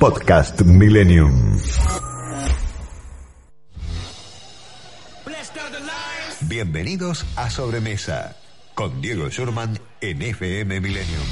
Podcast 0.00 0.62
Millennium. 0.62 1.58
Bienvenidos 6.48 7.26
a 7.36 7.50
Sobremesa 7.50 8.34
con 8.74 9.02
Diego 9.02 9.28
Schurman 9.28 9.78
en 10.00 10.22
FM 10.22 10.80
Millennium. 10.80 11.26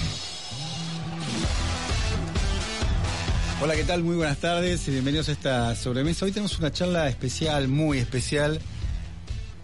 Hola, 3.62 3.74
¿qué 3.74 3.84
tal? 3.84 4.05
Muy 4.05 4.16
buenas 4.16 4.37
tardes 4.37 4.87
y 4.87 4.91
bienvenidos 4.91 5.30
a 5.30 5.32
esta 5.32 5.74
sobremesa. 5.74 6.27
Hoy 6.27 6.32
tenemos 6.32 6.59
una 6.59 6.71
charla 6.71 7.09
especial, 7.09 7.69
muy 7.69 7.96
especial, 7.96 8.60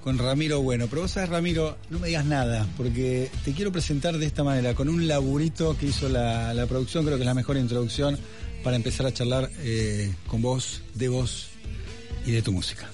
con 0.03 0.17
Ramiro 0.17 0.63
Bueno. 0.63 0.87
Pero 0.89 1.03
vos 1.03 1.11
sabes, 1.11 1.29
Ramiro, 1.29 1.77
no 1.91 1.99
me 1.99 2.09
digas 2.09 2.25
nada, 2.25 2.67
porque 2.79 3.31
te 3.45 3.53
quiero 3.53 3.71
presentar 3.71 4.17
de 4.17 4.25
esta 4.25 4.45
manera, 4.45 4.75
con 4.75 4.89
un 4.89 5.07
laburito 5.07 5.77
que 5.77 5.89
hizo 5.89 6.09
la 6.09 6.65
producción, 6.67 7.05
creo 7.05 7.19
que 7.19 7.25
es 7.25 7.27
la 7.27 7.35
mejor 7.35 7.59
introducción 7.59 8.19
para 8.65 8.77
empezar 8.77 9.07
a 9.07 9.13
charlar 9.13 9.51
eh, 9.59 10.13
con 10.27 10.43
vos, 10.43 10.83
de 10.95 11.09
vos 11.09 11.49
y 12.27 12.33
de 12.33 12.43
tu 12.43 12.51
música. 12.51 12.89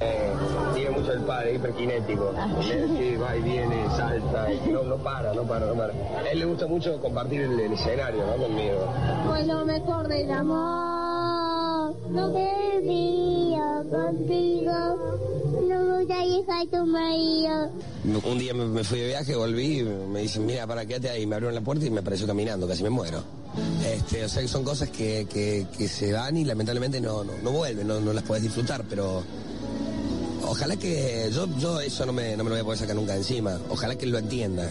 Eh, 0.00 0.32
sigue 0.74 0.90
mucho 0.90 1.12
el 1.12 1.22
padre, 1.22 1.54
hiperkinético. 1.54 2.32
Sí, 2.62 3.16
va 3.16 3.36
y 3.36 3.42
viene, 3.42 3.86
salta, 3.96 4.52
y 4.52 4.70
no, 4.70 4.82
no 4.82 4.96
para, 4.96 5.32
no 5.32 5.42
para, 5.44 5.66
no 5.66 5.74
para. 5.74 5.92
A 5.92 6.30
él 6.30 6.38
le 6.38 6.44
gusta 6.44 6.66
mucho 6.66 7.00
compartir 7.00 7.40
el, 7.42 7.58
el 7.58 7.72
escenario, 7.72 8.26
¿no? 8.26 8.36
Conmigo. 8.36 8.92
Fue 9.26 9.42
lo 9.44 9.64
mejor 9.64 10.08
del 10.08 10.30
amor, 10.30 11.94
lo 12.10 12.32
que 12.32 12.56
contigo. 13.90 14.72
No 15.68 15.96
dejar 15.98 16.66
tu 16.70 16.86
marido. 16.86 17.70
Un 18.24 18.38
día 18.38 18.54
me, 18.54 18.66
me 18.66 18.84
fui 18.84 19.00
de 19.00 19.06
viaje, 19.08 19.34
volví, 19.34 19.80
y 19.80 19.82
me 19.82 20.20
dicen, 20.20 20.46
mira, 20.46 20.66
para 20.66 20.86
quédate 20.86 21.10
ahí. 21.10 21.26
Me 21.26 21.36
abrieron 21.36 21.54
la 21.54 21.60
puerta 21.60 21.84
y 21.84 21.90
me 21.90 22.00
apareció 22.00 22.26
caminando, 22.26 22.68
casi 22.68 22.82
me 22.82 22.90
muero. 22.90 23.22
Este, 23.84 24.24
o 24.24 24.28
sea 24.28 24.42
que 24.42 24.48
son 24.48 24.64
cosas 24.64 24.90
que, 24.90 25.26
que, 25.32 25.66
que 25.76 25.88
se 25.88 26.12
van 26.12 26.36
y 26.36 26.44
lamentablemente 26.44 27.00
no, 27.00 27.24
no, 27.24 27.32
no 27.42 27.50
vuelven, 27.52 27.88
no, 27.88 28.00
no 28.00 28.12
las 28.12 28.22
puedes 28.22 28.42
disfrutar, 28.42 28.84
pero 28.88 29.22
ojalá 30.46 30.76
que 30.76 31.30
yo, 31.32 31.46
yo 31.58 31.80
eso 31.80 32.06
no 32.06 32.12
me, 32.12 32.36
no 32.36 32.44
me 32.44 32.50
lo 32.50 32.56
voy 32.56 32.60
a 32.60 32.64
poder 32.64 32.78
sacar 32.78 32.96
nunca 32.96 33.14
encima. 33.16 33.58
Ojalá 33.70 33.96
que 33.96 34.06
lo 34.06 34.18
entienda. 34.18 34.68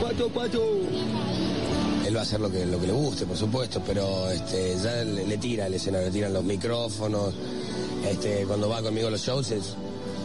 Cuatro, 0.00 0.30
cuatro. 0.32 0.62
Él 2.06 2.14
va 2.14 2.20
a 2.20 2.22
hacer 2.22 2.40
lo 2.40 2.50
que, 2.50 2.66
lo 2.66 2.78
que 2.80 2.86
le 2.86 2.92
guste, 2.92 3.24
por 3.26 3.36
supuesto, 3.36 3.82
pero 3.86 4.30
este, 4.30 4.76
ya 4.82 5.02
le, 5.04 5.26
le 5.26 5.38
tira 5.38 5.66
el 5.66 5.74
escenario, 5.74 6.08
le 6.08 6.12
tiran 6.12 6.32
los 6.34 6.44
micrófonos. 6.44 7.32
Este, 8.08 8.44
cuando 8.46 8.68
va 8.68 8.82
conmigo 8.82 9.08
a 9.08 9.10
los 9.10 9.20
shows, 9.22 9.50
es- 9.50 9.74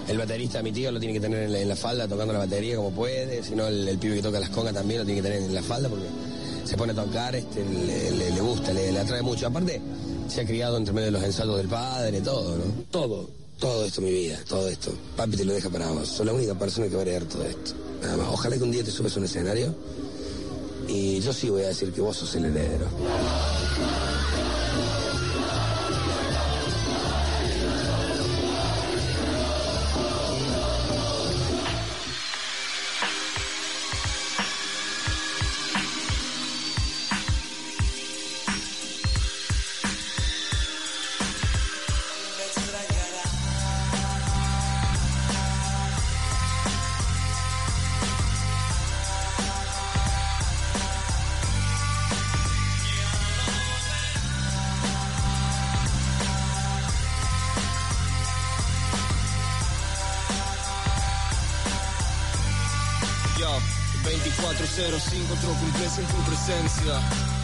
el 0.10 0.18
baterista, 0.18 0.64
mi 0.64 0.72
tío, 0.72 0.92
lo 0.92 1.00
tiene 1.00 1.14
que 1.14 1.20
tener 1.20 1.44
en 1.44 1.52
la, 1.54 1.60
en 1.60 1.70
la 1.70 1.76
falda 1.76 2.08
tocando 2.08 2.34
la 2.34 2.40
batería 2.40 2.76
como 2.76 2.92
puede. 2.92 3.44
Si 3.44 3.54
no, 3.56 3.68
el, 3.68 3.88
el 3.88 3.98
pibe 4.00 4.16
que 4.16 4.22
toca 4.24 4.40
las 4.40 4.50
congas 4.50 4.74
también 4.74 5.00
lo 5.02 5.06
tiene 5.06 5.22
que 5.22 5.28
tener 5.28 5.44
en 5.44 5.54
la 5.54 5.62
falda 5.62 5.88
porque 5.88 6.06
se 6.70 6.78
pone 6.78 6.92
a 6.92 6.96
tocar, 6.96 7.36
este, 7.36 7.66
le, 7.66 8.12
le- 8.32 8.42
gusta, 8.42 8.72
le, 8.72 8.92
le 8.92 9.00
atrae 9.00 9.22
mucho. 9.22 9.48
Aparte, 9.48 9.82
se 10.28 10.42
ha 10.42 10.46
criado 10.46 10.78
entre 10.78 10.94
medio 10.94 11.08
de 11.08 11.12
los 11.12 11.24
ensayos 11.24 11.58
del 11.58 11.68
padre, 11.68 12.22
todo, 12.22 12.56
¿no? 12.58 12.64
Todo, 12.92 13.28
todo 13.60 13.86
esto, 13.86 14.02
mi 14.02 14.12
vida, 14.12 14.38
todo 14.48 14.68
esto. 14.70 14.92
Papi 15.18 15.36
te 15.38 15.46
lo 15.46 15.54
deja 15.54 15.70
para 15.70 15.90
vos. 15.90 16.08
Soy 16.08 16.26
la 16.28 16.34
única 16.34 16.54
persona 16.54 16.88
que 16.88 16.94
va 16.96 17.00
a 17.00 17.06
heredar 17.06 17.24
todo 17.24 17.44
esto. 17.44 17.72
Nada 18.02 18.18
más. 18.18 18.28
Ojalá 18.32 18.58
que 18.58 18.64
un 18.64 18.72
día 18.72 18.84
te 18.84 18.92
subes 18.92 19.16
a 19.16 19.20
un 19.20 19.26
escenario 19.26 19.74
y 20.88 21.20
yo 21.22 21.34
sí 21.34 21.50
voy 21.50 21.64
a 21.64 21.68
decir 21.70 21.92
que 21.92 22.02
vos 22.02 22.16
sos 22.18 22.34
el 22.36 22.46
heredero. 22.46 22.86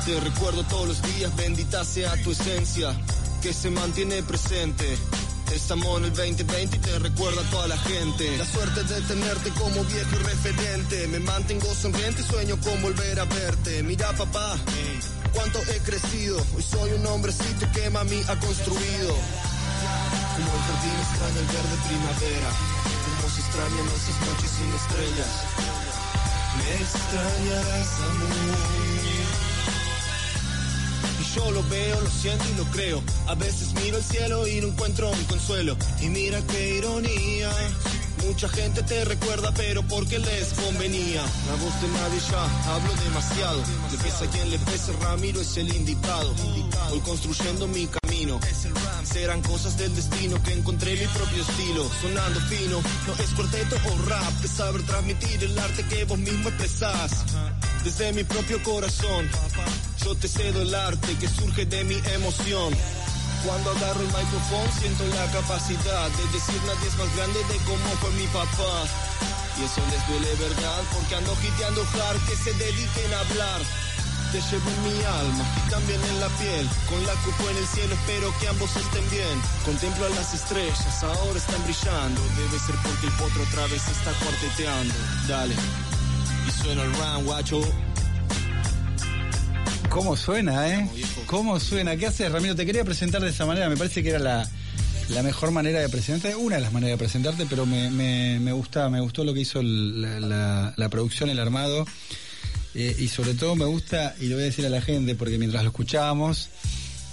Te 0.05 0.19
recuerdo 0.19 0.63
todos 0.63 0.87
los 0.87 1.01
días, 1.03 1.35
bendita 1.35 1.85
sea 1.85 2.11
tu 2.23 2.31
esencia, 2.31 2.91
que 3.39 3.53
se 3.53 3.69
mantiene 3.69 4.23
presente. 4.23 4.97
Estamos 5.53 5.99
en 5.99 6.05
el 6.05 6.13
2020 6.13 6.77
y 6.77 6.79
te 6.79 6.99
recuerda 6.99 7.41
a 7.41 7.49
toda 7.51 7.67
la 7.67 7.77
gente. 7.77 8.35
La 8.35 8.45
suerte 8.45 8.83
de 8.83 9.01
tenerte 9.01 9.51
como 9.51 9.83
viejo 9.83 10.09
y 10.11 10.23
referente. 10.23 11.07
Me 11.09 11.19
mantengo 11.19 11.71
sonriente 11.75 12.23
y 12.23 12.25
sueño 12.25 12.57
con 12.61 12.81
volver 12.81 13.19
a 13.19 13.25
verte. 13.25 13.83
Mira 13.83 14.11
papá, 14.13 14.57
cuánto 15.33 15.59
he 15.59 15.77
crecido. 15.81 16.37
Hoy 16.55 16.63
soy 16.63 16.93
un 16.93 17.05
hombrecito 17.05 17.71
que 17.73 17.89
mami 17.91 18.21
ha 18.27 18.39
construido. 18.39 19.13
Como 20.33 20.49
el 20.49 20.61
jardín 20.65 20.99
extraña 20.99 21.39
el 21.39 21.45
verde 21.45 21.77
primavera. 21.87 22.49
Como 23.05 23.35
se 23.35 23.41
extrañan 23.41 23.85
esas 23.85 24.27
noches 24.27 24.49
sin 24.49 24.73
estrellas. 24.73 25.84
Me 26.57 26.75
extrañarás, 26.81 27.99
amor. 27.99 28.55
Y 31.21 31.35
yo 31.35 31.51
lo 31.51 31.63
veo, 31.69 32.01
lo 32.01 32.09
siento 32.09 32.45
y 32.53 32.57
lo 32.57 32.63
creo. 32.65 33.03
A 33.27 33.35
veces 33.35 33.73
miro 33.73 33.97
el 33.97 34.03
cielo 34.03 34.47
y 34.47 34.61
no 34.61 34.67
encuentro 34.67 35.09
un 35.09 35.23
consuelo. 35.25 35.77
Y 36.01 36.09
mira 36.09 36.39
qué 36.51 36.77
ironía. 36.77 37.51
Mucha 38.25 38.49
gente 38.49 38.81
te 38.83 39.05
recuerda, 39.05 39.51
pero 39.53 39.83
porque 39.83 40.19
les 40.19 40.53
convenía. 40.53 41.21
La 41.21 41.55
voz 41.55 41.81
de 41.81 41.87
nadie 41.87 42.19
ya, 42.29 42.73
hablo 42.73 42.93
demasiado. 43.03 43.63
Le 43.91 43.97
pesa 43.97 44.25
a 44.25 44.27
quien 44.27 44.49
le 44.49 44.59
pese, 44.59 44.91
Ramiro 44.93 45.41
es 45.41 45.55
el 45.57 45.73
indicado. 45.73 46.33
Voy 46.89 46.99
construyendo 47.01 47.67
mi 47.67 47.87
camino. 47.87 48.39
Serán 49.03 49.41
cosas 49.41 49.77
del 49.77 49.95
destino 49.95 50.41
que 50.43 50.53
encontré 50.53 50.95
mi 50.95 51.05
propio 51.07 51.41
estilo. 51.43 51.89
Sonando 52.01 52.39
fino, 52.41 52.81
no 53.07 53.23
es 53.23 53.29
cuarteto 53.31 53.75
o 53.75 54.09
rap. 54.09 54.43
Es 54.43 54.51
saber 54.51 54.83
transmitir 54.83 55.43
el 55.43 55.57
arte 55.57 55.83
que 55.83 56.05
vos 56.05 56.17
mismo 56.17 56.49
expresás. 56.49 57.11
Desde 57.83 58.11
mi 58.13 58.23
propio 58.23 58.61
corazón, 58.63 59.29
yo 60.03 60.15
te 60.15 60.27
cedo 60.27 60.61
el 60.63 60.73
arte 60.73 61.15
que 61.19 61.27
surge 61.27 61.65
de 61.65 61.83
mi 61.83 61.95
emoción. 62.13 62.73
Cuando 63.45 63.69
agarro 63.69 64.01
el 64.01 64.07
micrófono 64.07 64.65
siento 64.79 65.05
la 65.05 65.29
capacidad 65.31 66.09
de 66.09 66.25
decir 66.33 66.59
nadie 66.65 66.87
es 66.87 66.97
más 66.97 67.15
grande 67.15 67.39
de 67.45 67.57
cómo 67.69 67.85
fue 68.01 68.09
mi 68.17 68.25
papá. 68.33 68.89
Y 69.61 69.63
eso 69.63 69.81
les 69.91 70.01
duele 70.09 70.33
verdad 70.41 70.81
porque 70.91 71.15
ando 71.15 71.35
giteando 71.37 71.81
hard 71.81 72.19
que 72.25 72.35
se 72.35 72.51
dediquen 72.53 73.13
a 73.13 73.19
hablar. 73.19 73.61
Te 74.31 74.41
llevo 74.41 74.65
en 74.65 74.81
mi 74.89 74.97
alma 75.05 75.45
y 75.61 75.69
también 75.69 76.01
en 76.03 76.19
la 76.19 76.27
piel. 76.41 76.67
Con 76.89 77.05
la 77.05 77.13
cupo 77.21 77.47
en 77.51 77.57
el 77.57 77.67
cielo 77.67 77.93
espero 77.93 78.33
que 78.41 78.47
ambos 78.47 78.75
estén 78.75 79.07
bien. 79.11 79.37
Contemplo 79.63 80.05
a 80.07 80.09
las 80.09 80.33
estrellas, 80.33 81.03
ahora 81.03 81.37
están 81.37 81.61
brillando. 81.63 82.21
Debe 82.35 82.57
ser 82.57 82.75
porque 82.81 83.05
el 83.05 83.13
potro 83.13 83.43
otra 83.43 83.67
vez 83.67 83.87
está 83.87 84.11
cuarteteando. 84.25 84.93
Dale. 85.27 85.53
Y 85.53 86.51
suena 86.51 86.81
el 86.81 86.93
round, 86.97 87.25
guacho. 87.25 87.61
¿Cómo 89.95 90.17
suena, 90.17 90.67
eh? 90.67 90.89
¿Cómo 91.25 91.57
suena? 91.57 91.95
¿Qué 91.95 92.07
haces, 92.07 92.29
Ramiro? 92.29 92.53
Te 92.53 92.65
quería 92.65 92.83
presentar 92.83 93.21
de 93.21 93.29
esa 93.29 93.45
manera. 93.45 93.69
Me 93.69 93.77
parece 93.77 94.03
que 94.03 94.09
era 94.09 94.19
la, 94.19 95.23
mejor 95.23 95.51
manera 95.51 95.79
de 95.79 95.87
presentarte, 95.87 96.35
una 96.35 96.57
de 96.57 96.61
las 96.61 96.73
maneras 96.73 96.95
de 96.95 96.97
presentarte, 96.97 97.45
pero 97.49 97.65
me, 97.65 97.89
me, 97.89 98.37
me 98.41 98.51
gustó 98.51 98.89
lo 99.23 99.33
que 99.33 99.39
hizo 99.39 99.61
la, 99.63 100.89
producción, 100.91 101.29
el 101.29 101.39
armado. 101.39 101.85
Eh, 102.73 102.93
y 102.99 103.07
sobre 103.07 103.35
todo 103.35 103.55
me 103.55 103.63
gusta, 103.63 104.13
y 104.19 104.25
lo 104.25 104.35
voy 104.35 104.43
a 104.43 104.47
decir 104.47 104.65
a 104.65 104.69
la 104.69 104.81
gente, 104.81 105.15
porque 105.15 105.37
mientras 105.37 105.63
lo 105.63 105.69
escuchábamos, 105.69 106.49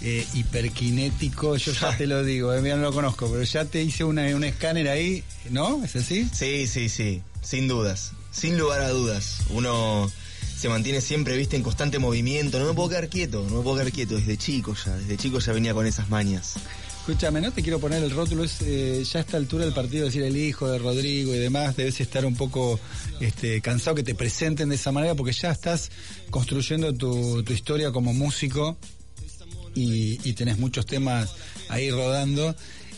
eh, 0.01 0.27
hiperkinético, 0.35 1.57
yo 1.57 1.73
ya 1.73 1.97
te 1.97 2.09
lo 2.09 2.25
digo, 2.25 2.53
eh, 2.53 2.63
no 2.63 2.79
lo 2.79 2.93
conozco, 2.93 3.31
pero 3.31 3.45
ya 3.45 3.65
te 3.65 3.81
hice 3.81 4.03
una, 4.03 4.23
un 4.35 4.43
escáner 4.43 4.89
ahí, 4.89 5.23
¿no? 5.51 5.85
¿Es 5.85 5.95
así? 5.95 6.29
Sí, 6.35 6.67
sí, 6.67 6.89
sí, 6.89 7.23
sin 7.43 7.69
dudas. 7.69 8.11
sin 8.33 8.59
lugar 8.59 8.81
a 8.81 8.89
dudas. 8.89 9.43
Uno 9.51 10.11
se 10.63 10.69
mantiene 10.69 11.01
siempre, 11.01 11.37
viste, 11.37 11.57
en 11.57 11.65
constante 11.65 11.99
movimiento. 11.99 12.61
No 12.61 12.67
me 12.67 12.73
puedo 12.73 12.91
quedar 12.91 13.09
quieto, 13.09 13.45
no 13.51 13.57
me 13.57 13.63
puedo 13.65 13.79
quedar 13.79 13.91
quieto. 13.91 14.15
Desde 14.15 14.37
chico 14.37 14.77
ya, 14.77 14.95
desde 14.95 15.17
chico 15.17 15.41
ya 15.41 15.53
venía 15.53 15.75
con 15.75 15.89
esas 15.89 16.09
mañas. 16.09 16.55
Escúchame, 17.01 17.41
no 17.41 17.51
te 17.51 17.63
quiero 17.65 17.81
poner 17.81 18.01
el 18.01 18.13
rótulo, 18.13 18.45
es 18.45 18.63
eh, 18.63 19.03
ya 19.03 19.19
a 19.19 19.23
esta 19.23 19.39
altura 19.39 19.65
del 19.65 19.75
partido 19.75 20.05
decir 20.05 20.23
el 20.23 20.37
hijo 20.37 20.71
de 20.71 20.79
Rodrigo 20.79 21.35
y 21.35 21.39
demás, 21.39 21.75
debes 21.75 22.01
estar 22.01 22.25
un 22.25 22.37
poco 22.37 22.79
este, 23.19 23.61
cansado 23.61 23.97
que 23.97 24.05
te 24.05 24.15
presenten 24.15 24.69
de 24.69 24.77
esa 24.77 24.93
manera 24.93 25.17
porque 25.17 25.33
ya 25.33 25.51
estás 25.51 25.91
construyendo 26.31 26.95
tu, 26.95 27.41
historia 27.53 27.91
como 27.91 28.13
músico 28.13 28.77
y, 29.75 30.21
y 30.23 30.33
tenés 30.35 30.59
muchos 30.59 30.87
temas 30.87 31.35
ahí 31.71 31.91
rodando 31.91 32.55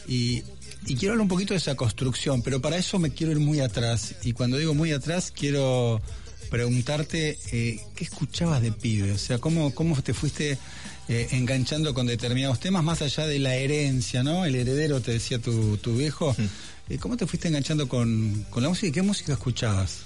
y 0.07 0.43
quiero 0.85 1.13
hablar 1.13 1.23
un 1.23 1.29
poquito 1.29 1.55
de 1.55 1.59
esa 1.59 1.75
construcción, 1.77 2.43
pero 2.43 2.61
para 2.61 2.77
eso 2.77 2.99
me 2.99 3.09
quiero 3.09 3.33
ir 3.33 3.39
muy 3.39 3.61
atrás 3.61 4.17
y 4.23 4.35
cuando 4.35 4.59
digo 4.59 4.75
muy 4.75 4.93
atrás 4.93 5.33
quiero 5.35 6.03
preguntarte 6.51 7.39
eh, 7.53 7.81
qué 7.95 8.05
escuchabas 8.05 8.63
de 8.63 8.73
pibe, 8.73 9.13
o 9.13 9.19
sea, 9.19 9.39
cómo, 9.39 9.75
cómo 9.75 10.01
te 10.03 10.15
fuiste 10.15 10.59
eh, 11.09 11.29
enganchando 11.33 11.93
con 11.95 12.07
determinados 12.07 12.61
temas, 12.61 12.83
más 12.85 13.03
allá 13.03 13.27
de 13.27 13.39
la 13.39 13.55
herencia, 13.57 14.23
¿no? 14.23 14.45
El 14.45 14.55
heredero, 14.55 15.01
te 15.01 15.13
decía 15.13 15.39
tu, 15.39 15.77
tu 15.77 15.97
viejo. 15.97 16.35
Eh, 16.89 16.99
¿Cómo 16.99 17.17
te 17.17 17.27
fuiste 17.27 17.49
enganchando 17.49 17.89
con, 17.89 18.47
con 18.51 18.63
la 18.63 18.69
música 18.69 18.89
y 18.89 18.93
qué 18.93 19.03
música 19.03 19.33
escuchabas? 19.33 20.01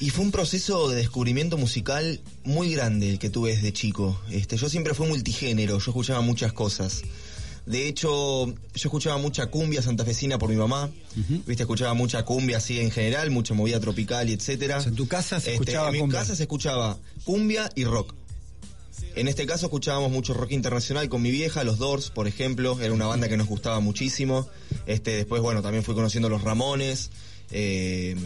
Y 0.00 0.10
fue 0.10 0.24
un 0.24 0.30
proceso 0.30 0.88
de 0.88 0.96
descubrimiento 0.96 1.58
musical 1.58 2.20
muy 2.44 2.72
grande 2.72 3.10
el 3.10 3.18
que 3.18 3.30
tuve 3.30 3.54
desde 3.54 3.72
chico. 3.72 4.20
Este, 4.30 4.56
yo 4.56 4.68
siempre 4.68 4.94
fui 4.94 5.08
multigénero, 5.08 5.78
yo 5.78 5.90
escuchaba 5.90 6.20
muchas 6.20 6.52
cosas. 6.52 7.02
De 7.68 7.86
hecho, 7.86 8.46
yo 8.46 8.54
escuchaba 8.74 9.18
mucha 9.18 9.46
cumbia 9.48 9.82
santafesina 9.82 10.38
por 10.38 10.48
mi 10.48 10.56
mamá. 10.56 10.90
Viste, 11.46 11.64
escuchaba 11.64 11.92
mucha 11.94 12.24
cumbia 12.24 12.56
así 12.56 12.80
en 12.80 12.90
general, 12.90 13.30
mucha 13.30 13.52
movida 13.54 13.78
tropical 13.78 14.30
y 14.30 14.32
etcétera. 14.32 14.78
O 14.78 14.80
sea, 14.80 14.88
en 14.90 14.96
tu 14.96 15.06
casa 15.06 15.38
se 15.38 15.52
escuchaba 15.52 15.88
En 15.88 15.92
mi 15.94 15.98
cumbia. 16.00 16.20
casa 16.20 16.34
se 16.34 16.44
escuchaba 16.44 16.98
cumbia 17.24 17.70
y 17.74 17.84
rock. 17.84 18.14
En 19.14 19.28
este 19.28 19.46
caso 19.46 19.66
escuchábamos 19.66 20.10
mucho 20.10 20.32
rock 20.32 20.52
internacional 20.52 21.08
con 21.08 21.20
mi 21.22 21.30
vieja, 21.30 21.62
los 21.64 21.78
Doors, 21.78 22.10
por 22.10 22.26
ejemplo, 22.26 22.78
era 22.80 22.92
una 22.92 23.06
banda 23.06 23.28
que 23.28 23.36
nos 23.36 23.46
gustaba 23.48 23.80
muchísimo. 23.80 24.48
Este, 24.86 25.12
después, 25.16 25.42
bueno, 25.42 25.60
también 25.60 25.84
fui 25.84 25.94
conociendo 25.94 26.28
los 26.28 26.42
Ramones, 26.42 27.10
eh, 27.50 28.16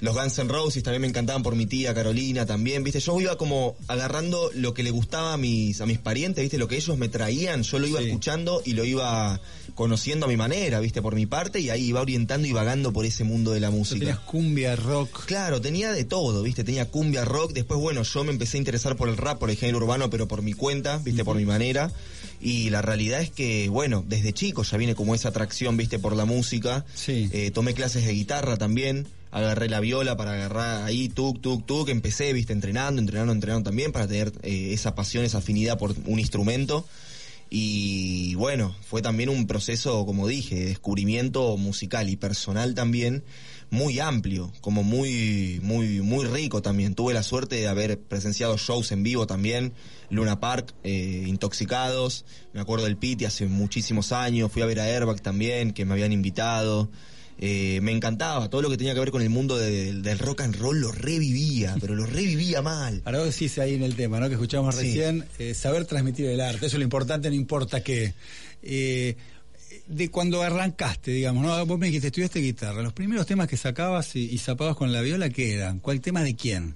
los 0.00 0.14
Guns 0.14 0.38
N' 0.38 0.48
Roses 0.48 0.82
también 0.82 1.02
me 1.02 1.08
encantaban 1.08 1.42
por 1.42 1.54
mi 1.56 1.66
tía 1.66 1.94
Carolina 1.94 2.46
también, 2.46 2.84
viste, 2.84 3.00
yo 3.00 3.20
iba 3.20 3.36
como 3.36 3.76
agarrando 3.88 4.50
lo 4.54 4.74
que 4.74 4.82
le 4.82 4.90
gustaba 4.90 5.32
a 5.32 5.36
mis, 5.36 5.80
a 5.80 5.86
mis 5.86 5.98
parientes, 5.98 6.42
viste, 6.42 6.58
lo 6.58 6.68
que 6.68 6.76
ellos 6.76 6.96
me 6.98 7.08
traían, 7.08 7.62
yo 7.62 7.78
lo 7.78 7.86
iba 7.86 8.00
Sí. 8.00 8.06
escuchando 8.06 8.62
y 8.64 8.72
lo 8.74 8.84
iba 8.84 9.40
conociendo 9.74 10.26
a 10.26 10.28
mi 10.28 10.36
manera, 10.36 10.80
viste, 10.80 11.02
por 11.02 11.14
mi 11.14 11.26
parte, 11.26 11.60
y 11.60 11.70
ahí 11.70 11.86
iba 11.86 12.00
orientando 12.00 12.46
y 12.46 12.52
vagando 12.52 12.92
por 12.92 13.04
ese 13.06 13.24
mundo 13.24 13.52
de 13.52 13.60
la 13.60 13.70
música. 13.70 13.98
tenías 14.00 14.18
cumbia, 14.20 14.76
rock. 14.76 15.24
Claro, 15.26 15.60
tenía 15.60 15.92
de 15.92 16.04
todo, 16.04 16.42
¿viste? 16.42 16.64
Tenía 16.64 16.86
cumbia, 16.86 17.24
rock. 17.24 17.52
Después, 17.52 17.78
bueno, 17.80 18.02
yo 18.02 18.24
me 18.24 18.32
empecé 18.32 18.56
a 18.56 18.60
interesar 18.60 18.96
por 18.96 19.08
el 19.08 19.16
rap, 19.16 19.38
por 19.38 19.50
el 19.50 19.56
género 19.56 19.78
urbano, 19.78 20.08
pero 20.10 20.26
por 20.28 20.42
mi 20.42 20.52
cuenta, 20.54 20.98
¿viste? 20.98 21.24
Por 21.24 21.36
mi 21.36 21.44
manera. 21.44 21.90
Y 22.40 22.70
la 22.70 22.82
realidad 22.82 23.20
es 23.20 23.30
que, 23.30 23.68
bueno, 23.68 24.04
desde 24.06 24.32
chico 24.32 24.62
ya 24.62 24.76
viene 24.76 24.94
como 24.94 25.14
esa 25.14 25.28
atracción, 25.28 25.76
¿viste? 25.76 25.98
Por 25.98 26.16
la 26.16 26.24
música. 26.24 26.84
Sí. 26.94 27.28
Eh, 27.32 27.50
tomé 27.50 27.74
clases 27.74 28.04
de 28.04 28.12
guitarra 28.12 28.56
también. 28.56 29.06
Agarré 29.30 29.68
la 29.68 29.80
viola 29.80 30.16
para 30.16 30.32
agarrar 30.32 30.84
ahí, 30.84 31.08
tuk, 31.08 31.40
tuk, 31.40 31.66
tuk. 31.66 31.88
Empecé, 31.88 32.32
¿viste? 32.32 32.52
Entrenando, 32.52 33.00
entrenando, 33.00 33.32
entrenando 33.32 33.70
también 33.70 33.92
para 33.92 34.06
tener 34.06 34.32
eh, 34.42 34.70
esa 34.72 34.94
pasión, 34.94 35.24
esa 35.24 35.38
afinidad 35.38 35.78
por 35.78 35.94
un 36.06 36.18
instrumento. 36.18 36.86
Y 37.48 38.34
bueno, 38.34 38.74
fue 38.88 39.02
también 39.02 39.28
un 39.28 39.46
proceso, 39.46 40.04
como 40.04 40.26
dije, 40.26 40.56
de 40.56 40.64
descubrimiento 40.66 41.56
musical 41.56 42.08
y 42.10 42.16
personal 42.16 42.74
también 42.74 43.22
muy 43.70 43.98
amplio, 44.00 44.52
como 44.60 44.82
muy, 44.82 45.60
muy, 45.62 46.00
muy 46.00 46.24
rico 46.24 46.62
también. 46.62 46.94
Tuve 46.94 47.12
la 47.14 47.22
suerte 47.22 47.56
de 47.56 47.68
haber 47.68 47.98
presenciado 47.98 48.56
shows 48.56 48.92
en 48.92 49.02
vivo 49.02 49.26
también, 49.26 49.72
Luna 50.10 50.38
Park, 50.40 50.72
eh, 50.84 51.24
Intoxicados, 51.26 52.24
me 52.52 52.60
acuerdo 52.60 52.84
del 52.84 52.96
Piti 52.96 53.24
hace 53.24 53.46
muchísimos 53.46 54.12
años, 54.12 54.50
fui 54.52 54.62
a 54.62 54.66
ver 54.66 54.80
a 54.80 54.84
Airbag 54.84 55.20
también, 55.20 55.72
que 55.72 55.84
me 55.84 55.92
habían 55.94 56.12
invitado. 56.12 56.90
Eh, 57.38 57.80
me 57.82 57.92
encantaba, 57.92 58.48
todo 58.48 58.62
lo 58.62 58.70
que 58.70 58.78
tenía 58.78 58.94
que 58.94 59.00
ver 59.00 59.10
con 59.10 59.20
el 59.20 59.28
mundo 59.28 59.58
de- 59.58 59.92
del 59.92 60.18
rock 60.18 60.40
and 60.40 60.56
roll 60.56 60.80
lo 60.80 60.90
revivía, 60.90 61.76
pero 61.78 61.94
lo 61.94 62.06
revivía 62.06 62.62
mal. 62.62 63.02
Ahora 63.04 63.18
vos 63.18 63.26
decís 63.28 63.58
ahí 63.58 63.74
en 63.74 63.82
el 63.82 63.94
tema, 63.94 64.18
¿no? 64.20 64.28
Que 64.28 64.34
escuchamos 64.36 64.74
Sí. 64.74 64.82
recién, 64.86 65.26
eh, 65.38 65.52
saber 65.52 65.84
transmitir 65.84 66.24
el 66.26 66.40
arte, 66.40 66.64
eso 66.64 66.76
es 66.76 66.78
lo 66.78 66.84
importante, 66.84 67.28
no 67.28 67.34
importa 67.36 67.82
qué. 67.82 68.14
Eh, 68.62 69.16
de 69.86 70.10
cuando 70.10 70.42
arrancaste, 70.42 71.10
digamos, 71.12 71.44
¿no? 71.44 71.64
Vos 71.66 71.78
me 71.78 71.86
dijiste, 71.86 72.08
estudiaste 72.08 72.40
guitarra, 72.40 72.82
los 72.82 72.92
primeros 72.92 73.26
temas 73.26 73.48
que 73.48 73.56
sacabas 73.56 74.16
y, 74.16 74.30
y 74.30 74.38
zapabas 74.38 74.76
con 74.76 74.92
la 74.92 75.00
viola, 75.00 75.30
¿qué 75.30 75.54
eran? 75.54 75.78
¿Cuál 75.80 76.00
tema 76.00 76.22
de 76.22 76.34
quién? 76.34 76.74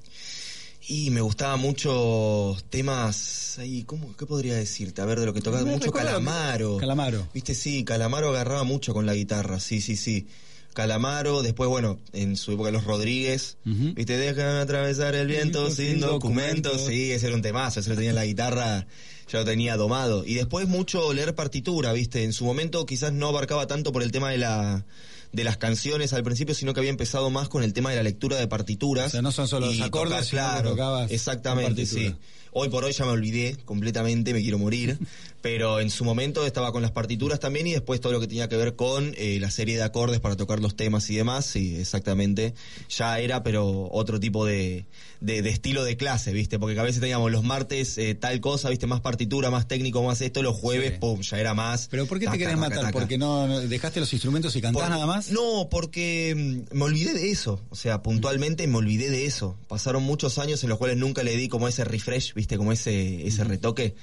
Y 0.88 1.10
me 1.10 1.20
gustaba 1.20 1.56
mucho 1.56 2.56
temas 2.70 3.58
ahí, 3.58 3.84
¿cómo, 3.84 4.16
¿qué 4.16 4.26
podría 4.26 4.54
decirte? 4.56 5.02
A 5.02 5.04
ver, 5.04 5.20
de 5.20 5.26
lo 5.26 5.32
que 5.32 5.40
tocaba, 5.40 5.64
Me 5.64 5.72
mucho 5.72 5.92
Calamaro. 5.92 6.78
Calamaro. 6.78 7.28
Viste, 7.34 7.54
sí, 7.54 7.84
Calamaro 7.84 8.30
agarraba 8.30 8.64
mucho 8.64 8.92
con 8.92 9.06
la 9.06 9.14
guitarra, 9.14 9.60
sí, 9.60 9.80
sí, 9.80 9.96
sí. 9.96 10.26
Calamaro, 10.72 11.42
después, 11.42 11.68
bueno, 11.68 11.98
en 12.12 12.36
su 12.36 12.52
época 12.52 12.70
los 12.70 12.84
Rodríguez, 12.84 13.56
viste, 13.64 14.16
déjame 14.16 14.60
atravesar 14.60 15.16
el 15.16 15.26
viento 15.26 15.66
Sin 15.70 15.92
sin 15.92 16.00
documentos, 16.00 16.72
documentos. 16.72 16.86
sí, 16.86 17.10
ese 17.10 17.26
era 17.26 17.34
un 17.36 17.42
temazo, 17.42 17.80
ese 17.80 17.90
lo 17.90 17.96
tenía 17.96 18.10
en 18.10 18.16
la 18.16 18.24
guitarra, 18.24 18.86
ya 19.31 19.38
lo 19.41 19.44
tenía 19.44 19.77
domado. 19.77 20.25
Y 20.25 20.35
después 20.35 20.69
mucho 20.69 21.12
leer 21.12 21.35
partitura, 21.35 21.93
viste, 21.93 22.25
en 22.25 22.32
su 22.32 22.44
momento 22.44 22.87
quizás 22.87 23.12
no 23.12 23.29
abarcaba 23.29 23.67
tanto 23.67 23.93
por 23.93 24.03
el 24.03 24.12
tema 24.12 24.31
de 24.31 24.38
la 24.38 24.85
de 25.32 25.44
las 25.44 25.56
canciones 25.56 26.12
al 26.12 26.25
principio, 26.25 26.55
sino 26.55 26.75
que 26.75 26.81
había 26.81 26.91
empezado 26.91 27.31
más 27.31 27.49
con 27.49 27.62
el 27.62 27.73
tema 27.73 27.91
de 27.91 27.97
la 27.97 28.03
lectura 28.03 28.37
de 28.37 28.49
partituras. 28.49 29.06
O 29.06 29.11
sea, 29.11 29.23
no 29.23 29.31
son 29.31 29.47
solo 29.47 29.67
los 29.67 29.81
acordes, 29.81 30.29
tocar, 30.31 30.62
claro, 30.75 31.06
exactamente, 31.09 31.87
sí. 31.87 32.15
Hoy 32.53 32.69
por 32.69 32.82
hoy 32.82 32.93
ya 32.93 33.05
me 33.05 33.12
olvidé 33.12 33.56
completamente, 33.65 34.32
me 34.32 34.43
quiero 34.43 34.59
morir, 34.59 34.99
pero 35.42 35.81
en 35.81 35.90
su 35.90 36.04
momento 36.04 36.44
estaba 36.46 36.72
con 36.72 36.82
las 36.82 36.90
partituras 36.90 37.40
también 37.40 37.66
y 37.66 37.72
después 37.72 38.00
todo 38.00 38.12
lo 38.12 38.20
que 38.20 38.26
tenía 38.26 38.48
que 38.48 38.56
ver 38.56 38.76
con 38.76 39.14
eh, 39.16 39.38
la 39.40 39.50
serie 39.50 39.76
de 39.76 39.82
acordes 39.82 40.20
para 40.20 40.37
tocar 40.37 40.60
los 40.60 40.76
temas 40.76 41.08
y 41.10 41.16
demás, 41.16 41.46
sí, 41.46 41.76
exactamente. 41.76 42.54
Ya 42.96 43.19
era, 43.19 43.42
pero 43.42 43.88
otro 43.90 44.20
tipo 44.20 44.44
de, 44.44 44.84
de, 45.20 45.42
de 45.42 45.50
estilo 45.50 45.84
de 45.84 45.96
clase, 45.96 46.32
¿viste? 46.32 46.58
Porque 46.58 46.78
a 46.78 46.82
veces 46.82 47.00
teníamos 47.00 47.31
los 47.31 47.42
martes 47.42 47.96
eh, 47.98 48.14
tal 48.14 48.40
cosa, 48.40 48.69
¿viste? 48.70 48.87
Más 48.87 49.00
partitura, 49.00 49.50
más 49.50 49.66
técnico, 49.69 50.02
más 50.02 50.20
esto, 50.20 50.42
los 50.42 50.56
jueves, 50.56 50.92
Sí. 50.92 50.98
pum, 51.00 51.20
ya 51.20 51.38
era 51.40 51.54
más. 51.54 51.88
¿Pero 51.90 52.06
por 52.06 52.19
qué 52.19 52.26
te 52.26 52.32
querés 52.38 52.54
taca, 52.54 52.60
matar? 52.69 52.81
taca. 52.81 52.93
¿Porque 52.93 53.16
no, 53.19 53.46
no- 53.46 53.60
dejaste 53.60 54.00
los 54.00 54.12
instrumentos 54.12 54.54
y 54.56 54.60
cantás 54.60 54.82
Por- 54.82 54.90
nada 54.90 55.06
más? 55.06 55.31
No, 55.31 55.69
porque 55.70 56.34
mm, 56.70 56.76
me 56.76 56.84
olvidé 56.84 57.14
de 57.14 57.31
eso. 57.31 57.60
O 57.70 57.76
sea, 57.76 58.02
puntualmente 58.02 58.66
me 58.66 58.76
olvidé 58.76 59.10
de 59.10 59.26
eso. 59.26 59.56
Pasaron 59.69 60.03
muchos 60.03 60.38
años 60.38 60.62
en 60.62 60.69
los 60.69 60.79
cuales 60.79 60.96
nunca 60.96 61.22
le 61.22 61.36
di 61.36 61.48
como 61.48 61.69
ese 61.69 61.84
refresh, 61.84 62.34
viste, 62.34 62.56
como 62.56 62.72
ese, 62.72 63.26
ese 63.26 63.44
retoque. 63.44 63.94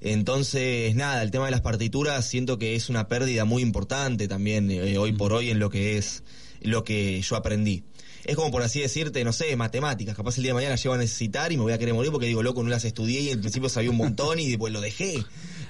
Entonces, 0.00 0.94
nada, 0.94 1.22
el 1.22 1.30
tema 1.30 1.46
de 1.46 1.50
las 1.50 1.60
partituras 1.60 2.26
siento 2.26 2.58
que 2.58 2.74
es 2.74 2.88
una 2.88 3.08
pérdida 3.08 3.44
muy 3.44 3.62
importante 3.62 4.28
también 4.28 4.70
eh, 4.70 4.98
hoy 4.98 5.12
por 5.12 5.32
hoy 5.32 5.50
en 5.50 5.58
lo 5.58 5.70
que 5.70 5.96
es 5.98 6.22
lo 6.60 6.84
que 6.84 7.20
yo 7.22 7.36
aprendí. 7.36 7.84
Es 8.24 8.36
como 8.36 8.50
por 8.50 8.62
así 8.62 8.80
decirte, 8.80 9.24
no 9.24 9.32
sé, 9.32 9.54
matemáticas. 9.56 10.14
Capaz 10.16 10.36
el 10.36 10.42
día 10.42 10.50
de 10.50 10.54
mañana 10.54 10.74
llego 10.74 10.92
a 10.94 10.98
necesitar 10.98 11.50
y 11.52 11.56
me 11.56 11.62
voy 11.62 11.72
a 11.72 11.78
querer 11.78 11.94
morir 11.94 12.10
porque 12.10 12.26
digo, 12.26 12.42
loco, 12.42 12.62
no 12.62 12.68
las 12.68 12.84
estudié 12.84 13.20
y 13.20 13.30
al 13.30 13.38
principio 13.40 13.68
sabía 13.68 13.90
un 13.90 13.96
montón 13.96 14.38
y 14.38 14.48
después 14.48 14.72
lo 14.72 14.80
dejé. 14.80 15.14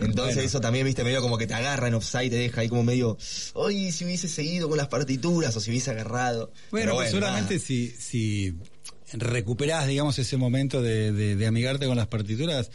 Entonces 0.00 0.34
Bueno. 0.36 0.40
eso 0.48 0.60
también, 0.60 0.84
viste, 0.86 1.04
medio 1.04 1.20
como 1.20 1.38
que 1.38 1.46
te 1.46 1.54
agarra 1.54 1.88
en 1.88 1.94
offside, 1.94 2.30
te 2.30 2.36
deja 2.36 2.62
ahí 2.62 2.68
como 2.68 2.82
medio, 2.84 3.16
ay, 3.64 3.92
si 3.92 4.04
hubiese 4.06 4.28
seguido 4.28 4.68
con 4.68 4.76
las 4.78 4.88
partituras 4.88 5.54
o 5.56 5.60
si 5.60 5.70
hubiese 5.70 5.90
agarrado. 5.90 6.50
Bueno, 6.70 6.86
Pero 6.86 6.94
pues 6.96 7.10
seguramente 7.10 7.54
nada. 7.54 7.64
si, 7.66 7.88
si 7.90 8.54
recuperás, 9.12 9.86
digamos, 9.86 10.18
ese 10.18 10.36
momento 10.36 10.82
de, 10.82 11.12
de- 11.12 11.36
de 11.36 11.46
amigarte 11.46 11.86
con 11.86 11.96
las 11.96 12.08
partituras, 12.08 12.70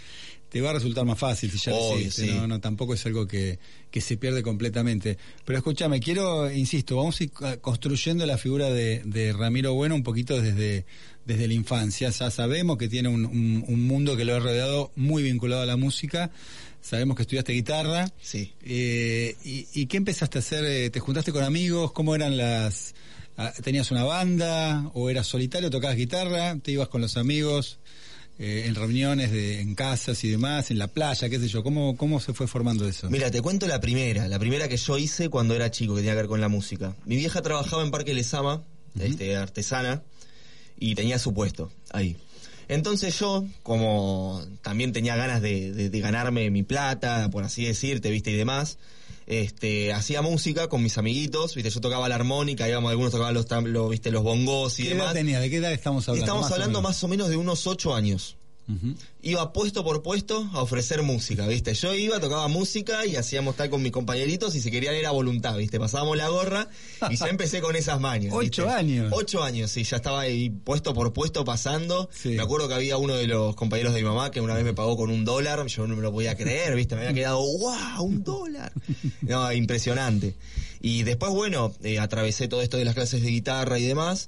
te 0.53 0.61
va 0.61 0.69
a 0.69 0.73
resultar 0.73 1.03
más 1.03 1.17
fácil 1.17 1.49
si 1.49 1.57
ya 1.57 1.71
lo 1.71 1.77
Obvio, 1.79 2.01
hiciste, 2.01 2.27
sí. 2.27 2.31
no, 2.31 2.45
no, 2.45 2.59
tampoco 2.61 2.93
es 2.93 3.03
algo 3.07 3.25
que, 3.25 3.57
que 3.89 4.01
se 4.01 4.17
pierde 4.17 4.43
completamente. 4.43 5.17
Pero 5.43 5.57
escúchame, 5.57 5.99
quiero, 5.99 6.51
insisto, 6.51 6.95
vamos 6.95 7.19
a 7.19 7.23
ir 7.23 7.31
construyendo 7.59 8.23
la 8.27 8.37
figura 8.37 8.69
de, 8.69 9.01
de 9.03 9.33
Ramiro 9.33 9.73
Bueno 9.73 9.95
un 9.95 10.03
poquito 10.03 10.39
desde, 10.39 10.85
desde 11.25 11.47
la 11.47 11.55
infancia. 11.55 12.11
Ya 12.11 12.29
sabemos 12.29 12.77
que 12.77 12.87
tiene 12.87 13.09
un, 13.09 13.25
un- 13.25 13.65
un 13.67 13.87
mundo 13.87 14.15
que 14.15 14.25
lo 14.25 14.35
ha 14.35 14.39
rodeado 14.39 14.91
muy 14.95 15.23
vinculado 15.23 15.63
a 15.63 15.65
la 15.65 15.75
música. 15.75 16.29
Sabemos 16.81 17.15
que 17.17 17.23
estudiaste 17.23 17.53
guitarra. 17.53 18.11
Sí. 18.21 18.53
Eh, 18.61 19.35
y, 19.43 19.65
¿Y 19.73 19.87
qué 19.87 19.97
empezaste 19.97 20.37
a 20.37 20.41
hacer? 20.41 20.65
Eh, 20.65 20.91
¿Te 20.91 20.99
juntaste 20.99 21.31
con 21.31 21.43
amigos? 21.43 21.93
¿Cómo 21.93 22.13
eran 22.13 22.37
las...? 22.37 22.93
ah, 23.37 23.51
¿Tenías 23.63 23.89
una 23.89 24.03
banda? 24.03 24.91
¿O 24.93 25.09
eras 25.09 25.25
solitario? 25.25 25.71
¿Tocabas 25.71 25.95
guitarra? 25.97 26.57
¿Te 26.61 26.73
ibas 26.73 26.89
con 26.89 27.01
los 27.01 27.17
amigos? 27.17 27.79
Eh, 28.39 28.63
en 28.65 28.75
reuniones, 28.75 29.31
de, 29.31 29.61
en 29.61 29.75
casas 29.75 30.23
y 30.23 30.29
demás, 30.29 30.71
en 30.71 30.79
la 30.79 30.87
playa, 30.87 31.29
qué 31.29 31.39
sé 31.39 31.47
yo. 31.47 31.63
¿Cómo, 31.63 31.95
cómo 31.97 32.19
se 32.19 32.33
fue 32.33 32.47
formando 32.47 32.87
eso? 32.87 33.09
Mira, 33.09 33.29
te 33.31 33.41
cuento 33.41 33.67
la 33.67 33.79
primera, 33.79 34.27
la 34.27 34.39
primera 34.39 34.67
que 34.67 34.77
yo 34.77 34.97
hice 34.97 35.29
cuando 35.29 35.55
era 35.55 35.69
chico, 35.71 35.93
que 35.95 36.01
tenía 36.01 36.13
que 36.13 36.17
ver 36.17 36.27
con 36.27 36.41
la 36.41 36.49
música. 36.49 36.95
Mi 37.05 37.15
vieja 37.15 37.41
trabajaba 37.41 37.83
en 37.83 37.91
Parque 37.91 38.13
Lesama, 38.13 38.63
este, 38.99 39.35
artesana, 39.35 40.03
y 40.79 40.95
tenía 40.95 41.19
su 41.19 41.33
puesto 41.33 41.71
ahí. 41.91 42.17
Entonces 42.69 43.17
yo, 43.19 43.45
como 43.61 44.41
también 44.61 44.93
tenía 44.93 45.15
ganas 45.15 45.41
de, 45.41 45.71
de- 45.73 45.89
de 45.89 45.99
ganarme 45.99 46.49
mi 46.49 46.63
plata, 46.63 47.29
por 47.29 47.43
así 47.43 47.65
decirte, 47.65 48.09
viste, 48.09 48.31
y 48.31 48.35
demás, 48.35 48.77
este, 49.27 49.93
hacía 49.93 50.21
música 50.21 50.67
con 50.67 50.83
mis 50.83 50.97
amiguitos, 50.97 51.55
viste, 51.55 51.69
yo 51.69 51.81
tocaba 51.81 52.09
la 52.09 52.15
armónica, 52.15 52.67
íbamos, 52.67 52.91
algunos 52.91 53.11
tocaban 53.11 53.33
los, 53.33 53.45
los, 53.49 53.89
viste, 53.89 54.11
los 54.11 54.23
bongos 54.23 54.79
y 54.79 54.83
¿Qué 54.83 54.89
edad 54.89 54.97
demás. 54.97 55.13
tenía? 55.13 55.39
¿De 55.39 55.49
qué 55.49 55.57
edad 55.57 55.71
estamos 55.71 56.07
hablando? 56.09 56.25
Estamos 56.25 56.43
Más 56.43 56.51
hablando 56.51 56.81
más 56.81 57.03
o 57.03 57.07
menos 57.07 57.29
de 57.29 57.37
unos 57.37 57.67
ocho 57.67 57.95
años. 57.95 58.37
Iba 59.21 59.51
puesto 59.51 59.83
por 59.83 60.01
puesto 60.01 60.49
a 60.53 60.61
ofrecer 60.61 61.01
música, 61.01 61.47
¿viste? 61.47 61.73
Yo 61.73 61.93
iba, 61.93 62.19
tocaba 62.19 62.47
música 62.47 63.05
y 63.05 63.15
hacíamos 63.15 63.55
tal 63.55 63.69
con 63.69 63.81
mis 63.81 63.91
compañeritos 63.91 64.55
y 64.55 64.61
si 64.61 64.71
querían 64.71 64.95
era 64.95 65.11
voluntad, 65.11 65.57
¿viste? 65.57 65.79
Pasábamos 65.79 66.17
la 66.17 66.29
gorra 66.29 66.69
y 67.09 67.17
ya 67.17 67.27
empecé 67.27 67.61
con 67.61 67.75
esas 67.75 67.99
mañas. 67.99 68.33
¿viste? 68.39 68.61
Ocho 68.61 68.69
años. 68.69 69.11
Ocho 69.13 69.43
años, 69.43 69.69
sí, 69.69 69.83
ya 69.83 69.97
estaba 69.97 70.21
ahí 70.21 70.49
puesto 70.49 70.93
por 70.93 71.11
puesto 71.13 71.43
pasando. 71.43 72.09
Sí. 72.13 72.29
Me 72.29 72.41
acuerdo 72.41 72.67
que 72.67 72.75
había 72.75 72.97
uno 72.97 73.15
de 73.15 73.27
los 73.27 73.55
compañeros 73.55 73.93
de 73.93 74.01
mi 74.01 74.07
mamá 74.07 74.31
que 74.31 74.39
una 74.39 74.55
vez 74.55 74.63
me 74.63 74.73
pagó 74.73 74.95
con 74.95 75.09
un 75.09 75.25
dólar, 75.25 75.65
yo 75.67 75.87
no 75.87 75.95
me 75.95 76.01
lo 76.01 76.11
podía 76.11 76.35
creer, 76.35 76.75
¿viste? 76.75 76.95
Me 76.95 77.01
había 77.01 77.13
quedado, 77.13 77.39
¡wow! 77.39 78.03
¡Un 78.03 78.23
dólar! 78.23 78.71
No, 79.21 79.51
impresionante. 79.51 80.35
Y 80.81 81.03
después, 81.03 81.31
bueno, 81.31 81.73
eh, 81.83 81.99
atravesé 81.99 82.47
todo 82.47 82.61
esto 82.61 82.77
de 82.77 82.85
las 82.85 82.93
clases 82.93 83.21
de 83.21 83.29
guitarra 83.29 83.79
y 83.79 83.85
demás. 83.85 84.27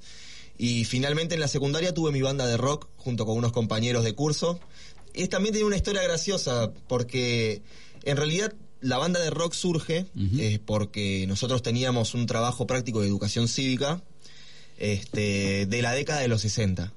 Y 0.58 0.84
finalmente 0.84 1.34
en 1.34 1.40
la 1.40 1.48
secundaria 1.48 1.92
tuve 1.92 2.12
mi 2.12 2.22
banda 2.22 2.46
de 2.46 2.56
rock 2.56 2.88
junto 2.96 3.26
con 3.26 3.36
unos 3.36 3.52
compañeros 3.52 4.04
de 4.04 4.14
curso. 4.14 4.58
Y 5.14 5.28
también 5.28 5.52
tiene 5.52 5.66
una 5.66 5.76
historia 5.76 6.02
graciosa 6.02 6.72
porque 6.88 7.62
en 8.04 8.16
realidad 8.16 8.54
la 8.80 8.98
banda 8.98 9.20
de 9.20 9.30
rock 9.30 9.54
surge 9.54 10.06
eh, 10.38 10.58
porque 10.64 11.26
nosotros 11.26 11.62
teníamos 11.62 12.14
un 12.14 12.26
trabajo 12.26 12.66
práctico 12.66 13.00
de 13.00 13.08
educación 13.08 13.48
cívica 13.48 14.02
este, 14.78 15.66
de 15.66 15.82
la 15.82 15.92
década 15.92 16.20
de 16.20 16.28
los 16.28 16.42
60. 16.42 16.92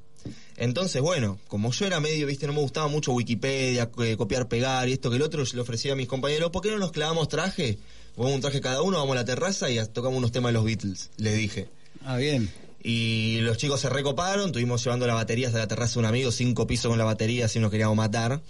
Entonces, 0.58 1.02
bueno, 1.02 1.40
como 1.48 1.72
yo 1.72 1.86
era 1.86 2.02
medio, 2.02 2.28
viste, 2.28 2.46
no 2.46 2.54
me 2.54 2.60
gustaba 2.60 2.90
mucho 2.90 3.14
Wikipedia, 3.14 3.90
eh, 4.04 4.18
copiar, 4.18 4.50
pegar 4.50 4.90
y 4.90 4.94
esto 4.94 5.10
que 5.10 5.16
el 5.16 5.22
otro, 5.22 5.44
yo 5.46 5.56
le 5.56 5.62
ofrecía 5.62 5.94
a 5.94 5.96
mis 5.96 6.08
compañeros, 6.08 6.52
¿por 6.52 6.62
qué 6.62 6.70
no 6.70 6.78
nos 6.78 6.92
clavamos 6.92 7.30
traje? 7.30 7.78
Ponemos 8.16 8.36
un 8.36 8.42
traje 8.42 8.60
cada 8.60 8.82
uno, 8.82 8.98
vamos 8.98 9.14
a 9.14 9.22
la 9.22 9.26
terraza 9.26 9.70
y 9.72 9.80
tocamos 9.88 10.18
unos 10.18 10.34
temas 10.34 10.50
de 10.50 10.54
los 10.54 10.66
Beatles, 10.66 11.12
les 11.16 11.38
dije. 11.38 11.70
Ah, 12.04 12.18
bien. 12.18 12.52
Y 12.82 13.40
los 13.42 13.58
chicos 13.58 13.82
se 13.82 13.90
recoparon, 13.90 14.48
estuvimos 14.48 14.84
llevando 14.84 15.06
la 15.06 15.14
batería 15.14 15.48
hasta 15.48 15.60
la 15.60 15.68
terraza 15.68 15.96
de 15.96 16.00
un 16.00 16.06
amigo, 16.06 16.32
cinco 16.32 16.66
pisos 16.66 16.90
con 16.90 16.98
la 16.98 17.04
batería, 17.04 17.46
así 17.46 17.60
nos 17.60 17.72
queríamos 17.72 17.98
matar. 17.98 18.42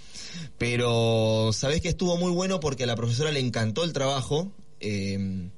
Pero, 0.57 1.51
¿sabés 1.53 1.81
que 1.81 1.89
estuvo 1.89 2.17
muy 2.17 2.31
bueno? 2.31 2.59
Porque 2.59 2.83
a 2.83 2.87
la 2.87 2.95
profesora 2.95 3.31
le 3.31 3.39
encantó 3.39 3.83
el 3.83 3.93
trabajo. 3.93 4.51
eh, 4.79 5.49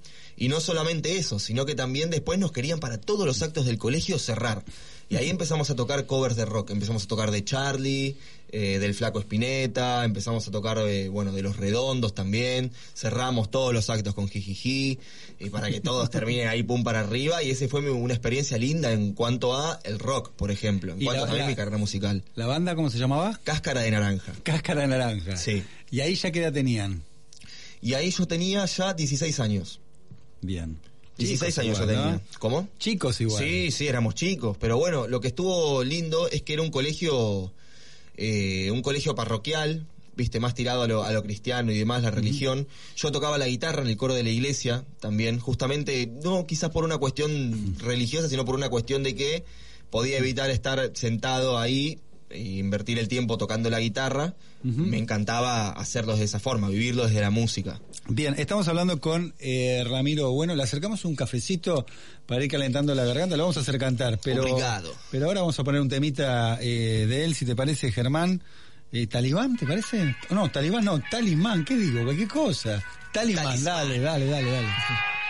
y 0.41 0.47
no 0.47 0.59
solamente 0.59 1.17
eso, 1.17 1.37
sino 1.37 1.67
que 1.67 1.75
también 1.75 2.09
después 2.09 2.39
nos 2.39 2.51
querían 2.51 2.79
para 2.79 2.99
todos 2.99 3.27
los 3.27 3.43
actos 3.43 3.67
del 3.67 3.77
colegio 3.77 4.17
cerrar. 4.17 4.65
Y 5.07 5.17
ahí 5.17 5.29
empezamos 5.29 5.69
a 5.69 5.75
tocar 5.75 6.07
covers 6.07 6.35
de 6.35 6.45
rock. 6.45 6.71
Empezamos 6.71 7.03
a 7.03 7.07
tocar 7.07 7.29
de 7.29 7.45
Charlie, 7.45 8.17
eh, 8.51 8.79
del 8.79 8.93
Flaco 8.93 9.19
Espineta, 9.19 10.03
empezamos 10.05 10.47
a 10.47 10.51
tocar, 10.51 10.77
eh, 10.79 11.09
bueno, 11.09 11.31
de 11.31 11.41
Los 11.41 11.57
Redondos 11.57 12.13
también. 12.13 12.71
Cerramos 12.95 13.49
todos 13.51 13.73
los 13.73 13.89
actos 13.89 14.13
con 14.13 14.27
Jijiji, 14.27 14.99
y 15.39 15.49
para 15.49 15.69
que 15.69 15.81
todos 15.81 16.09
terminen 16.11 16.47
ahí 16.47 16.63
pum 16.63 16.83
para 16.83 16.99
arriba. 17.01 17.41
Y 17.43 17.51
ese 17.51 17.67
fue 17.67 17.81
mi- 17.81 17.89
una 17.89 18.13
experiencia 18.13 18.57
linda 18.57 18.91
en 18.91 19.13
cuanto 19.13 19.55
a 19.57 19.79
el 19.83 19.99
rock, 19.99 20.31
por 20.31 20.51
ejemplo. 20.51 20.93
En 20.93 21.01
Y 21.01 21.05
cuanto 21.05 21.21
la- 21.21 21.27
también 21.27 21.45
la- 21.45 21.49
mi 21.51 21.55
carrera 21.55 21.77
musical. 21.77 22.23
¿La 22.35 22.45
banda 22.47 22.75
cómo 22.75 22.89
se 22.89 22.97
llamaba? 22.97 23.39
Cáscara 23.43 23.81
de 23.81 23.91
naranja. 23.91 24.33
Cáscara 24.43 24.81
de 24.81 24.87
naranja. 24.87 25.37
Sí. 25.37 25.63
¿Y 25.89 26.01
ahí 26.01 26.15
ya 26.15 26.31
qué 26.31 26.39
edad 26.39 26.53
tenían? 26.53 27.03
Y 27.81 27.95
ahí 27.95 28.11
yo 28.11 28.27
tenía 28.27 28.65
ya 28.65 28.93
16 28.93 29.39
años. 29.39 29.79
Bien. 30.41 30.77
16 31.17 31.53
Chicos 31.53 31.57
años 31.63 31.77
yo 31.77 31.83
igual, 31.83 31.97
tenía. 32.03 32.11
¿no? 32.15 32.39
¿Cómo? 32.39 32.67
Chicos 32.79 33.21
igual. 33.21 33.43
Sí, 33.43 33.71
sí, 33.71 33.87
éramos 33.87 34.15
chicos. 34.15 34.57
Pero 34.59 34.77
bueno, 34.77 35.07
lo 35.07 35.19
que 35.21 35.27
estuvo 35.29 35.83
lindo 35.83 36.27
es 36.29 36.41
que 36.41 36.53
era 36.53 36.61
un 36.61 36.71
colegio, 36.71 37.51
eh, 38.17 38.71
un 38.71 38.81
colegio 38.81 39.15
parroquial, 39.15 39.85
viste, 40.15 40.39
más 40.39 40.53
tirado 40.53 40.83
a 40.83 40.87
lo, 40.87 41.03
a 41.03 41.11
lo 41.11 41.23
cristiano 41.23 41.71
y 41.71 41.77
demás, 41.77 42.03
la 42.03 42.11
religión. 42.11 42.67
Yo 42.95 43.11
tocaba 43.11 43.37
la 43.37 43.47
guitarra 43.47 43.81
en 43.81 43.87
el 43.87 43.97
coro 43.97 44.13
de 44.13 44.23
la 44.23 44.29
iglesia 44.29 44.85
también, 44.99 45.39
justamente, 45.39 46.07
no 46.23 46.45
quizás 46.45 46.69
por 46.69 46.83
una 46.83 46.97
cuestión 46.97 47.75
religiosa, 47.79 48.29
sino 48.29 48.45
por 48.45 48.55
una 48.55 48.69
cuestión 48.69 49.03
de 49.03 49.15
que 49.15 49.43
podía 49.89 50.17
evitar 50.17 50.49
estar 50.49 50.91
sentado 50.93 51.59
ahí 51.59 51.99
invertir 52.35 52.99
el 52.99 53.07
tiempo 53.07 53.37
tocando 53.37 53.69
la 53.69 53.79
guitarra. 53.79 54.33
Me 54.63 54.99
encantaba 54.99 55.71
hacerlo 55.71 56.15
de 56.15 56.25
esa 56.25 56.39
forma, 56.39 56.69
vivirlo 56.69 57.07
desde 57.07 57.19
la 57.19 57.31
música. 57.31 57.79
Bien, 58.07 58.35
estamos 58.37 58.67
hablando 58.67 58.99
con 58.99 59.33
eh, 59.39 59.83
Ramiro 59.89 60.31
Bueno. 60.31 60.55
Le 60.55 60.63
acercamos 60.63 61.03
un 61.05 61.15
cafecito 61.15 61.85
para 62.27 62.43
ir 62.43 62.51
calentando 62.51 62.93
la 62.93 63.03
garganta. 63.03 63.37
Lo 63.37 63.43
vamos 63.43 63.57
a 63.57 63.61
hacer 63.61 63.77
cantar, 63.79 64.19
pero. 64.23 64.43
Pero 65.09 65.25
ahora 65.25 65.41
vamos 65.41 65.59
a 65.59 65.63
poner 65.63 65.81
un 65.81 65.89
temita 65.89 66.59
eh, 66.61 67.05
de 67.07 67.25
él, 67.25 67.33
si 67.33 67.45
te 67.45 67.55
parece, 67.55 67.91
Germán. 67.91 68.43
Eh, 68.91 69.07
¿Talibán, 69.07 69.57
te 69.57 69.65
parece? 69.65 70.15
No, 70.29 70.51
Talibán 70.51 70.83
no, 70.83 71.01
Talimán, 71.09 71.63
¿qué 71.63 71.77
digo? 71.77 72.03
Cualquier 72.03 72.27
cosa. 72.27 72.83
Talimán, 73.13 73.45
Talismán. 73.45 73.63
dale, 73.63 73.99
dale, 73.99 74.25
dale, 74.25 74.51
dale. 74.51 75.20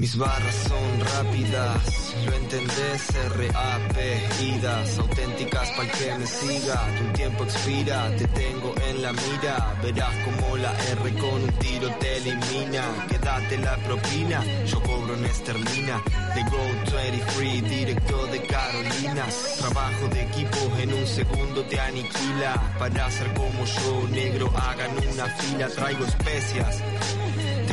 Mis 0.00 0.16
barras 0.16 0.54
son 0.66 1.00
rápidas, 1.14 2.14
lo 2.24 2.32
entendés, 2.32 3.02
RAP, 3.36 3.96
idas, 4.40 4.98
auténticas 4.98 5.68
para 5.76 5.92
que 5.92 6.14
me 6.16 6.26
siga. 6.26 6.86
Tu 6.96 7.12
tiempo 7.12 7.44
expira, 7.44 8.10
te 8.16 8.26
tengo 8.28 8.74
en 8.88 9.02
la 9.02 9.12
mira. 9.12 9.76
Verás 9.82 10.14
como 10.24 10.56
la 10.56 10.72
R 10.72 11.12
con 11.20 11.42
un 11.42 11.52
tiro 11.58 11.90
te 12.00 12.16
elimina. 12.16 12.82
Quédate 13.10 13.58
la 13.58 13.76
propina, 13.76 14.42
yo 14.64 14.82
cobro 14.82 15.14
en 15.16 15.24
esterlina. 15.26 16.02
De 16.34 16.42
Go 16.44 16.96
23, 16.96 17.68
directo 17.68 18.26
de 18.28 18.42
Carolina. 18.44 19.26
Trabajo 19.58 20.08
de 20.14 20.22
equipo 20.22 20.78
en 20.78 20.94
un 20.94 21.06
segundo 21.06 21.62
te 21.64 21.78
aniquila. 21.78 22.74
Para 22.78 23.10
ser 23.10 23.34
como 23.34 23.66
yo, 23.66 24.08
negro, 24.08 24.50
hagan 24.56 24.92
una 25.12 25.26
fila. 25.26 25.68
Traigo 25.68 26.06
especias. 26.06 26.82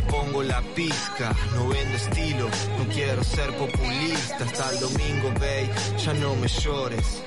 Pongo 0.10 0.44
la 0.44 0.62
pizca, 0.76 1.36
no 1.54 1.68
vendo 1.68 1.96
estilo, 1.96 2.50
no 2.78 2.88
quiero 2.94 3.24
ser 3.24 3.56
populista. 3.58 4.44
Hasta 4.46 4.72
el 4.72 4.80
domingo, 4.80 5.32
babe, 5.40 5.70
ya 5.98 6.14
no 6.14 6.36
me 6.36 6.48
llores. 6.48 7.24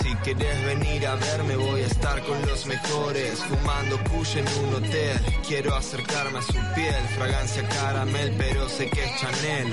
Si 0.00 0.14
querés 0.16 0.64
venir 0.64 1.06
a 1.06 1.14
verme 1.16 1.56
voy 1.56 1.82
a 1.82 1.86
estar 1.86 2.22
con 2.24 2.40
los 2.46 2.66
mejores. 2.66 3.38
Fumando 3.44 3.98
kush 4.10 4.36
en 4.36 4.46
un 4.64 4.74
hotel. 4.74 5.20
Quiero 5.46 5.74
acercarme 5.74 6.38
a 6.38 6.42
su 6.42 6.58
piel. 6.74 7.02
Fragancia 7.16 7.68
caramel 7.68 8.34
pero 8.38 8.68
sé 8.68 8.88
que 8.90 9.04
es 9.04 9.20
Chanel. 9.20 9.72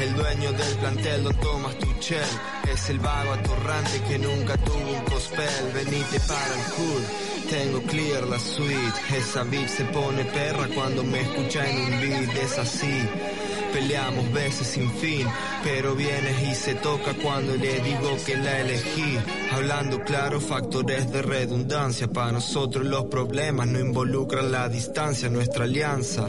El 0.00 0.14
dueño 0.14 0.52
del 0.52 0.76
plantel 0.78 1.24
Don 1.24 1.36
Thomas 1.40 1.78
Tuchel. 1.78 2.22
Es 2.72 2.90
el 2.90 2.98
vago 2.98 3.32
atorrante 3.32 4.00
que 4.08 4.18
nunca 4.18 4.56
tuvo 4.58 4.90
un 4.90 5.04
cospel. 5.04 5.72
Venite 5.74 6.20
para 6.20 6.54
el 6.54 6.64
hood 6.72 7.34
tengo 7.48 7.82
clear 7.82 8.26
la 8.26 8.38
suite, 8.38 8.98
esa 9.16 9.44
beat 9.44 9.68
se 9.68 9.84
pone 9.84 10.24
perra 10.24 10.66
cuando 10.74 11.04
me 11.04 11.20
escucha 11.20 11.68
en 11.68 11.76
un 11.76 12.00
beat, 12.00 12.36
es 12.36 12.58
así. 12.58 13.08
Peleamos 13.74 14.32
veces 14.32 14.68
sin 14.68 14.88
fin, 14.88 15.26
pero 15.64 15.96
vienes 15.96 16.48
y 16.48 16.54
se 16.54 16.76
toca 16.76 17.12
cuando 17.20 17.56
le 17.56 17.80
digo 17.80 18.16
que 18.24 18.36
la 18.36 18.60
elegí. 18.60 19.18
Hablando 19.50 20.00
claro, 20.04 20.40
factores 20.40 21.10
de 21.10 21.22
redundancia. 21.22 22.06
Para 22.06 22.30
nosotros 22.30 22.84
los 22.84 23.06
problemas 23.06 23.66
no 23.66 23.80
involucran 23.80 24.52
la 24.52 24.68
distancia, 24.68 25.28
nuestra 25.28 25.64
alianza. 25.64 26.28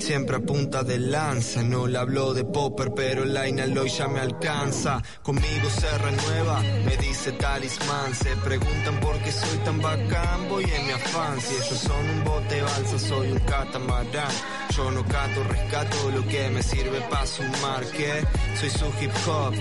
Siempre 0.00 0.36
a 0.36 0.40
punta 0.40 0.82
de 0.82 0.98
lanza, 0.98 1.62
no 1.62 1.86
le 1.86 1.98
hablo 1.98 2.32
de 2.32 2.44
popper, 2.44 2.94
pero 2.96 3.26
la 3.26 3.46
inhaló 3.46 3.84
y 3.84 3.90
ya 3.90 4.08
me 4.08 4.20
alcanza. 4.20 5.02
Conmigo 5.22 5.68
se 5.68 5.98
renueva, 5.98 6.62
me 6.86 6.96
dice 6.96 7.32
talismán. 7.32 8.14
Se 8.14 8.34
preguntan 8.36 8.98
por 9.00 9.18
qué 9.18 9.30
soy 9.30 9.58
tan 9.58 9.78
bacán, 9.82 10.48
voy 10.48 10.64
en 10.64 10.86
mi 10.86 10.92
afán. 10.92 11.38
Si 11.38 11.54
ellos 11.54 11.80
son 11.80 12.08
un 12.08 12.24
bote 12.24 12.62
balsa, 12.62 12.98
soy 12.98 13.32
un 13.32 13.40
catamarán. 13.40 14.32
Yo 14.74 14.90
no 14.90 15.04
cato, 15.04 15.42
rescato 15.44 16.10
lo 16.10 16.26
que 16.26 16.48
me 16.50 16.62
sirve 16.62 16.77
para 17.10 17.26
sumar. 17.26 17.84
Que 17.86 18.24
soy 18.58 18.70
su 18.70 18.86
hip 19.00 19.12
hop, 19.26 19.54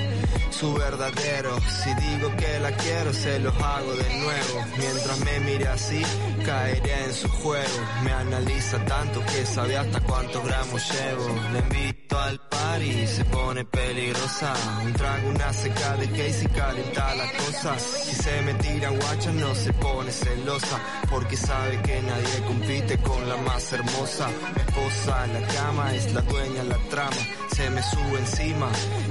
su 0.52 0.74
verdadero. 0.74 1.58
Si 1.62 1.94
digo 1.94 2.36
que 2.36 2.60
la 2.60 2.72
quiero, 2.72 3.14
se 3.14 3.40
los 3.40 3.54
hago 3.56 3.94
de 3.94 4.20
nuevo. 4.20 4.66
Mientras 4.78 5.20
me 5.20 5.40
mire 5.42 5.68
así, 5.68 6.02
caeré 6.46 7.04
en 7.06 7.14
su 7.14 7.30
juego. 7.30 7.80
Me 8.04 8.12
analiza 8.12 8.84
tanto 8.86 9.24
que 9.26 9.46
sabe 9.46 9.78
hasta 9.78 10.00
cuántos 10.02 10.44
gramos 10.46 10.82
llevo. 10.92 11.36
Le 11.54 11.60
invito 11.60 12.20
al 12.20 12.40
party, 12.40 13.08
se 13.08 13.26
pone 13.26 13.66
peligrosa. 13.66 14.54
Un 14.84 14.94
trago, 14.94 15.30
una 15.30 15.54
seca 15.54 15.96
de 15.98 16.10
case 16.10 16.46
y 16.46 16.48
calienta 16.58 17.16
la 17.16 17.32
cosa. 17.34 17.80
Si 17.80 18.16
se 18.16 18.42
me 18.42 18.54
tira 18.56 18.90
guacha, 18.90 19.32
no 19.32 19.56
se 19.56 19.74
pone 19.74 20.12
celosa. 20.12 20.80
Porque 21.10 21.38
sabe 21.38 21.82
que 21.82 22.02
nadie 22.02 22.46
compite 22.46 22.98
con 23.00 23.28
la 23.28 23.38
más 23.38 23.74
hermosa. 23.74 24.28
Mi 24.28 24.62
esposa 24.62 25.26
en 25.26 25.34
la 25.34 25.48
cama 25.48 25.96
es 25.96 26.14
la 26.14 26.22
dueña 26.22 26.64
la 26.64 26.78
trama. 26.90 27.07
Se 27.56 27.70
me 27.70 27.82
sube 27.82 28.20
encima 28.20 28.70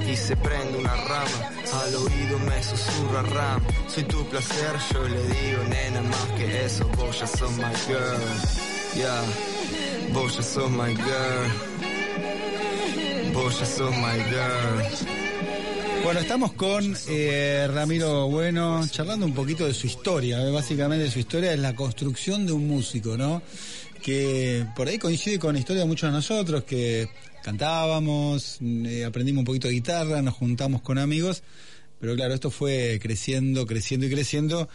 y 0.09 0.15
se 0.15 0.35
prende 0.37 0.77
una 0.77 0.95
rama. 0.95 1.51
Al 1.83 1.95
oído 1.95 2.39
me 2.39 2.63
susurra 2.63 3.21
ram. 3.23 3.61
Soy 3.87 4.03
tu 4.03 4.23
placer, 4.29 4.75
yo 4.93 5.07
le 5.07 5.21
digo, 5.23 5.63
nena, 5.69 6.01
más 6.01 6.27
que 6.37 6.65
eso. 6.65 6.87
Vos 6.97 7.19
ya 7.19 7.27
sos 7.27 7.51
my 7.51 7.75
girl. 7.87 8.21
Yeah, 8.95 9.23
vos 10.13 10.35
ya 10.37 10.43
sos 10.43 10.71
my 10.71 10.95
girl. 10.95 11.51
Vos 13.33 13.59
ya 13.59 13.65
sos 13.65 13.95
my 13.97 14.23
girl. 14.29 15.17
Bueno, 16.03 16.21
estamos 16.21 16.53
con 16.53 16.95
eh, 17.09 17.67
Ramiro 17.73 18.29
Bueno, 18.29 18.81
charlando 18.89 19.25
un 19.25 19.33
poquito 19.33 19.65
de 19.65 19.73
su 19.73 19.87
historia. 19.87 20.41
¿eh? 20.41 20.51
Básicamente 20.51 21.11
su 21.11 21.19
historia 21.19 21.51
es 21.51 21.59
la 21.59 21.75
construcción 21.75 22.45
de 22.45 22.53
un 22.53 22.65
músico, 22.65 23.17
¿no? 23.17 23.41
Que 24.07 24.65
por 24.73 24.87
ahí 24.87 24.97
coincide 24.97 25.37
con 25.37 25.51
la 25.51 25.59
historia 25.59 25.81
de 25.81 25.87
muchos 25.89 26.09
de 26.09 26.13
nosotros, 26.15 26.63
que 26.63 27.09
cantábamos, 27.43 28.57
eh, 28.61 29.03
aprendimos 29.03 29.39
un 29.41 29.45
poquito 29.45 29.67
de 29.67 29.73
guitarra, 29.73 30.21
nos 30.21 30.33
juntamos 30.35 30.81
con 30.81 30.97
amigos, 30.97 31.43
pero 31.99 32.15
claro, 32.15 32.33
esto 32.33 32.49
fue 32.49 32.99
creciendo, 33.01 33.65
creciendo 33.65 34.05
y 34.05 34.09
creciendo 34.09 34.69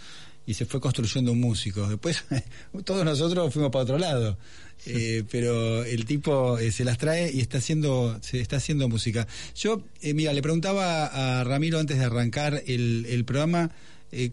y 0.44 0.52
se 0.52 0.66
fue 0.66 0.82
construyendo 0.82 1.32
un 1.32 1.40
músico. 1.40 1.88
Después 1.88 2.22
todos 2.84 3.06
nosotros 3.06 3.50
fuimos 3.54 3.70
para 3.72 3.84
otro 3.84 3.96
lado. 3.96 4.36
Eh, 4.84 5.24
pero 5.30 5.82
el 5.82 6.04
tipo 6.04 6.58
eh, 6.58 6.70
se 6.70 6.84
las 6.84 6.98
trae 6.98 7.32
y 7.32 7.40
está 7.40 7.56
haciendo, 7.56 8.18
se 8.20 8.38
está 8.38 8.56
haciendo 8.56 8.86
música. 8.90 9.26
Yo, 9.56 9.82
eh, 10.02 10.12
mira, 10.12 10.34
le 10.34 10.42
preguntaba 10.42 11.06
a 11.40 11.42
Ramiro 11.44 11.78
antes 11.78 11.98
de 11.98 12.04
arrancar 12.04 12.62
el, 12.66 13.06
el 13.08 13.24
programa 13.24 13.70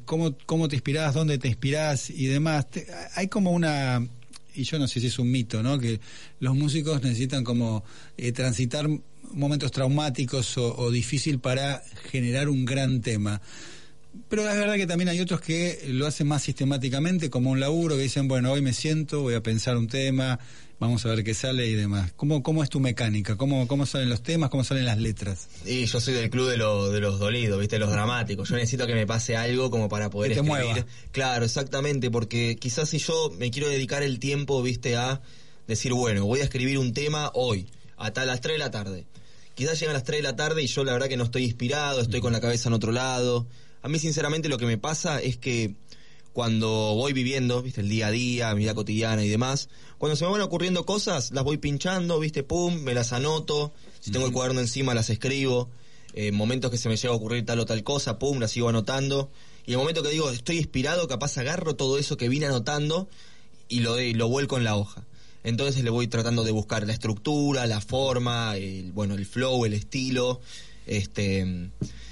cómo, 0.03 0.36
cómo 0.46 0.68
te 0.68 0.75
inspirás, 0.75 1.13
dónde 1.13 1.38
te 1.38 1.48
inspirás 1.48 2.10
y 2.10 2.25
demás. 2.25 2.70
Te- 2.70 2.86
hay 3.15 3.29
como 3.29 3.51
una, 3.51 4.06
y 4.59 4.63
yo 4.63 4.77
no 4.77 4.87
sé 4.87 4.99
si 4.99 5.07
es 5.07 5.17
un 5.19 5.31
mito, 5.31 5.63
¿no? 5.63 5.79
Que 5.79 5.99
los 6.39 6.55
músicos 6.55 7.01
necesitan 7.01 7.43
como 7.43 7.83
eh, 8.17 8.31
transitar 8.33 8.89
momentos 9.31 9.71
traumáticos 9.71 10.57
o, 10.57 10.75
o 10.75 10.91
difícil 10.91 11.39
para 11.39 11.81
generar 12.11 12.49
un 12.49 12.65
gran 12.65 13.01
tema. 13.01 13.41
Pero 14.27 14.49
es 14.49 14.57
verdad 14.57 14.75
que 14.75 14.87
también 14.87 15.09
hay 15.09 15.21
otros 15.21 15.39
que 15.39 15.85
lo 15.87 16.07
hacen 16.07 16.27
más 16.27 16.43
sistemáticamente, 16.43 17.29
como 17.29 17.51
un 17.51 17.59
laburo, 17.59 17.95
que 17.95 18.03
dicen, 18.03 18.27
bueno, 18.27 18.51
hoy 18.51 18.61
me 18.61 18.73
siento, 18.73 19.21
voy 19.21 19.35
a 19.35 19.43
pensar 19.43 19.77
un 19.77 19.87
tema, 19.87 20.39
vamos 20.79 21.05
a 21.05 21.09
ver 21.09 21.24
qué 21.24 21.33
sale 21.33 21.67
y 21.67 21.74
demás. 21.74 22.12
¿Cómo, 22.15 22.41
cómo 22.41 22.63
es 22.63 22.69
tu 22.69 22.79
mecánica? 22.79 23.36
¿Cómo, 23.36 23.67
¿Cómo 23.67 23.86
salen 23.86 24.09
los 24.09 24.24
temas? 24.24 24.50
¿Cómo 24.50 24.63
salen 24.63 24.86
las 24.86 24.98
letras? 24.98 25.48
Y 25.65 25.86
yo 25.86 26.00
soy 26.00 26.13
del 26.13 26.29
club 26.29 26.50
de, 26.50 26.57
lo- 26.57 26.89
de 26.91 27.00
los 27.01 27.19
dolidos, 27.19 27.59
¿viste? 27.59 27.77
Los 27.79 27.91
dramáticos. 27.91 28.50
Yo 28.50 28.55
necesito 28.55 28.88
que 28.88 28.95
me 28.95 29.05
pase 29.05 29.36
algo 29.36 29.69
como 29.69 29.89
para 29.89 30.09
poder 30.09 30.31
Que 30.31 30.41
te 30.41 30.48
escribir. 30.48 30.65
mueva. 30.74 30.86
Claro, 31.12 31.45
exactamente, 31.45 32.09
porque 32.09 32.55
quizás 32.57 32.89
si 32.89 32.98
yo 33.00 33.31
me 33.38 33.51
quiero 33.51 33.67
dedicar 33.69 34.03
el 34.03 34.19
tiempo, 34.19 34.62
¿viste? 34.62 34.95
A 34.95 35.21
decir, 35.67 35.93
bueno, 35.93 36.25
voy 36.25 36.39
a 36.39 36.43
escribir 36.43 36.77
un 36.79 36.93
tema 36.93 37.31
hoy, 37.33 37.67
hasta 37.98 38.25
las 38.25 38.41
3 38.41 38.55
de 38.55 38.59
la 38.59 38.71
tarde. 38.71 39.05
Quizás 39.55 39.77
llegan 39.79 39.93
las 39.93 40.05
3 40.05 40.19
de 40.19 40.24
la 40.24 40.36
tarde 40.36 40.63
y 40.63 40.67
yo 40.67 40.83
la 40.86 40.93
verdad 40.93 41.09
que 41.09 41.17
no 41.17 41.25
estoy 41.25 41.43
inspirado, 41.43 42.00
estoy 42.01 42.21
con 42.21 42.31
la 42.31 42.39
cabeza 42.39 42.69
en 42.69 42.74
otro 42.74 42.91
lado. 42.93 43.45
A 43.81 43.89
mí 43.89 44.00
sinceramente 44.00 44.48
lo 44.50 44.57
que 44.57 44.65
me 44.65 44.77
pasa 44.77 45.21
es 45.21 45.38
que 45.38 45.75
cuando 46.33 46.67
voy 46.95 47.13
viviendo, 47.13 47.62
viste, 47.62 47.81
el 47.81 47.89
día 47.89 48.07
a 48.07 48.12
día, 48.12 48.53
mi 48.55 48.62
vida 48.62 48.74
cotidiana 48.75 49.24
y 49.25 49.29
demás, 49.29 49.69
cuando 49.98 50.15
se 50.15 50.25
me 50.25 50.31
van 50.31 50.41
ocurriendo 50.41 50.86
cosas, 50.86 51.31
las 51.31 51.43
voy 51.43 51.57
pinchando, 51.57 52.19
viste, 52.19 52.43
pum, 52.43 52.75
me 52.81 52.93
las 52.93 53.12
anoto, 53.13 53.74
si 54.00 54.12
tengo 54.12 54.25
el 54.27 54.31
cuaderno 54.31 54.62
encima 54.62 54.93
las 54.93 55.09
escribo, 55.09 55.69
eh, 56.13 56.31
momentos 56.31 56.71
que 56.71 56.77
se 56.77 56.88
me 56.89 56.98
llega 56.98 57.13
a 57.13 57.17
ocurrir 57.17 57.45
tal 57.45 57.59
o 57.59 57.65
tal 57.65 57.83
cosa, 57.83 58.19
pum, 58.19 58.39
las 58.39 58.51
sigo 58.51 58.69
anotando, 58.69 59.29
y 59.65 59.71
el 59.74 59.77
momento 59.77 60.01
que 60.01 60.09
digo 60.09 60.29
estoy 60.31 60.57
inspirado, 60.57 61.07
capaz 61.07 61.38
agarro 61.38 61.75
todo 61.75 61.98
eso 61.98 62.15
que 62.17 62.29
vine 62.29 62.45
anotando 62.45 63.07
y 63.67 63.81
lo, 63.81 63.95
de- 63.95 64.13
lo 64.13 64.27
vuelco 64.29 64.57
en 64.57 64.63
la 64.63 64.75
hoja. 64.75 65.03
Entonces 65.43 65.83
le 65.83 65.89
voy 65.89 66.07
tratando 66.07 66.43
de 66.43 66.51
buscar 66.51 66.86
la 66.88 66.93
estructura, 66.93 67.65
la 67.67 67.79
forma, 67.81 68.57
el, 68.57 68.91
bueno, 68.91 69.15
el 69.15 69.25
flow, 69.25 69.63
el 69.65 69.74
estilo, 69.74 70.41
este 70.88 71.69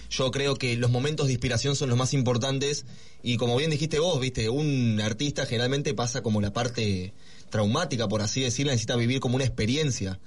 yo 0.09 0.31
creo 0.31 0.55
que 0.55 0.77
los 0.77 0.91
momentos 0.91 1.27
de 1.27 1.33
inspiración 1.33 1.75
son 1.75 1.89
los 1.89 1.97
más 1.97 2.13
importantes 2.13 2.85
y 3.23 3.37
como 3.37 3.57
bien 3.57 3.71
dijiste 3.71 3.99
vos, 3.99 4.19
viste, 4.19 4.49
un 4.49 4.99
artista 5.01 5.45
generalmente 5.45 5.93
pasa 5.93 6.21
como 6.21 6.41
la 6.41 6.53
parte 6.53 7.13
traumática, 7.49 8.07
por 8.07 8.21
así 8.21 8.41
decirlo, 8.41 8.71
necesita 8.71 8.95
vivir 8.95 9.19
como 9.19 9.35
una 9.35 9.45
experiencia. 9.45 10.19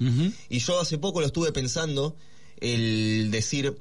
Y 0.49 0.59
yo 0.59 0.81
hace 0.81 0.99
poco 0.99 1.21
lo 1.21 1.27
estuve 1.27 1.53
pensando, 1.53 2.17
el 2.61 3.31
decir, 3.31 3.77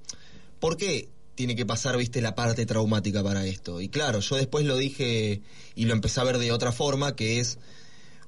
¿por 0.59 0.77
qué 0.77 1.09
tiene 1.35 1.55
que 1.55 1.65
pasar, 1.65 1.97
viste, 1.97 2.21
la 2.21 2.35
parte 2.35 2.65
traumática 2.65 3.23
para 3.23 3.45
esto? 3.45 3.81
Y 3.81 3.89
claro, 3.89 4.19
yo 4.19 4.35
después 4.35 4.65
lo 4.65 4.77
dije 4.77 5.41
y 5.75 5.85
lo 5.85 5.93
empecé 5.93 6.19
a 6.19 6.25
ver 6.25 6.37
de 6.37 6.51
otra 6.51 6.71
forma, 6.71 7.15
que 7.15 7.39
es, 7.39 7.59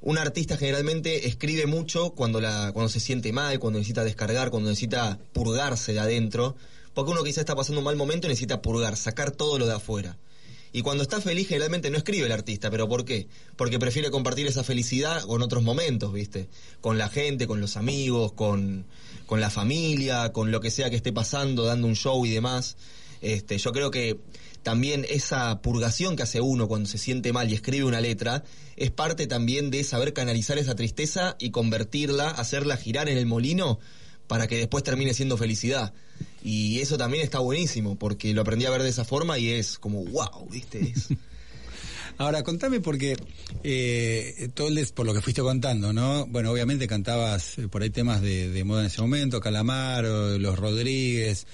un 0.02 0.18
artista 0.18 0.58
generalmente 0.58 1.28
escribe 1.28 1.68
mucho 1.68 2.12
cuando, 2.12 2.42
la, 2.42 2.72
cuando 2.74 2.90
se 2.90 3.00
siente 3.00 3.32
mal, 3.32 3.60
cuando 3.60 3.80
necesita 3.80 4.04
descargar, 4.04 4.50
cuando 4.50 4.70
necesita 4.70 5.20
purgarse 5.32 5.94
de 5.94 6.00
adentro, 6.00 6.56
porque 6.94 7.12
uno 7.12 7.24
quizá 7.24 7.42
está 7.42 7.56
pasando 7.56 7.80
un 7.80 7.86
mal 7.86 7.96
momento 7.96 8.28
y 8.28 8.30
necesita 8.30 8.62
purgar, 8.62 8.98
sacar 8.98 9.32
todo 9.32 9.58
lo 9.58 9.68
de 9.68 9.74
afuera. 9.74 10.18
Y 10.74 10.84
cuando 10.84 11.04
está 11.04 11.20
feliz 11.20 11.50
generalmente 11.50 11.90
no 11.90 11.98
escribe 11.98 12.26
el 12.26 12.32
artista, 12.32 12.72
pero 12.72 12.88
¿por 12.88 13.04
qué? 13.04 13.28
Porque 13.58 13.78
prefiere 13.78 14.10
compartir 14.10 14.48
esa 14.48 14.64
felicidad 14.64 15.22
con 15.24 15.42
otros 15.42 15.64
momentos, 15.64 16.14
¿viste? 16.14 16.48
Con 16.80 16.98
la 16.98 17.10
gente, 17.10 17.46
con 17.46 17.60
los 17.60 17.76
amigos, 17.76 18.32
con, 18.32 18.86
con 19.26 19.42
la 19.42 19.50
familia, 19.50 20.32
con 20.32 20.52
lo 20.52 20.62
que 20.62 20.72
sea 20.72 20.90
que 20.90 20.96
esté 20.96 21.12
pasando, 21.12 21.66
dando 21.66 21.88
un 21.88 21.96
show 21.96 22.26
y 22.26 22.32
demás. 22.32 22.78
Este, 23.22 23.58
yo 23.58 23.74
creo 23.74 23.92
que 23.92 24.18
también 24.64 25.06
esa 25.10 25.62
purgación 25.62 26.16
que 26.16 26.24
hace 26.24 26.40
uno 26.40 26.68
cuando 26.68 26.88
se 26.88 26.98
siente 26.98 27.34
mal 27.34 27.50
y 27.50 27.56
escribe 27.56 27.84
una 27.84 28.00
letra 28.00 28.44
es 28.78 28.92
parte 28.92 29.28
también 29.28 29.72
de 29.72 29.84
saber 29.84 30.14
canalizar 30.14 30.58
esa 30.58 30.76
tristeza 30.76 31.36
y 31.38 31.52
convertirla, 31.52 32.30
hacerla 32.30 32.78
girar 32.78 33.10
en 33.10 33.18
el 33.18 33.26
molino 33.26 33.80
para 34.28 34.48
que 34.48 34.58
después 34.58 34.84
termine 34.84 35.14
siendo 35.14 35.36
felicidad. 35.36 35.94
Y 36.44 36.80
eso 36.80 36.98
también 36.98 37.24
está 37.24 37.40
buenísimo, 37.40 37.96
porque 37.96 38.34
lo 38.34 38.42
aprendí 38.42 38.66
a 38.66 38.70
ver 38.72 38.84
de 38.84 38.90
esa 38.90 39.06
forma 39.06 39.38
y 39.38 39.50
es 39.50 39.78
como, 39.78 40.04
wow, 40.06 40.48
¿viste? 40.50 40.80
Es- 40.80 41.08
Ahora, 42.18 42.44
contame 42.44 42.82
porque 42.82 43.16
eh, 43.64 44.50
todo 44.54 44.68
el 44.68 44.76
des- 44.76 44.92
por 44.92 45.06
lo 45.06 45.14
que 45.14 45.22
fuiste 45.22 45.42
contando, 45.42 45.94
¿no? 45.94 46.26
Bueno, 46.28 46.52
obviamente 46.52 46.86
cantabas 46.88 47.58
eh, 47.58 47.68
por 47.68 47.82
ahí 47.82 47.90
temas 47.90 48.22
de, 48.22 48.50
de 48.50 48.64
moda 48.64 48.82
en 48.82 48.88
ese 48.88 49.02
momento, 49.02 49.40
Calamaro, 49.40 50.38
Los 50.38 50.60
Rodríguez 50.60 51.48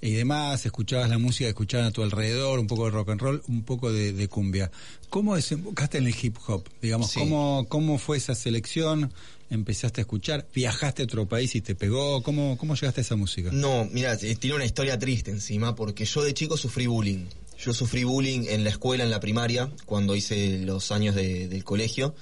y 0.00 0.12
demás, 0.12 0.64
escuchabas 0.66 1.10
la 1.10 1.18
música, 1.18 1.48
escuchaban 1.48 1.86
a 1.86 1.90
tu 1.90 2.02
alrededor, 2.02 2.58
un 2.58 2.66
poco 2.66 2.84
de 2.84 2.90
rock 2.92 3.10
and 3.10 3.20
roll, 3.20 3.42
un 3.48 3.64
poco 3.64 3.92
de, 3.92 4.12
de 4.12 4.28
cumbia. 4.28 4.70
¿Cómo 5.10 5.34
desembocaste 5.34 5.98
en 5.98 6.06
el 6.06 6.14
hip 6.20 6.36
hop? 6.46 6.64
Digamos, 6.80 7.10
Sí. 7.10 7.18
¿cómo, 7.20 7.66
¿cómo 7.68 7.98
fue 7.98 8.16
esa 8.18 8.34
selección? 8.34 9.12
¿Empezaste 9.54 10.00
a 10.00 10.02
escuchar? 10.02 10.46
¿Viajaste 10.54 11.02
a 11.02 11.04
otro 11.04 11.26
país 11.26 11.54
y 11.54 11.60
te 11.60 11.74
pegó? 11.74 12.22
¿Cómo, 12.22 12.56
cómo 12.58 12.74
llegaste 12.74 13.00
a 13.00 13.02
esa 13.02 13.16
música? 13.16 13.50
No, 13.52 13.88
mira, 13.90 14.14
eh, 14.20 14.36
tiene 14.36 14.56
una 14.56 14.64
historia 14.64 14.98
triste 14.98 15.30
encima, 15.30 15.74
porque 15.74 16.04
yo 16.04 16.22
de 16.22 16.34
chico 16.34 16.56
sufrí 16.56 16.86
bullying. 16.86 17.26
Yo 17.58 17.72
sufrí 17.72 18.04
bullying 18.04 18.46
en 18.48 18.64
la 18.64 18.70
escuela, 18.70 19.04
en 19.04 19.10
la 19.10 19.20
primaria, 19.20 19.70
cuando 19.86 20.16
hice 20.16 20.58
los 20.58 20.90
años 20.92 21.14
de- 21.14 21.48
del 21.48 21.62
colegio, 21.64 22.14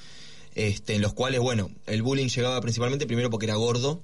este, 0.54 0.94
en 0.94 1.00
los 1.02 1.14
cuales, 1.14 1.40
bueno, 1.40 1.70
el 1.86 2.02
bullying 2.02 2.28
llegaba 2.28 2.60
principalmente 2.60 3.06
primero 3.06 3.30
porque 3.30 3.46
era 3.46 3.54
gordo, 3.56 4.02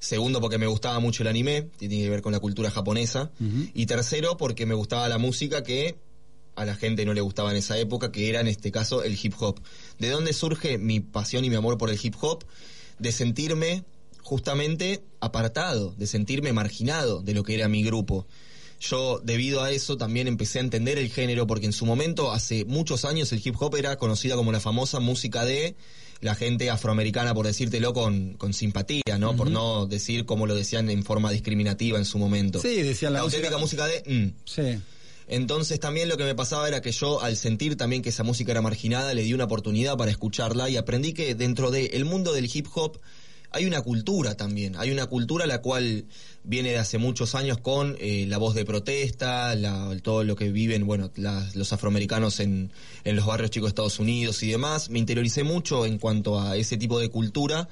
segundo 0.00 0.40
porque 0.40 0.58
me 0.58 0.66
gustaba 0.66 0.98
mucho 1.00 1.22
el 1.22 1.28
anime, 1.28 1.68
que 1.78 1.88
tiene 1.88 2.04
que 2.04 2.10
ver 2.10 2.22
con 2.22 2.32
la 2.32 2.40
cultura 2.40 2.70
japonesa, 2.70 3.30
y 3.74 3.86
tercero 3.86 4.36
porque 4.36 4.66
me 4.66 4.74
gustaba 4.74 5.08
la 5.08 5.18
música 5.18 5.62
que 5.62 5.96
a 6.58 6.64
la 6.64 6.74
gente 6.74 7.04
no 7.04 7.14
le 7.14 7.20
gustaba 7.20 7.50
en 7.52 7.56
esa 7.56 7.78
época, 7.78 8.10
que 8.10 8.28
era 8.28 8.40
en 8.40 8.48
este 8.48 8.72
caso 8.72 9.02
el 9.02 9.18
hip 9.20 9.34
hop. 9.38 9.60
¿De 9.98 10.10
dónde 10.10 10.32
surge 10.32 10.76
mi 10.78 11.00
pasión 11.00 11.44
y 11.44 11.50
mi 11.50 11.56
amor 11.56 11.78
por 11.78 11.90
el 11.90 11.98
hip 12.02 12.14
hop? 12.20 12.44
De 12.98 13.12
sentirme 13.12 13.84
justamente 14.22 15.02
apartado, 15.20 15.94
de 15.96 16.06
sentirme 16.06 16.52
marginado 16.52 17.22
de 17.22 17.34
lo 17.34 17.42
que 17.44 17.54
era 17.54 17.68
mi 17.68 17.82
grupo. 17.82 18.26
Yo, 18.80 19.20
debido 19.24 19.62
a 19.62 19.72
eso, 19.72 19.96
también 19.96 20.28
empecé 20.28 20.58
a 20.58 20.62
entender 20.62 20.98
el 20.98 21.10
género, 21.10 21.46
porque 21.46 21.66
en 21.66 21.72
su 21.72 21.86
momento, 21.86 22.32
hace 22.32 22.64
muchos 22.64 23.04
años, 23.04 23.32
el 23.32 23.40
hip 23.44 23.56
hop 23.58 23.74
era 23.76 23.96
conocida 23.96 24.36
como 24.36 24.52
la 24.52 24.60
famosa 24.60 25.00
música 25.00 25.44
de 25.44 25.74
la 26.20 26.34
gente 26.34 26.70
afroamericana, 26.70 27.34
por 27.34 27.46
decírtelo 27.46 27.92
con, 27.92 28.34
con 28.34 28.52
simpatía, 28.52 29.18
¿no? 29.18 29.36
Por 29.36 29.50
no 29.50 29.86
decir 29.86 30.26
como 30.26 30.46
lo 30.46 30.54
decían 30.54 30.90
en 30.90 31.04
forma 31.04 31.30
discriminativa 31.30 31.98
en 31.98 32.04
su 32.04 32.18
momento. 32.18 32.60
Sí, 32.60 32.82
decían 32.82 33.12
la, 33.12 33.20
La 33.20 33.24
auténtica 33.24 33.58
música 33.58 33.86
de... 33.86 34.02
mm. 34.06 34.34
Sí. 34.44 34.82
Entonces 35.28 35.78
también 35.78 36.08
lo 36.08 36.16
que 36.16 36.24
me 36.24 36.34
pasaba 36.34 36.66
era 36.68 36.80
que 36.80 36.92
yo 36.92 37.20
al 37.22 37.36
sentir 37.36 37.76
también 37.76 38.02
que 38.02 38.08
esa 38.08 38.22
música 38.24 38.50
era 38.52 38.62
marginada 38.62 39.12
le 39.14 39.22
di 39.22 39.34
una 39.34 39.44
oportunidad 39.44 39.96
para 39.96 40.10
escucharla 40.10 40.68
y 40.70 40.76
aprendí 40.76 41.12
que 41.12 41.34
dentro 41.34 41.70
del 41.70 42.04
mundo 42.06 42.32
del 42.32 42.50
hip 42.52 42.66
hop 42.74 42.98
hay 43.50 43.64
una 43.64 43.80
cultura 43.80 44.36
también, 44.36 44.76
hay 44.76 44.90
una 44.90 45.06
cultura 45.06 45.46
la 45.46 45.62
cual 45.62 46.04
viene 46.44 46.70
de 46.70 46.78
hace 46.78 46.98
muchos 46.98 47.34
años 47.34 47.56
con 47.58 47.96
eh, 47.98 48.26
la 48.28 48.36
voz 48.36 48.54
de 48.54 48.66
protesta, 48.66 49.54
la- 49.54 49.96
todo 50.02 50.22
lo 50.22 50.36
que 50.36 50.50
viven, 50.50 50.86
bueno, 50.86 51.10
las- 51.16 51.56
los 51.56 51.72
afroamericanos 51.72 52.40
en, 52.40 52.70
en 53.04 53.16
los 53.16 53.24
barrios 53.24 53.50
chicos 53.50 53.68
de 53.68 53.70
Estados 53.70 53.98
Unidos 54.00 54.42
y 54.42 54.48
demás. 54.50 54.90
Me 54.90 54.98
interioricé 54.98 55.44
mucho 55.44 55.86
en 55.86 55.98
cuanto 55.98 56.38
a 56.40 56.56
ese 56.58 56.76
tipo 56.76 56.98
de 57.00 57.08
cultura 57.08 57.68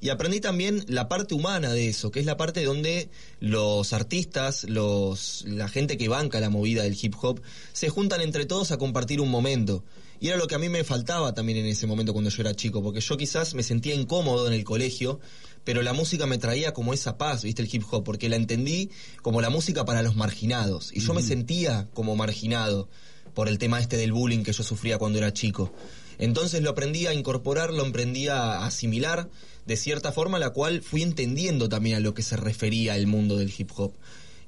y 0.00 0.10
aprendí 0.10 0.40
también 0.40 0.84
la 0.88 1.08
parte 1.08 1.34
humana 1.34 1.72
de 1.72 1.88
eso, 1.88 2.10
que 2.10 2.20
es 2.20 2.26
la 2.26 2.36
parte 2.36 2.64
donde 2.64 3.08
los 3.40 3.92
artistas, 3.92 4.64
los, 4.64 5.44
la 5.46 5.68
gente 5.68 5.96
que 5.96 6.08
banca 6.08 6.40
la 6.40 6.50
movida 6.50 6.82
del 6.82 6.96
hip 7.00 7.14
hop, 7.20 7.40
se 7.72 7.88
juntan 7.88 8.20
entre 8.20 8.46
todos 8.46 8.72
a 8.72 8.78
compartir 8.78 9.20
un 9.20 9.30
momento. 9.30 9.84
Y 10.20 10.28
era 10.28 10.36
lo 10.36 10.46
que 10.46 10.54
a 10.54 10.58
mí 10.58 10.68
me 10.68 10.84
faltaba 10.84 11.34
también 11.34 11.58
en 11.58 11.66
ese 11.66 11.86
momento 11.86 12.12
cuando 12.12 12.30
yo 12.30 12.42
era 12.42 12.54
chico, 12.54 12.82
porque 12.82 13.00
yo 13.00 13.16
quizás 13.16 13.54
me 13.54 13.62
sentía 13.62 13.94
incómodo 13.94 14.46
en 14.46 14.54
el 14.54 14.64
colegio, 14.64 15.20
pero 15.64 15.82
la 15.82 15.92
música 15.92 16.26
me 16.26 16.38
traía 16.38 16.72
como 16.72 16.94
esa 16.94 17.18
paz, 17.18 17.42
viste, 17.42 17.62
el 17.62 17.68
hip 17.74 17.82
hop, 17.90 18.04
porque 18.04 18.28
la 18.28 18.36
entendí 18.36 18.90
como 19.22 19.40
la 19.40 19.50
música 19.50 19.84
para 19.84 20.02
los 20.02 20.16
marginados. 20.16 20.92
Y 20.94 21.00
yo 21.00 21.12
me 21.12 21.22
sentía 21.22 21.88
como 21.92 22.16
marginado 22.16 22.88
por 23.34 23.48
el 23.48 23.58
tema 23.58 23.80
este 23.80 23.96
del 23.96 24.12
bullying 24.12 24.44
que 24.44 24.52
yo 24.52 24.62
sufría 24.62 24.96
cuando 24.96 25.18
era 25.18 25.32
chico. 25.32 25.72
Entonces 26.18 26.62
lo 26.62 26.70
aprendí 26.70 27.06
a 27.06 27.12
incorporar, 27.12 27.72
lo 27.72 27.84
aprendí 27.84 28.28
a 28.28 28.64
asimilar 28.64 29.28
de 29.66 29.76
cierta 29.76 30.12
forma 30.12 30.38
la 30.38 30.50
cual 30.50 30.80
fui 30.82 31.02
entendiendo 31.02 31.68
también 31.68 31.96
a 31.96 32.00
lo 32.00 32.14
que 32.14 32.22
se 32.22 32.36
refería 32.36 32.96
el 32.96 33.06
mundo 33.06 33.36
del 33.36 33.52
hip 33.56 33.70
hop. 33.76 33.92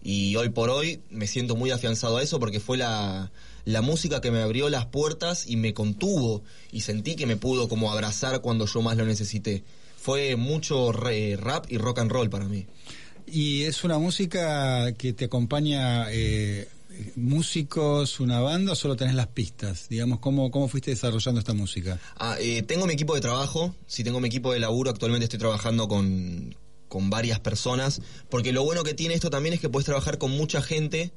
Y 0.03 0.37
hoy 0.37 0.49
por 0.51 0.71
hoy 0.71 1.01
me 1.11 1.27
siento 1.27 1.57
muy 1.57 1.71
afianzado 1.73 2.19
a 2.19 2.23
eso 2.23 2.39
porque 2.39 2.61
fue 2.61 2.77
la, 2.79 3.33
la 3.65 3.83
música 3.83 4.21
que 4.21 4.31
me 4.31 4.41
abrió 4.41 4.69
las 4.69 4.87
puertas 4.87 5.47
y 5.49 5.57
me 5.57 5.75
contuvo 5.75 6.43
y 6.71 6.83
sentí 6.83 7.17
que 7.17 7.27
me 7.27 7.37
pudo 7.37 7.69
como 7.69 7.91
abrazar 7.93 8.41
cuando 8.41 8.67
yo 8.67 8.81
más 8.81 8.97
lo 8.97 9.05
necesité. 9.05 9.65
Fue 10.01 10.37
mucho 10.37 10.93
re- 10.93 11.37
rap 11.37 11.67
y 11.69 11.79
rock 11.79 11.99
and 11.99 12.13
roll 12.13 12.31
para 12.31 12.47
mí. 12.47 12.67
Y 13.27 13.65
es 13.65 13.83
una 13.85 13.99
música 13.99 14.93
que 14.93 15.13
te 15.13 15.25
acompaña 15.27 16.07
eh, 16.13 16.69
músicos, 17.17 18.21
una 18.21 18.41
banda, 18.41 18.73
o 18.73 18.75
solo 18.75 18.97
tenés 18.97 19.15
las 19.15 19.29
pistas? 19.29 19.89
Digamos, 19.89 20.19
¿cómo, 20.21 20.51
cómo 20.51 20.69
fuiste 20.69 20.91
desarrollando 20.91 21.39
esta 21.39 21.55
música? 21.55 21.99
Ah, 22.17 22.37
eh, 22.41 22.63
tengo 22.63 22.87
mi 22.87 22.95
equipo 22.95 23.15
de 23.15 23.21
trabajo, 23.21 23.75
sí 23.87 24.05
tengo 24.05 24.21
mi 24.21 24.29
equipo 24.29 24.53
de 24.53 24.61
laburo, 24.61 24.91
actualmente 24.91 25.25
estoy 25.25 25.39
trabajando 25.39 25.89
con, 25.89 26.55
con 26.89 27.11
varias 27.11 27.41
personas, 27.41 28.01
porque 28.29 28.53
lo 28.53 28.65
bueno 28.65 28.83
que 28.83 28.95
tiene 28.95 29.15
esto 29.15 29.31
también 29.31 29.55
es 29.55 29.61
que 29.61 29.69
puedes 29.69 29.87
trabajar 29.87 30.19
con 30.19 30.31
mucha 30.33 30.63
gente 30.63 31.13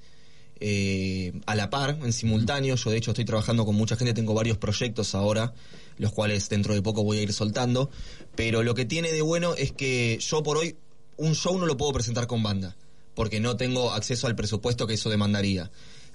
eh, 0.63 1.33
a 1.47 1.55
la 1.55 1.71
par, 1.71 1.97
en 2.03 2.13
simultáneo. 2.13 2.75
Yo 2.75 2.91
de 2.91 2.97
hecho 2.97 3.11
estoy 3.11 3.25
trabajando 3.25 3.65
con 3.65 3.75
mucha 3.75 3.95
gente, 3.95 4.13
tengo 4.13 4.35
varios 4.35 4.59
proyectos 4.59 5.15
ahora, 5.15 5.53
los 5.97 6.11
cuales 6.11 6.47
dentro 6.49 6.75
de 6.75 6.83
poco 6.83 7.03
voy 7.03 7.17
a 7.17 7.21
ir 7.23 7.33
soltando, 7.33 7.89
pero 8.35 8.61
lo 8.61 8.75
que 8.75 8.85
tiene 8.85 9.11
de 9.11 9.23
bueno 9.23 9.55
es 9.55 9.71
que 9.71 10.19
yo 10.21 10.43
por 10.43 10.57
hoy 10.57 10.75
un 11.17 11.33
show 11.33 11.57
no 11.57 11.65
lo 11.65 11.77
puedo 11.77 11.93
presentar 11.93 12.27
con 12.27 12.43
banda, 12.43 12.75
porque 13.13 13.39
no 13.39 13.57
tengo 13.57 13.91
acceso 13.91 14.27
al 14.27 14.35
presupuesto 14.35 14.87
que 14.87 14.95
eso 14.95 15.09
demandaría. 15.09 15.71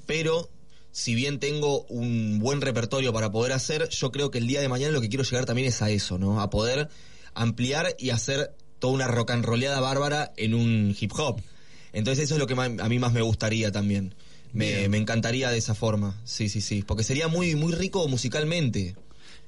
Pero 0.07 0.51
si 0.93 1.15
bien 1.15 1.39
tengo 1.39 1.83
un 1.91 2.39
buen 2.39 2.61
repertorio 2.61 3.13
para 3.13 3.31
poder 3.31 3.53
hacer, 3.53 3.89
yo 3.91 4.11
creo 4.11 4.31
que 4.31 4.39
el 4.39 4.47
día 4.47 4.61
de 4.61 4.69
mañana 4.69 4.93
lo 4.93 5.01
que 5.01 5.09
quiero 5.09 5.25
llegar 5.25 5.45
también 5.45 5.69
es 5.69 5.83
a 5.83 5.91
eso, 5.91 6.19
¿no? 6.19 6.41
A 6.41 6.49
poder 6.49 6.89
ampliar 7.35 7.95
y 7.99 8.11
hacer 8.11 8.55
toda 8.79 8.95
una 8.95 9.07
rock 9.07 9.33
and 9.33 9.45
rollada 9.45 9.81
bárbara 9.81 10.33
en 10.37 10.55
un 10.55 10.97
hip 10.99 11.13
hop. 11.17 11.43
Entonces 11.93 12.25
eso 12.25 12.35
es 12.35 12.41
lo 12.41 12.47
que 12.47 12.55
a 12.55 12.89
mí 12.89 12.99
más 12.99 13.13
me 13.13 13.23
gustaría 13.23 13.71
también. 13.73 14.15
Me, 14.53 14.89
me 14.89 14.97
encantaría 14.97 15.51
de 15.51 15.59
esa 15.59 15.75
forma, 15.75 16.19
sí, 16.25 16.49
sí, 16.49 16.63
sí. 16.63 16.83
Porque 16.83 17.05
sería 17.05 17.29
muy, 17.29 17.55
muy 17.57 17.75
rico 17.75 18.09
musicalmente, 18.09 18.97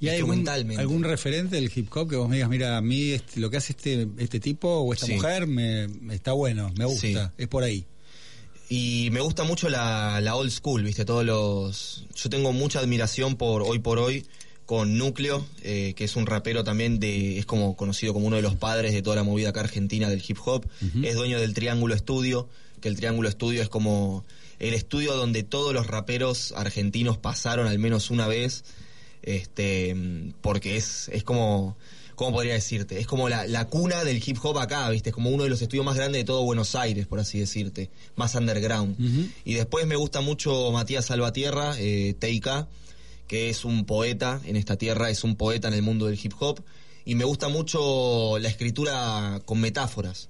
¿Y 0.00 0.08
hay 0.08 0.18
algún, 0.20 1.02
referente 1.04 1.56
del 1.56 1.70
hip 1.74 1.88
hop 1.96 2.08
que 2.08 2.16
vos 2.16 2.28
me 2.28 2.36
digas, 2.36 2.48
mira, 2.50 2.76
a 2.76 2.80
mí 2.80 3.10
este- 3.10 3.40
lo 3.40 3.50
que 3.50 3.56
hace 3.56 3.72
este, 3.72 4.06
este 4.18 4.38
tipo 4.40 4.68
o 4.68 4.92
esta 4.92 5.06
Sí. 5.06 5.14
mujer 5.14 5.46
me, 5.46 5.88
está 6.14 6.32
bueno, 6.32 6.72
me 6.76 6.84
gusta, 6.84 7.06
Sí. 7.06 7.16
es 7.36 7.48
por 7.48 7.64
ahí? 7.64 7.84
Y 8.70 9.08
me 9.12 9.20
gusta 9.20 9.44
mucho 9.44 9.68
la, 9.68 10.20
la 10.20 10.36
old 10.36 10.50
school, 10.50 10.82
¿viste? 10.82 11.04
Todos 11.04 11.24
los... 11.24 12.04
Yo 12.14 12.28
tengo 12.28 12.52
mucha 12.52 12.80
admiración 12.80 13.36
por 13.36 13.62
hoy 13.62 13.78
por 13.78 13.98
hoy 13.98 14.26
con 14.66 14.98
Núcleo, 14.98 15.46
eh, 15.62 15.94
que 15.96 16.04
es 16.04 16.14
un 16.16 16.26
rapero 16.26 16.64
también 16.64 17.00
de... 17.00 17.38
Es 17.38 17.46
como 17.46 17.76
conocido 17.76 18.12
como 18.12 18.26
uno 18.26 18.36
de 18.36 18.42
los 18.42 18.56
padres 18.56 18.92
de 18.92 19.00
toda 19.00 19.16
la 19.16 19.22
movida 19.22 19.48
acá 19.48 19.60
argentina 19.60 20.10
del 20.10 20.22
hip 20.26 20.36
hop. 20.44 20.66
Es 21.02 21.14
dueño 21.14 21.40
del 21.40 21.54
Triángulo 21.54 21.94
Estudio, 21.94 22.48
que 22.82 22.88
el 22.88 22.96
Triángulo 22.96 23.28
Estudio 23.30 23.62
es 23.62 23.70
como 23.70 24.24
el 24.58 24.74
estudio 24.74 25.14
donde 25.14 25.44
todos 25.44 25.72
los 25.72 25.86
raperos 25.86 26.52
argentinos 26.56 27.16
pasaron 27.16 27.66
al 27.68 27.78
menos 27.78 28.10
una 28.10 28.26
vez. 28.28 28.64
Este, 29.22 29.94
porque 30.40 30.76
es, 30.76 31.08
es 31.08 31.24
como... 31.24 31.76
¿Cómo 32.14 32.32
podría 32.32 32.54
decirte? 32.54 32.98
Es 32.98 33.06
como 33.06 33.28
la, 33.28 33.46
la 33.46 33.66
cuna 33.66 34.02
del 34.02 34.20
hip 34.26 34.38
hop 34.42 34.58
acá, 34.58 34.90
¿viste? 34.90 35.10
Es 35.10 35.14
como 35.14 35.30
uno 35.30 35.44
de 35.44 35.50
los 35.50 35.62
estudios 35.62 35.86
más 35.86 35.94
grandes 35.94 36.22
de 36.22 36.24
todo 36.24 36.42
Buenos 36.42 36.74
Aires, 36.74 37.06
por 37.06 37.20
así 37.20 37.38
decirte. 37.38 37.90
Más 38.16 38.34
underground. 38.34 38.96
Y 39.44 39.54
después 39.54 39.86
me 39.86 39.94
gusta 39.94 40.20
mucho 40.20 40.72
Matías 40.72 41.04
Salvatierra, 41.04 41.76
eh, 41.78 42.16
TIK, 42.18 42.66
que 43.28 43.50
es 43.50 43.64
un 43.64 43.84
poeta 43.84 44.40
en 44.46 44.56
esta 44.56 44.74
tierra, 44.74 45.10
es 45.10 45.22
un 45.22 45.36
poeta 45.36 45.68
en 45.68 45.74
el 45.74 45.82
mundo 45.82 46.06
del 46.06 46.18
hip 46.20 46.32
hop. 46.40 46.60
Y 47.04 47.14
me 47.14 47.24
gusta 47.24 47.46
mucho 47.46 48.36
la 48.40 48.48
escritura 48.48 49.40
con 49.44 49.60
metáforas. 49.60 50.28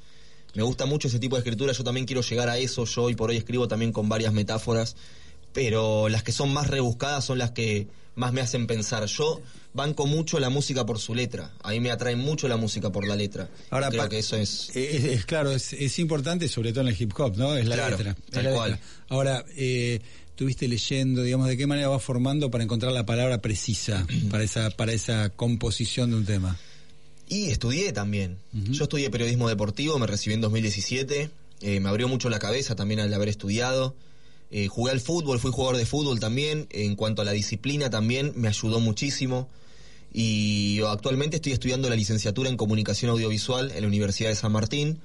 Me 0.55 0.63
gusta 0.63 0.85
mucho 0.85 1.09
ese 1.09 1.19
tipo 1.19 1.37
de 1.37 1.41
escritura, 1.41 1.73
yo 1.73 1.85
también 1.85 2.05
quiero 2.05 2.21
llegar 2.21 2.51
a 2.51 2.59
eso, 2.59 2.85
yo 2.85 3.05
hoy 3.05 3.15
por 3.15 3.31
hoy 3.31 3.37
escribo 3.37 3.67
también 3.67 3.93
con 3.93 4.09
varias 4.09 4.33
metáforas, 4.33 4.95
pero 5.59 6.09
las 6.09 6.23
que 6.23 6.31
son 6.31 6.53
más 6.53 6.69
rebuscadas 6.69 7.25
son 7.25 7.39
las 7.39 7.51
que 7.51 7.89
más 8.15 8.33
me 8.33 8.41
hacen 8.41 8.69
pensar. 8.69 9.05
Yo 9.07 9.41
banco 9.75 10.07
mucho 10.07 10.39
la 10.39 10.51
música 10.51 10.87
por 10.87 11.01
su 11.01 11.17
letra, 11.17 11.51
a 11.65 11.71
mí 11.73 11.81
me 11.81 11.91
atrae 11.91 12.15
mucho 12.15 12.47
la 12.47 12.57
música 12.57 12.93
por 12.93 13.05
la 13.09 13.17
letra. 13.17 13.49
Ahora, 13.71 13.89
Y 13.89 13.91
creo 13.91 14.09
que 14.09 14.21
eso 14.21 14.37
es... 14.37 14.71
Eh, 14.77 14.97
Es, 14.97 15.05
es 15.05 15.27
claro, 15.27 15.51
es, 15.51 15.73
es 15.73 15.99
importante, 15.99 16.47
sobre 16.49 16.71
todo 16.73 16.83
en 16.83 16.89
el 16.95 17.03
hip 17.03 17.13
hop, 17.19 17.37
¿no? 17.37 17.57
Es 17.57 17.67
la 17.67 17.75
Claro, 17.75 17.97
letra. 17.99 18.17
tal 18.31 18.45
la 18.45 18.53
cual. 18.53 18.71
letra. 18.73 18.87
Ahora, 19.09 19.45
eh, 19.57 20.01
estuviste 20.31 20.69
leyendo, 20.69 21.25
digamos, 21.25 21.49
de 21.49 21.57
qué 21.57 21.67
manera 21.67 21.89
vas 21.89 22.05
formando 22.05 22.53
para 22.53 22.63
encontrar 22.63 22.93
la 22.93 23.05
palabra 23.05 23.43
precisa 23.43 24.07
para 24.31 24.45
esa, 24.45 24.71
para 24.71 24.93
esa 24.93 25.31
composición 25.31 26.11
de 26.11 26.17
un 26.19 26.25
tema. 26.25 26.57
Y 27.29 27.51
estudié 27.51 27.93
también. 27.93 28.39
Yo 28.53 28.85
estudié 28.85 29.11
periodismo 29.11 29.49
deportivo, 29.49 29.99
me 29.99 30.07
recibí 30.07 30.35
en 30.35 30.41
2017. 30.41 31.31
eh, 31.63 31.81
me 31.81 31.89
abrió 31.89 32.07
mucho 32.07 32.31
la 32.31 32.39
cabeza 32.39 32.77
también 32.77 33.01
al 33.01 33.13
haber 33.13 33.29
estudiado. 33.29 33.97
Eh, 34.51 34.69
jugué 34.69 34.93
al 34.93 35.01
fútbol, 35.01 35.39
fui 35.39 35.51
jugador 35.51 35.77
de 35.77 35.87
fútbol 35.87 36.21
también. 36.21 36.67
En 36.71 36.97
cuanto 36.97 37.23
a 37.23 37.25
la 37.25 37.33
disciplina 37.33 37.91
también 37.91 38.33
me 38.37 38.49
ayudó 38.49 38.81
muchísimo. 38.81 39.49
Y 40.13 40.81
actualmente 40.87 41.37
estoy 41.37 41.53
estudiando 41.53 41.89
la 41.91 41.97
licenciatura 41.97 42.49
en 42.49 42.57
comunicación 42.57 43.11
audiovisual 43.11 43.73
en 43.73 43.83
la 43.83 43.89
Universidad 43.89 44.31
de 44.31 44.37
San 44.37 44.53
Martín, 44.53 45.01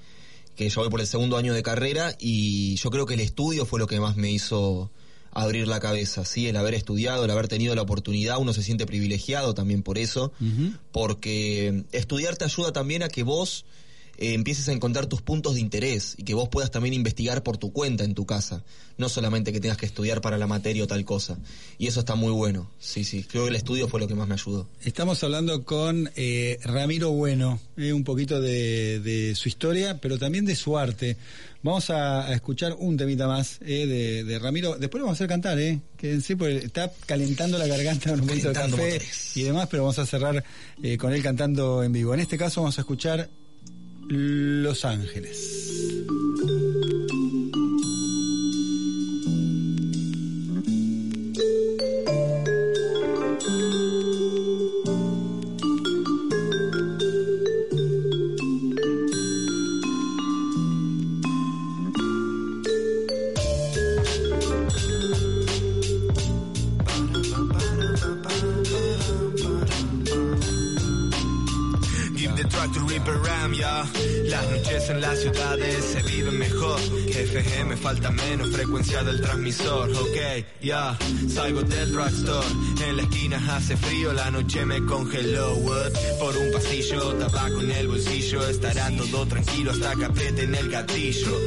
que 0.56 0.70
ya 0.70 0.82
voy 0.82 0.90
por 0.90 1.02
el 1.02 1.08
segundo 1.08 1.38
año 1.38 1.54
de 1.54 1.62
carrera 1.62 2.16
y 2.20 2.76
yo 2.76 2.90
creo 2.90 3.06
que 3.06 3.16
el 3.16 3.20
estudio 3.20 3.66
fue 3.66 3.80
lo 3.80 3.88
que 3.88 4.00
más 4.00 4.16
me 4.16 4.32
hizo 4.32 4.92
abrir 5.34 5.68
la 5.68 5.80
cabeza, 5.80 6.26
sí, 6.26 6.48
el 6.48 6.56
haber 6.56 6.76
estudiado, 6.76 7.26
el 7.26 7.32
haber 7.32 7.48
tenido 7.48 7.74
la 7.74 7.82
oportunidad, 7.82 8.38
uno 8.38 8.54
se 8.54 8.62
siente 8.62 8.86
privilegiado 8.86 9.56
también 9.56 9.82
por 9.82 9.98
eso, 9.98 10.32
porque 10.92 11.84
estudiar 11.92 12.38
te 12.38 12.46
ayuda 12.46 12.72
también 12.72 13.02
a 13.02 13.10
que 13.10 13.24
vos 13.24 13.66
eh, 14.18 14.34
empieces 14.34 14.68
a 14.70 14.72
encontrar 14.74 15.08
tus 15.08 15.22
puntos 15.22 15.56
de 15.56 15.62
interés 15.62 16.16
y 16.18 16.24
que 16.24 16.34
vos 16.34 16.50
puedas 16.50 16.72
también 16.72 16.94
investigar 16.94 17.44
por 17.44 17.58
tu 17.58 17.72
cuenta 17.74 18.04
en 18.04 18.14
tu 18.14 18.26
casa, 18.26 18.64
no 18.98 19.10
solamente 19.10 19.52
que 19.52 19.60
tengas 19.60 19.78
que 19.78 19.86
estudiar 19.86 20.22
para 20.22 20.38
la 20.38 20.48
materia 20.48 20.84
o 20.84 20.88
tal 20.88 21.04
cosa. 21.06 21.38
Y 21.78 21.88
eso 21.88 22.02
está 22.02 22.16
muy 22.16 22.32
bueno, 22.32 22.70
sí, 22.80 23.04
sí, 23.04 23.24
creo 23.24 23.44
que 23.44 23.50
el 23.50 23.56
estudio 23.56 23.88
fue 23.88 24.00
lo 24.00 24.08
que 24.08 24.16
más 24.16 24.28
me 24.28 24.36
ayudó. 24.36 24.68
Estamos 24.84 25.24
hablando 25.24 25.64
con 25.64 26.10
eh, 26.16 26.60
Ramiro 26.64 27.12
Bueno, 27.12 27.60
eh, 27.78 27.94
un 27.94 28.04
poquito 28.04 28.40
de, 28.40 29.00
de 29.00 29.36
su 29.36 29.50
historia, 29.50 30.00
pero 30.00 30.18
también 30.18 30.46
de 30.46 30.56
su 30.56 30.78
arte. 30.78 31.18
Vamos 31.64 31.90
a, 31.90 32.28
a 32.28 32.34
escuchar 32.34 32.76
un 32.78 32.98
temita 32.98 33.26
más 33.26 33.58
eh, 33.62 33.88
de, 33.88 34.24
de 34.26 34.38
Ramiro. 34.40 34.76
Después 34.78 35.00
lo 35.00 35.06
vamos 35.06 35.16
a 35.16 35.20
hacer 35.20 35.30
cantar, 35.30 35.58
¿eh? 35.60 35.80
Quédense, 35.96 36.36
porque 36.36 36.58
está 36.58 36.92
calentando 37.06 37.58
la 37.58 37.66
garganta 37.68 38.10
con 38.10 38.20
un 38.20 38.28
poquito 38.28 38.50
de 38.50 38.54
café 38.54 38.70
motores. 38.70 39.38
y 39.38 39.44
demás, 39.44 39.70
pero 39.72 39.84
vamos 39.84 39.98
a 39.98 40.06
cerrar 40.06 40.44
con 41.00 41.14
él 41.14 41.24
cantando 41.24 41.82
en 41.82 41.94
vivo. 41.94 42.14
En 42.14 42.20
este 42.20 42.38
caso 42.38 42.60
vamos 42.62 42.78
a 42.78 42.82
escuchar 42.82 43.30
Los 44.08 44.86
Ángeles. 44.86 46.04
FM 77.36 77.78
falta 77.78 78.12
menos 78.12 78.50
frecuencia 78.50 79.04
del 79.04 79.20
transmisor. 79.22 79.90
Ok, 79.90 80.46
ya. 80.62 80.98
Salgo 81.28 81.64
del 81.64 81.92
drugstore. 81.92 82.48
En 82.88 82.98
la 82.98 83.04
esquina 83.04 83.56
hace 83.56 83.76
frío, 83.76 84.14
la 84.14 84.30
noche 84.32 84.66
me 84.66 84.84
congeló. 84.86 85.56
What? 85.56 85.92
Por 86.20 86.38
un 86.38 86.52
pasillo, 86.52 87.14
tabaco 87.16 87.62
en 87.62 87.72
el 87.72 87.88
bolsillo. 87.88 88.48
Estará 88.48 88.90
todo 88.98 89.26
tranquilo 89.26 89.72
hasta 89.72 89.96
que 89.96 90.06
aprieten 90.06 90.54
el 90.56 90.70
gatillo. 90.70 91.38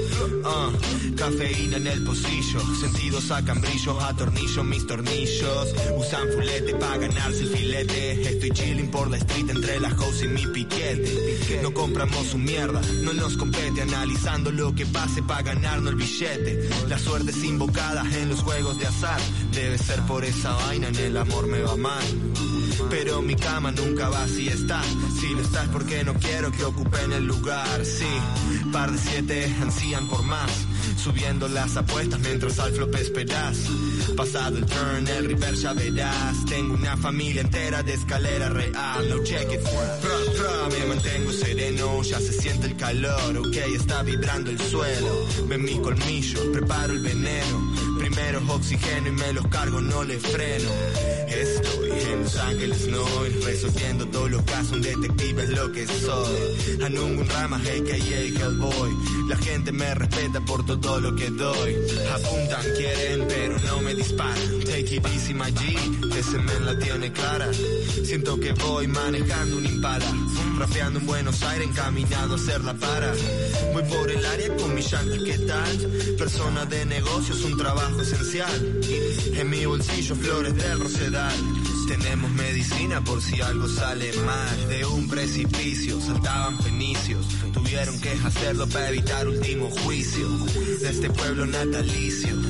Ah, 0.44 0.70
cafeína 1.16 1.78
en 1.78 1.86
el 1.86 2.04
pocillo. 2.04 2.60
Sentidos 2.80 3.24
sacan 3.24 3.60
brillos, 3.60 4.02
atornillo 4.02 4.62
mis 4.62 4.86
tornillos. 4.86 5.74
Usan 5.96 6.28
fulete 6.32 6.74
para 6.74 6.98
ganarse 6.98 7.40
el 7.40 7.48
filete. 7.48 8.30
Estoy 8.30 8.50
chilling 8.50 8.90
por 8.90 9.10
la 9.10 9.16
street 9.16 9.50
entre 9.50 9.80
las 9.80 9.94
house 9.94 10.22
y 10.22 10.28
mi 10.28 10.46
piquete. 10.46 11.60
No 11.62 11.72
compramos 11.74 12.26
su 12.28 12.38
mierda, 12.38 12.80
no 13.02 13.12
nos 13.12 13.36
compete. 13.36 13.82
Analizando 13.82 14.52
lo 14.52 14.74
que 14.74 14.86
pase 14.86 15.22
para 15.22 15.42
ganarnos 15.42 15.92
el 15.92 15.96
billete. 15.96 16.68
La 16.88 16.98
suerte 16.98 17.30
es 17.30 17.42
invocada 17.42 18.04
en 18.20 18.28
los 18.28 18.42
juegos 18.42 18.78
de 18.78 18.86
azar. 18.86 19.20
Debe 19.52 19.78
ser 19.78 20.00
por 20.02 20.24
esa 20.24 20.52
vaina, 20.52 20.88
en 20.88 20.96
el 20.96 21.16
amor 21.16 21.46
me 21.46 21.60
va 21.62 21.76
mal. 21.76 22.04
Pero 22.90 23.22
mi 23.22 23.34
cama 23.34 23.72
nunca 23.72 24.08
va 24.08 24.28
si 24.28 24.48
está. 24.48 24.82
Si 25.18 25.28
lo 25.30 25.40
estás 25.40 25.68
porque 25.68 26.04
no 26.04 26.14
quiero 26.14 26.52
que 26.52 26.64
ocupen 26.64 27.12
el 27.12 27.26
lugar. 27.26 27.84
Sí, 27.84 28.06
par 28.72 28.92
de 28.92 28.98
siete 28.98 29.56
ansían 29.62 30.06
por 30.08 30.22
más. 30.22 30.65
Subiendo 30.96 31.48
las 31.48 31.76
apuestas 31.76 32.18
mientras 32.20 32.58
al 32.58 32.72
flop 32.72 32.94
esperás. 32.96 33.58
Pasado 34.16 34.58
el 34.58 34.66
turn, 34.66 35.06
el 35.06 35.26
reverse 35.26 35.62
ya 35.62 35.72
verás. 35.72 36.44
Tengo 36.46 36.74
una 36.74 36.96
familia 36.96 37.42
entera 37.42 37.82
de 37.82 37.94
escalera 37.94 38.48
real. 38.48 39.08
No 39.08 39.22
check 39.22 39.52
it. 39.52 39.60
Pra, 39.60 40.68
me 40.78 40.86
mantengo 40.86 41.32
sereno, 41.32 42.02
ya 42.02 42.18
se 42.18 42.32
siente 42.32 42.66
el 42.66 42.76
calor. 42.76 43.38
Ok, 43.38 43.56
está 43.74 44.02
vibrando 44.02 44.50
el 44.50 44.58
suelo. 44.60 45.26
Ven 45.48 45.62
mis 45.62 45.78
colmillos, 45.78 46.44
preparo 46.52 46.92
el 46.92 47.00
veneno. 47.00 47.72
Primero 47.98 48.42
oxígeno 48.48 49.08
y 49.08 49.12
me 49.12 49.32
los 49.32 49.46
cargo, 49.48 49.80
no 49.80 50.02
le 50.02 50.18
freno. 50.18 50.70
Los 52.22 52.36
Ángeles, 52.36 52.86
no 52.88 53.04
resolviendo 53.44 54.06
todos 54.08 54.30
los 54.30 54.42
casos. 54.42 54.72
Un 54.72 54.82
detective 54.82 55.42
es 55.44 55.50
lo 55.50 55.72
que 55.72 55.86
soy. 55.86 56.82
Anungun 56.84 57.28
Rama, 57.28 57.56
a.k.a. 57.56 57.96
Hellboy. 57.96 58.90
La 59.28 59.36
gente 59.36 59.72
me 59.72 59.94
respeta 59.94 60.40
por 60.40 60.64
todo 60.64 61.00
lo 61.00 61.14
que 61.14 61.30
doy. 61.30 61.76
Apuntan, 62.12 62.62
quieren, 62.76 63.26
pero 63.28 63.58
no 63.60 63.80
me 63.80 63.94
disparan. 63.94 64.60
Take 64.64 64.96
it 64.96 65.06
easy, 65.14 65.34
my 65.34 65.50
G. 65.52 66.16
Ese 66.16 66.38
men 66.38 66.66
la 66.66 66.78
tiene 66.78 67.12
clara. 67.12 67.48
Siento 67.52 68.38
que 68.38 68.52
voy 68.52 68.86
manejando 68.88 69.56
un 69.56 69.66
impala. 69.66 70.06
Rapeando 70.58 71.00
en 71.00 71.06
Buenos 71.06 71.42
Aires, 71.42 71.68
encaminado 71.68 72.34
a 72.34 72.36
hacer 72.36 72.64
la 72.64 72.74
para. 72.74 73.12
Voy 73.72 73.82
por 73.84 74.10
el 74.10 74.24
área 74.24 74.56
con 74.56 74.74
mis 74.74 74.90
llantas, 74.90 75.18
¿qué 75.24 75.38
tal? 75.38 76.16
Persona 76.18 76.64
de 76.66 76.84
negocios, 76.86 77.44
un 77.44 77.56
trabajo 77.56 78.00
esencial. 78.00 78.80
En 79.34 79.50
mi 79.50 79.66
bolsillo, 79.66 80.14
flores 80.14 80.56
del 80.56 80.80
rosedal. 80.80 81.34
Tenemos 81.86 82.30
medicina 82.32 83.00
por 83.02 83.22
si 83.22 83.40
algo 83.40 83.68
sale 83.68 84.12
mal. 84.24 84.68
De 84.68 84.84
un 84.84 85.08
precipicio 85.08 86.00
saltaban 86.00 86.58
fenicios. 86.60 87.26
Tuvieron 87.52 88.00
que 88.00 88.10
hacerlo 88.24 88.66
para 88.68 88.88
evitar 88.88 89.28
último 89.28 89.70
juicio. 89.70 90.28
De 90.80 90.90
este 90.90 91.10
pueblo 91.10 91.46
natalicio. 91.46 92.45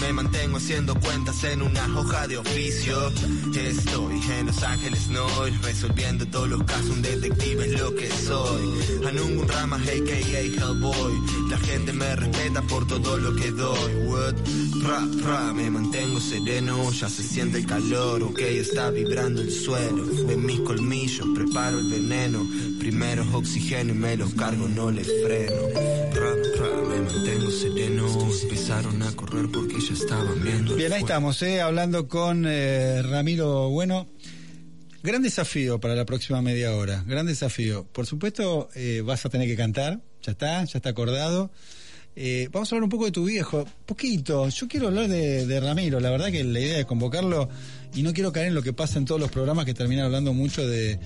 Me 0.00 0.12
mantengo 0.14 0.56
haciendo 0.56 0.94
cuentas 0.94 1.44
en 1.44 1.62
una 1.62 1.86
hoja 1.98 2.26
de 2.26 2.38
oficio. 2.38 3.12
Estoy 3.54 4.20
en 4.38 4.46
Los 4.46 4.62
Ángeles, 4.62 5.08
no 5.08 5.26
resolviendo 5.62 6.26
todos 6.26 6.48
los 6.48 6.64
casos. 6.64 6.90
Un 6.90 7.02
detective 7.02 7.66
es 7.66 7.78
lo 7.78 7.94
que 7.94 8.10
soy. 8.10 9.06
Anungun 9.06 9.48
Rama, 9.48 9.76
a.k.a. 9.76 10.40
Hellboy. 10.40 11.50
La 11.50 11.58
gente 11.58 11.92
me 11.92 12.16
respeta 12.16 12.62
por 12.62 12.86
todo 12.86 13.18
lo 13.18 13.36
que 13.36 13.50
doy. 13.50 13.94
What? 14.06 14.34
Pra, 14.82 15.06
pra, 15.22 15.52
me 15.52 15.70
mantengo 15.70 16.18
sereno. 16.18 16.90
Ya 16.92 17.08
se 17.08 17.22
siente 17.22 17.58
el 17.58 17.66
calor, 17.66 18.22
ok, 18.22 18.38
está 18.38 18.90
vibrando 18.90 19.42
el 19.42 19.52
suelo. 19.52 20.04
Ven 20.26 20.46
mis 20.46 20.60
colmillos, 20.60 21.26
preparo 21.34 21.78
el 21.78 21.90
veneno. 21.90 22.46
Primero 22.78 23.24
oxígeno 23.32 23.92
y 23.92 23.96
me 23.96 24.16
los 24.16 24.32
cargo, 24.34 24.66
no 24.68 24.90
le 24.90 25.04
freno. 25.04 25.99
Pra, 26.56 26.68
pra, 26.68 26.82
me 26.82 27.00
mantengo 27.00 27.50
sereno. 27.50 28.06
Empezaron 28.42 29.02
a 29.02 29.12
correr 29.12 29.46
porque 29.52 29.80
ya 29.80 29.92
estaban 29.92 30.42
viendo. 30.42 30.72
el 30.72 30.78
Bien, 30.78 30.92
ahí 30.92 31.00
estamos, 31.00 31.42
eh, 31.42 31.60
hablando 31.60 32.08
con 32.08 32.44
eh, 32.46 33.02
Ramiro 33.02 33.68
Bueno. 33.70 34.08
Gran 35.02 35.22
desafío 35.22 35.80
para 35.80 35.94
la 35.94 36.04
próxima 36.04 36.42
media 36.42 36.76
hora, 36.76 37.02
gran 37.06 37.24
desafío. 37.24 37.86
Por 37.90 38.04
supuesto, 38.04 38.68
eh, 38.74 39.00
vas 39.02 39.24
a 39.24 39.30
tener 39.30 39.48
que 39.48 39.56
cantar, 39.56 40.02
ya 40.20 40.32
está, 40.32 40.62
ya 40.64 40.76
está 40.78 40.90
acordado. 40.90 41.50
Eh, 42.14 42.50
vamos 42.52 42.70
a 42.70 42.74
hablar 42.74 42.84
un 42.84 42.90
poco 42.90 43.06
de 43.06 43.12
tu 43.12 43.24
viejo, 43.24 43.64
poquito. 43.86 44.46
Yo 44.50 44.68
quiero 44.68 44.88
hablar 44.88 45.08
de, 45.08 45.46
de 45.46 45.60
Ramiro, 45.60 46.00
la 46.00 46.10
verdad 46.10 46.30
que 46.30 46.44
la 46.44 46.60
idea 46.60 46.80
es 46.80 46.84
convocarlo 46.84 47.48
y 47.94 48.02
no 48.02 48.12
quiero 48.12 48.32
caer 48.32 48.48
en 48.48 48.54
lo 48.54 48.62
que 48.62 48.72
pasa 48.72 48.98
en 48.98 49.04
todos 49.04 49.20
los 49.20 49.30
programas 49.30 49.64
que 49.64 49.74
terminan 49.74 50.04
hablando 50.06 50.32
mucho 50.32 50.66
de, 50.66 50.98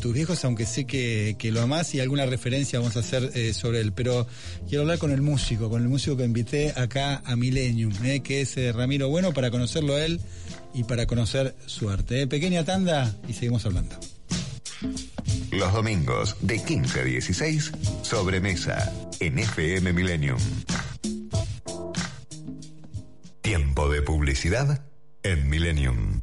tus 0.00 0.12
viejos, 0.12 0.44
aunque 0.44 0.66
sé 0.66 0.86
que, 0.86 1.36
que 1.38 1.52
lo 1.52 1.60
amás 1.60 1.94
y 1.94 2.00
alguna 2.00 2.26
referencia 2.26 2.78
vamos 2.78 2.96
a 2.96 3.00
hacer 3.00 3.30
eh, 3.34 3.54
sobre 3.54 3.80
él. 3.80 3.92
Pero 3.92 4.26
quiero 4.68 4.82
hablar 4.82 4.98
con 4.98 5.12
el 5.12 5.22
músico, 5.22 5.70
con 5.70 5.82
el 5.82 5.88
músico 5.88 6.16
que 6.16 6.24
invité 6.24 6.72
acá 6.76 7.22
a 7.24 7.36
Millennium, 7.36 7.92
eh, 8.04 8.20
que 8.20 8.40
es 8.40 8.56
eh, 8.56 8.72
Ramiro 8.72 9.08
Bueno, 9.08 9.32
para 9.32 9.50
conocerlo 9.50 9.94
a 9.94 10.04
él 10.04 10.20
y 10.74 10.84
para 10.84 11.06
conocer 11.06 11.54
su 11.66 11.90
arte. 11.90 12.26
Pequeña 12.26 12.64
tanda 12.64 13.14
y 13.28 13.34
seguimos 13.34 13.64
hablando. 13.66 13.96
Los 15.52 15.72
domingos 15.72 16.36
de 16.40 16.62
15 16.62 17.00
a 17.00 17.04
16, 17.04 17.72
sobremesa 18.02 18.92
en 19.20 19.38
FM 19.38 19.92
Millennium. 19.92 20.38
Tiempo 23.42 23.88
de 23.88 24.02
publicidad 24.02 24.84
en 25.22 25.48
Millennium. 25.48 26.22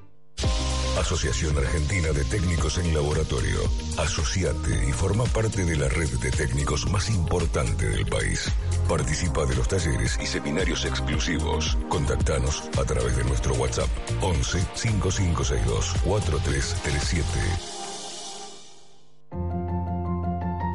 Asociación 0.99 1.57
Argentina 1.57 2.09
de 2.09 2.23
Técnicos 2.25 2.77
en 2.77 2.93
Laboratorio. 2.93 3.59
Asociate 3.97 4.87
y 4.87 4.91
forma 4.91 5.23
parte 5.25 5.63
de 5.63 5.77
la 5.77 5.87
red 5.87 6.09
de 6.19 6.31
técnicos 6.31 6.89
más 6.89 7.09
importante 7.09 7.87
del 7.87 8.05
país. 8.05 8.51
Participa 8.87 9.45
de 9.45 9.55
los 9.55 9.67
talleres 9.67 10.19
y 10.21 10.25
seminarios 10.25 10.85
exclusivos. 10.85 11.77
Contactanos 11.87 12.63
a 12.77 12.83
través 12.83 13.15
de 13.15 13.23
nuestro 13.23 13.53
WhatsApp 13.55 13.89
11 14.21 14.59
5562 14.75 15.93
4337. 16.03 17.25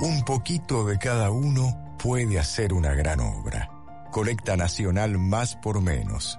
Un 0.00 0.24
poquito 0.24 0.84
de 0.86 0.98
cada 0.98 1.30
uno 1.30 1.96
puede 2.02 2.38
hacer 2.38 2.72
una 2.72 2.94
gran 2.94 3.20
obra. 3.20 3.70
Colecta 4.10 4.56
Nacional 4.56 5.18
Más 5.18 5.56
por 5.56 5.82
Menos. 5.82 6.38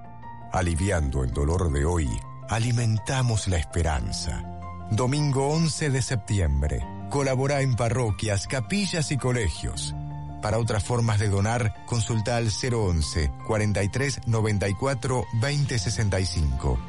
Aliviando 0.52 1.24
el 1.24 1.32
dolor 1.32 1.72
de 1.72 1.86
hoy, 1.86 2.10
alimentamos 2.50 3.48
la 3.48 3.58
esperanza. 3.58 4.44
Domingo 4.92 5.48
11 5.50 5.90
de 5.90 6.02
septiembre. 6.02 6.86
Colabora 7.10 7.62
en 7.62 7.76
parroquias, 7.76 8.48
capillas 8.48 9.12
y 9.12 9.18
colegios. 9.18 9.96
Para 10.42 10.60
otras 10.60 10.84
formas 10.84 11.20
de 11.20 11.30
donar, 11.30 11.74
consulta 11.86 12.36
al 12.38 12.50
011 12.50 13.32
43 13.46 14.28
94 14.28 15.26
20 15.42 15.80
65. 15.80 16.80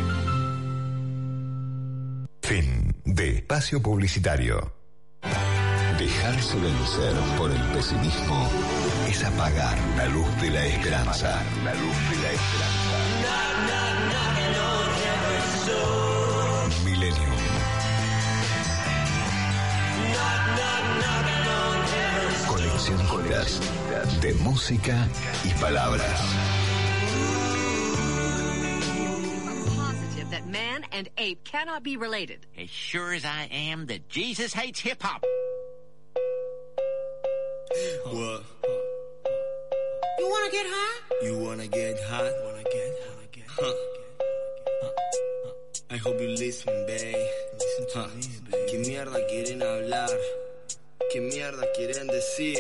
Fin 2.48 2.96
de 3.04 3.40
espacio 3.40 3.82
publicitario. 3.82 4.72
Dejarse 6.00 6.58
vencer 6.58 7.14
por 7.38 7.52
el 7.52 7.62
pesimismo 7.74 8.50
es 9.06 9.22
apagar 9.26 9.78
la 9.98 10.06
luz 10.06 10.42
de 10.42 10.52
la 10.52 10.66
esperanza. 10.66 11.44
La 11.66 11.74
luz 11.74 11.98
de 12.10 12.16
la 12.24 12.32
esperanza. 12.32 12.98
Millennium. 16.86 17.36
Colección 22.48 22.98
de 24.22 24.34
música 24.36 25.10
y 25.44 25.50
palabras. 25.60 26.47
And 30.98 31.10
ape 31.20 31.44
cannot 31.44 31.84
be 31.84 31.96
related. 31.96 32.48
As 32.58 32.72
sure 32.72 33.14
as 33.14 33.24
I 33.24 33.48
am 33.52 33.86
that 33.86 34.10
Jesus 34.10 34.52
hates 34.52 34.80
hip 34.80 35.04
hop. 35.04 35.24
What? 38.06 38.44
You 40.18 40.28
wanna 40.28 40.52
get 40.52 40.66
high? 40.68 41.00
You 41.22 41.38
wanna 41.38 41.68
get 41.68 42.02
hot? 42.10 42.32
Wanna 42.44 42.64
get, 42.64 42.90
wanna 43.14 43.28
get. 43.32 43.46
Huh. 43.48 43.74
I 45.92 45.98
hope 45.98 46.20
you 46.20 46.30
listen, 46.30 46.74
babe. 46.88 47.16
Huh. 47.94 48.08
¿Qué 48.68 48.80
mierda 48.80 49.20
quieren 49.30 49.62
hablar? 49.62 50.10
¿Qué 51.12 51.22
mierda 51.22 51.64
quieren 51.76 52.08
decir? 52.08 52.58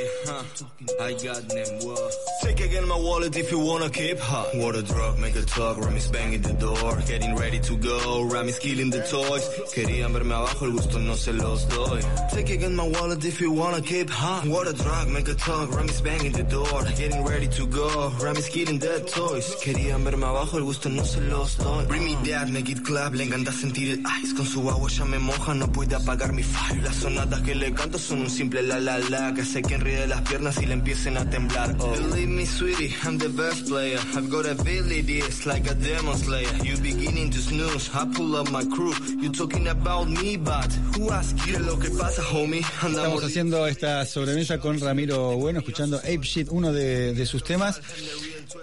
I 1.01 1.13
got 1.13 1.49
them, 1.49 1.79
what? 1.85 2.13
Take 2.41 2.61
again 2.61 2.87
my 2.87 2.95
wallet 2.95 3.35
if 3.35 3.51
you 3.51 3.59
wanna 3.59 3.89
keep 3.89 4.19
hot. 4.19 4.55
Water 4.55 4.81
drop, 4.83 5.17
make 5.17 5.35
a 5.35 5.41
talk, 5.41 5.77
Rami's 5.77 6.07
banging 6.07 6.41
the 6.41 6.53
door. 6.53 6.97
Getting 7.07 7.35
ready 7.35 7.59
to 7.59 7.75
go, 7.75 8.23
Rami's 8.23 8.59
killing 8.59 8.89
the 8.89 9.01
toys. 9.03 9.43
Querían 9.73 10.13
verme 10.13 10.33
abajo, 10.33 10.65
el 10.65 10.71
gusto 10.71 10.97
no 10.99 11.15
se 11.15 11.33
los 11.33 11.67
doy. 11.67 12.01
Take 12.31 12.51
again 12.51 12.75
my 12.75 12.87
wallet 12.87 13.25
if 13.25 13.41
you 13.41 13.51
wanna 13.51 13.81
keep 13.81 14.09
hot. 14.09 14.45
Water 14.45 14.73
drop, 14.73 15.07
make 15.09 15.27
a 15.27 15.35
talk, 15.35 15.69
Rami's 15.75 16.01
banging 16.01 16.31
the 16.31 16.43
door. 16.43 16.83
Getting 16.95 17.25
ready 17.25 17.47
to 17.47 17.65
go, 17.67 18.11
Rami's 18.21 18.47
killing 18.47 18.79
the 18.79 19.01
toys. 19.11 19.55
Querían 19.61 20.05
verme 20.05 20.25
abajo, 20.25 20.57
el 20.57 20.63
gusto 20.63 20.89
no 20.89 21.03
se 21.03 21.19
los 21.21 21.57
doy. 21.57 21.85
Bring 21.87 22.05
me 22.05 22.15
that, 22.29 22.49
make 22.49 22.69
it 22.69 22.85
clap, 22.85 23.13
le 23.13 23.25
encanta 23.25 23.51
sentir 23.51 23.91
el 23.91 24.03
ice. 24.23 24.35
Con 24.35 24.45
su 24.45 24.69
agua 24.69 24.89
ya 24.89 25.03
me 25.05 25.19
moja, 25.19 25.53
no 25.53 25.67
puede 25.71 25.95
apagar 25.95 26.31
mi 26.31 26.43
fire. 26.43 26.81
Las 26.83 26.95
sonatas 26.95 27.41
que 27.41 27.53
le 27.53 27.73
canto 27.73 27.97
son 27.97 28.26
un 28.27 28.33
simple 28.33 28.61
la 28.61 28.79
la 28.79 28.97
la. 29.09 29.33
Que 29.33 29.41
hace 29.41 29.61
que 29.61 29.75
enríe 29.75 30.05
las 30.07 30.21
piernas 30.21 30.61
y 30.61 30.65
le 30.65 30.73
empiecen 30.73 31.17
a 31.17 31.29
temblar. 31.29 31.75
Oh. 31.79 31.91
Believe 31.91 32.27
me, 32.27 32.45
sweetie, 32.45 32.93
I'm 33.03 33.17
the 33.17 33.29
best 33.29 33.67
player. 33.67 33.99
I've 34.15 34.29
got 34.29 34.45
abilities 34.45 35.45
like 35.45 35.69
a 35.69 35.73
demon 35.73 36.17
slayer. 36.17 36.49
You 36.63 36.77
beginning 36.77 37.31
to 37.31 37.39
snooze, 37.39 37.89
I 37.93 38.05
pull 38.13 38.35
up 38.35 38.51
my 38.51 38.65
crew. 38.65 38.93
You 39.21 39.31
talking 39.31 39.67
about 39.67 40.09
me, 40.09 40.37
but 40.37 40.71
who 40.95 41.09
asked 41.11 41.47
you 41.47 41.59
lo 41.59 41.77
que 41.77 41.89
pasa, 41.91 42.21
homie? 42.23 42.63
Anda 42.81 43.03
Estamos 43.03 43.23
haciendo 43.23 43.67
esta 43.67 44.05
sobremesa 44.05 44.59
con 44.59 44.79
Ramiro 44.79 45.37
Bueno, 45.37 45.59
escuchando 45.59 45.97
Ape 45.97 46.23
Shit, 46.23 46.49
uno 46.51 46.73
de, 46.73 47.13
de 47.13 47.25
sus 47.25 47.43
temas. 47.43 47.81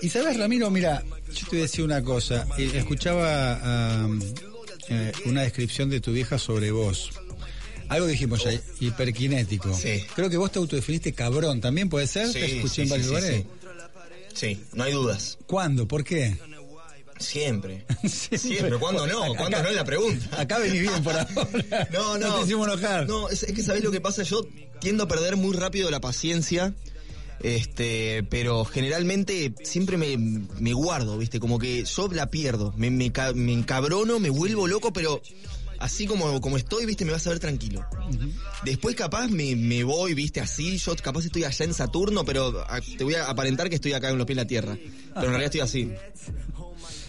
Y 0.02 0.08
sabes, 0.08 0.36
Ramiro, 0.36 0.70
mira, 0.70 1.02
yo 1.32 1.46
te 1.46 1.50
voy 1.50 1.58
a 1.60 1.62
decir 1.62 1.84
una 1.84 2.02
cosa. 2.02 2.46
Eh, 2.58 2.70
Escuchaba 2.74 3.60
ah, 3.62 4.08
eh, 4.88 5.12
una 5.26 5.42
descripción 5.42 5.88
de 5.88 6.00
tu 6.00 6.12
vieja 6.12 6.38
sobre 6.38 6.70
vos. 6.70 7.10
Algo 7.88 8.06
dijimos 8.06 8.42
ya, 8.44 8.52
hiperkinético. 8.80 9.72
Sí. 9.74 10.04
Creo 10.14 10.30
que 10.30 10.36
vos 10.36 10.50
te 10.50 10.58
autodefiniste 10.58 11.12
cabrón, 11.12 11.60
¿también 11.60 11.88
puede 11.88 12.06
ser? 12.06 12.26
Sí, 12.28 12.32
te 12.34 12.56
escuché 12.56 12.74
sí, 12.74 12.82
en 12.82 12.88
varios 12.88 13.06
sí, 13.08 13.14
lugares. 13.14 13.44
Sí, 14.34 14.64
no 14.72 14.84
hay 14.84 14.92
dudas. 14.92 15.38
¿Cuándo? 15.46 15.86
¿Por 15.86 16.04
qué? 16.04 16.36
Siempre. 17.18 17.86
Siempre. 18.04 18.76
¿Cuándo 18.78 19.06
no? 19.06 19.34
¿Cuándo 19.34 19.62
no 19.62 19.68
es 19.68 19.74
la 19.76 19.84
pregunta? 19.84 20.40
Acá 20.40 20.58
venís 20.58 20.82
bien 20.82 21.02
por 21.02 21.14
ahora. 21.18 21.88
No, 21.92 22.18
no. 22.18 22.28
No 22.28 22.34
te 22.36 22.42
hicimos 22.42 22.66
enojar. 22.66 23.06
No, 23.06 23.28
es, 23.28 23.42
es 23.44 23.52
que 23.52 23.62
sabés 23.62 23.84
lo 23.84 23.90
que 23.90 24.00
pasa, 24.00 24.22
yo 24.22 24.46
tiendo 24.80 25.04
a 25.04 25.08
perder 25.08 25.36
muy 25.36 25.54
rápido 25.54 25.90
la 25.90 26.00
paciencia. 26.00 26.74
Este, 27.40 28.22
pero 28.30 28.64
generalmente 28.64 29.54
siempre 29.64 29.98
me, 29.98 30.16
me 30.16 30.72
guardo, 30.72 31.18
¿viste? 31.18 31.40
Como 31.40 31.58
que 31.58 31.84
yo 31.84 32.08
la 32.08 32.30
pierdo. 32.30 32.72
Me, 32.76 32.90
me, 32.90 33.12
me 33.34 33.52
encabrono, 33.52 34.18
me 34.18 34.30
vuelvo 34.30 34.66
loco, 34.66 34.92
pero 34.92 35.20
así 35.78 36.06
como, 36.06 36.40
como 36.40 36.56
estoy, 36.56 36.86
¿viste? 36.86 37.04
Me 37.04 37.12
vas 37.12 37.26
a 37.26 37.30
ver 37.30 37.38
tranquilo. 37.40 37.84
Después 38.64 38.94
capaz 38.96 39.28
me, 39.28 39.54
me 39.56 39.84
voy, 39.84 40.14
¿viste? 40.14 40.40
Así, 40.40 40.78
yo 40.78 40.94
capaz 40.96 41.24
estoy 41.24 41.44
allá 41.44 41.64
en 41.64 41.74
Saturno, 41.74 42.24
pero 42.24 42.64
a- 42.68 42.80
te 42.80 43.04
voy 43.04 43.14
a 43.14 43.28
aparentar 43.28 43.68
que 43.68 43.74
estoy 43.76 43.92
acá 43.92 44.10
en 44.10 44.18
los 44.18 44.26
pies 44.26 44.36
de 44.36 44.42
la 44.42 44.46
Tierra. 44.48 44.76
Pero 44.76 45.26
en 45.26 45.30
realidad 45.30 45.44
estoy 45.44 45.60
así. 45.60 45.92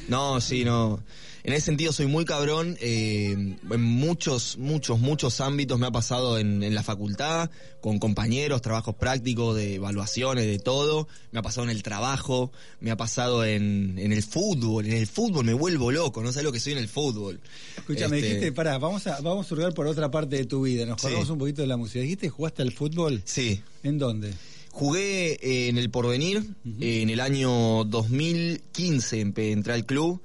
No, 0.08 0.40
sí, 0.42 0.64
no. 0.66 1.04
En 1.48 1.54
ese 1.54 1.68
sentido 1.68 1.94
soy 1.94 2.08
muy 2.08 2.26
cabrón. 2.26 2.76
eh, 2.82 3.32
en 3.34 3.82
muchos, 3.84 4.58
muchos, 4.58 5.00
muchos 5.00 5.40
ámbitos 5.42 5.78
me 5.78 5.86
ha 5.86 5.92
pasado 5.92 6.40
en, 6.40 6.64
en 6.64 6.74
la 6.74 6.82
facultad, 6.82 7.52
con 7.82 8.00
compañeros, 8.00 8.64
trabajos 8.64 8.96
prácticos, 8.96 9.56
de 9.56 9.76
evaluaciones, 9.76 10.48
de 10.48 10.58
todo. 10.58 11.08
Me 11.32 11.38
ha 11.38 11.42
pasado 11.44 11.66
en 11.66 11.70
el 11.70 11.84
trabajo, 11.84 12.52
me 12.80 12.90
ha 12.90 12.98
pasado 12.98 13.46
en, 13.46 14.00
en 14.00 14.12
el 14.12 14.24
fútbol. 14.24 14.88
En 14.88 14.94
el 14.94 15.06
fútbol 15.06 15.46
me 15.46 15.54
vuelvo 15.54 15.92
loco, 15.92 16.24
no 16.24 16.32
sé 16.32 16.42
lo 16.42 16.52
que 16.52 16.60
soy 16.60 16.72
en 16.74 16.80
el 16.80 16.88
fútbol. 16.88 17.40
Escúchame, 17.78 18.18
Este, 18.18 18.28
dijiste, 18.30 18.52
pará, 18.52 18.80
vamos 18.80 19.06
a, 19.06 19.22
vamos 19.22 19.52
a 19.52 19.54
hurgar 19.54 19.74
por 19.76 19.86
otra 19.86 20.10
parte 20.10 20.38
de 20.38 20.46
tu 20.46 20.64
vida. 20.64 20.88
Nos 20.88 21.00
Sí. 21.00 21.06
acordamos 21.08 21.30
un 21.30 21.38
poquito 21.38 21.62
de 21.62 21.68
la 21.68 21.78
música. 21.78 22.00
Dijiste, 22.00 22.28
¿jugaste 22.30 22.64
al 22.64 22.72
fútbol? 22.72 23.22
Sí. 23.24 23.62
¿En 23.84 24.00
dónde? 24.00 24.34
Jugué 24.72 25.34
eh, 25.42 25.70
en 25.70 25.78
el 25.78 25.92
Porvenir, 25.92 26.44
eh, 26.82 27.02
en 27.04 27.12
el 27.12 27.20
año 27.20 27.84
2015 27.86 29.22
empe- 29.26 29.52
entré 29.52 29.74
al 29.74 29.86
club, 29.86 30.22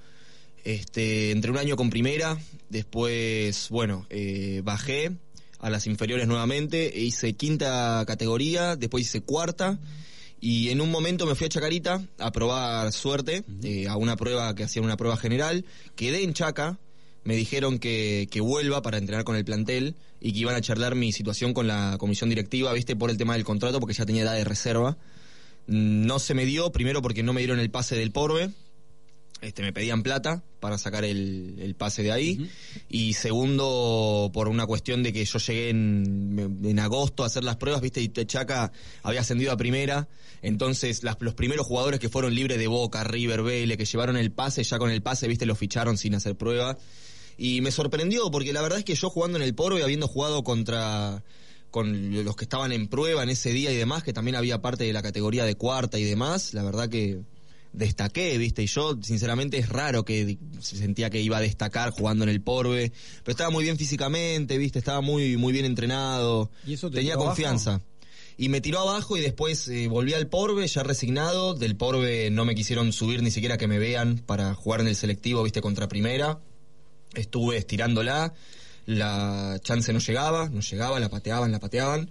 este, 0.64 1.30
entré 1.30 1.50
un 1.50 1.58
año 1.58 1.76
con 1.76 1.90
primera, 1.90 2.38
después, 2.68 3.68
bueno, 3.70 4.06
eh, 4.10 4.62
bajé 4.64 5.12
a 5.58 5.70
las 5.70 5.86
inferiores 5.86 6.26
nuevamente, 6.26 6.98
e 6.98 7.02
hice 7.02 7.34
quinta 7.34 8.02
categoría, 8.06 8.76
después 8.76 9.04
hice 9.04 9.20
cuarta, 9.20 9.78
y 10.40 10.70
en 10.70 10.80
un 10.80 10.90
momento 10.90 11.26
me 11.26 11.34
fui 11.34 11.46
a 11.46 11.50
Chacarita 11.50 12.02
a 12.18 12.32
probar 12.32 12.92
suerte, 12.92 13.44
eh, 13.62 13.88
a 13.88 13.96
una 13.96 14.16
prueba 14.16 14.54
que 14.54 14.64
hacían 14.64 14.84
una 14.84 14.96
prueba 14.96 15.16
general, 15.16 15.64
quedé 15.96 16.22
en 16.22 16.32
Chaca, 16.32 16.78
me 17.24 17.36
dijeron 17.36 17.78
que, 17.78 18.26
que 18.30 18.40
vuelva 18.40 18.80
para 18.80 18.96
entrenar 18.96 19.24
con 19.24 19.36
el 19.36 19.44
plantel 19.44 19.94
y 20.20 20.32
que 20.32 20.38
iban 20.38 20.54
a 20.54 20.60
charlar 20.62 20.94
mi 20.94 21.12
situación 21.12 21.52
con 21.52 21.66
la 21.66 21.96
comisión 21.98 22.30
directiva, 22.30 22.72
viste, 22.72 22.96
por 22.96 23.10
el 23.10 23.18
tema 23.18 23.34
del 23.34 23.44
contrato, 23.44 23.80
porque 23.80 23.94
ya 23.94 24.06
tenía 24.06 24.22
edad 24.22 24.34
de 24.34 24.44
reserva. 24.44 24.96
Mm, 25.66 26.06
No 26.06 26.18
se 26.18 26.34
me 26.34 26.46
dio, 26.46 26.72
primero 26.72 27.02
porque 27.02 27.22
no 27.22 27.32
me 27.34 27.40
dieron 27.40 27.58
el 27.58 27.70
pase 27.70 27.96
del 27.96 28.10
Porbe, 28.10 28.50
este, 29.42 29.62
me 29.62 29.72
pedían 29.72 30.02
plata 30.02 30.42
para 30.60 30.76
sacar 30.78 31.04
el, 31.04 31.56
el 31.58 31.74
pase 31.74 32.02
de 32.02 32.12
ahí. 32.12 32.50
Y 32.88 33.14
segundo, 33.14 34.30
por 34.32 34.48
una 34.48 34.66
cuestión 34.66 35.02
de 35.02 35.12
que 35.12 35.24
yo 35.24 35.38
llegué 35.38 35.70
en, 35.70 36.60
en 36.62 36.78
agosto 36.78 37.22
a 37.22 37.26
hacer 37.26 37.44
las 37.44 37.56
pruebas, 37.56 37.80
viste, 37.80 38.00
y 38.02 38.08
Chaca 38.08 38.72
había 39.02 39.20
ascendido 39.20 39.52
a 39.52 39.56
primera. 39.56 40.08
Entonces, 40.42 41.02
las- 41.02 41.16
los 41.20 41.34
primeros 41.34 41.66
jugadores 41.66 42.00
que 42.00 42.08
fueron 42.08 42.34
libres 42.34 42.58
de 42.58 42.66
Boca, 42.66 43.04
River, 43.04 43.42
Vélez, 43.42 43.76
que 43.78 43.84
llevaron 43.84 44.16
el 44.16 44.30
pase, 44.32 44.62
ya 44.64 44.78
con 44.78 44.90
el 44.90 45.02
pase, 45.02 45.28
viste, 45.28 45.46
los 45.46 45.58
ficharon 45.58 45.96
sin 45.98 46.14
hacer 46.14 46.36
prueba. 46.36 46.76
Y 47.38 47.60
me 47.62 47.70
sorprendió, 47.70 48.30
porque 48.30 48.52
la 48.52 48.60
verdad 48.60 48.78
es 48.78 48.84
que 48.84 48.94
yo 48.94 49.08
jugando 49.10 49.38
en 49.38 49.42
el 49.44 49.54
Poro 49.54 49.78
y 49.78 49.82
habiendo 49.82 50.08
jugado 50.08 50.42
contra 50.44 51.22
con 51.70 52.24
los 52.24 52.34
que 52.34 52.44
estaban 52.44 52.72
en 52.72 52.88
prueba 52.88 53.22
en 53.22 53.30
ese 53.30 53.52
día 53.52 53.70
y 53.72 53.76
demás, 53.76 54.02
que 54.02 54.12
también 54.12 54.34
había 54.34 54.60
parte 54.60 54.82
de 54.84 54.92
la 54.92 55.02
categoría 55.02 55.44
de 55.44 55.54
cuarta 55.54 55.98
y 56.00 56.04
demás, 56.04 56.52
la 56.52 56.64
verdad 56.64 56.88
que 56.88 57.20
destaqué, 57.72 58.36
viste, 58.38 58.62
y 58.62 58.66
yo 58.66 58.98
sinceramente 59.02 59.58
es 59.58 59.68
raro 59.68 60.04
que 60.04 60.38
sentía 60.60 61.10
que 61.10 61.20
iba 61.20 61.38
a 61.38 61.40
destacar 61.40 61.90
jugando 61.90 62.24
en 62.24 62.30
el 62.30 62.40
Porbe, 62.40 62.92
pero 63.22 63.32
estaba 63.32 63.50
muy 63.50 63.64
bien 63.64 63.78
físicamente, 63.78 64.58
viste, 64.58 64.78
estaba 64.78 65.00
muy 65.00 65.36
muy 65.36 65.52
bien 65.52 65.64
entrenado, 65.64 66.50
¿Y 66.66 66.74
eso 66.74 66.90
te 66.90 66.96
tenía 66.96 67.16
confianza. 67.16 67.80
Y 68.36 68.48
me 68.48 68.62
tiró 68.62 68.80
abajo 68.80 69.18
y 69.18 69.20
después 69.20 69.68
eh, 69.68 69.86
volví 69.86 70.14
al 70.14 70.26
Porbe, 70.26 70.66
ya 70.66 70.82
resignado. 70.82 71.52
Del 71.52 71.76
Porbe 71.76 72.30
no 72.30 72.46
me 72.46 72.54
quisieron 72.54 72.90
subir 72.90 73.22
ni 73.22 73.30
siquiera 73.30 73.58
que 73.58 73.66
me 73.66 73.78
vean 73.78 74.16
para 74.24 74.54
jugar 74.54 74.80
en 74.80 74.88
el 74.88 74.96
selectivo, 74.96 75.42
viste, 75.42 75.60
contra 75.60 75.88
primera. 75.88 76.40
Estuve 77.12 77.58
estirándola, 77.58 78.32
la 78.86 79.60
chance 79.62 79.92
no 79.92 79.98
llegaba, 79.98 80.48
no 80.48 80.60
llegaba, 80.60 80.98
la 80.98 81.10
pateaban, 81.10 81.52
la 81.52 81.60
pateaban. 81.60 82.10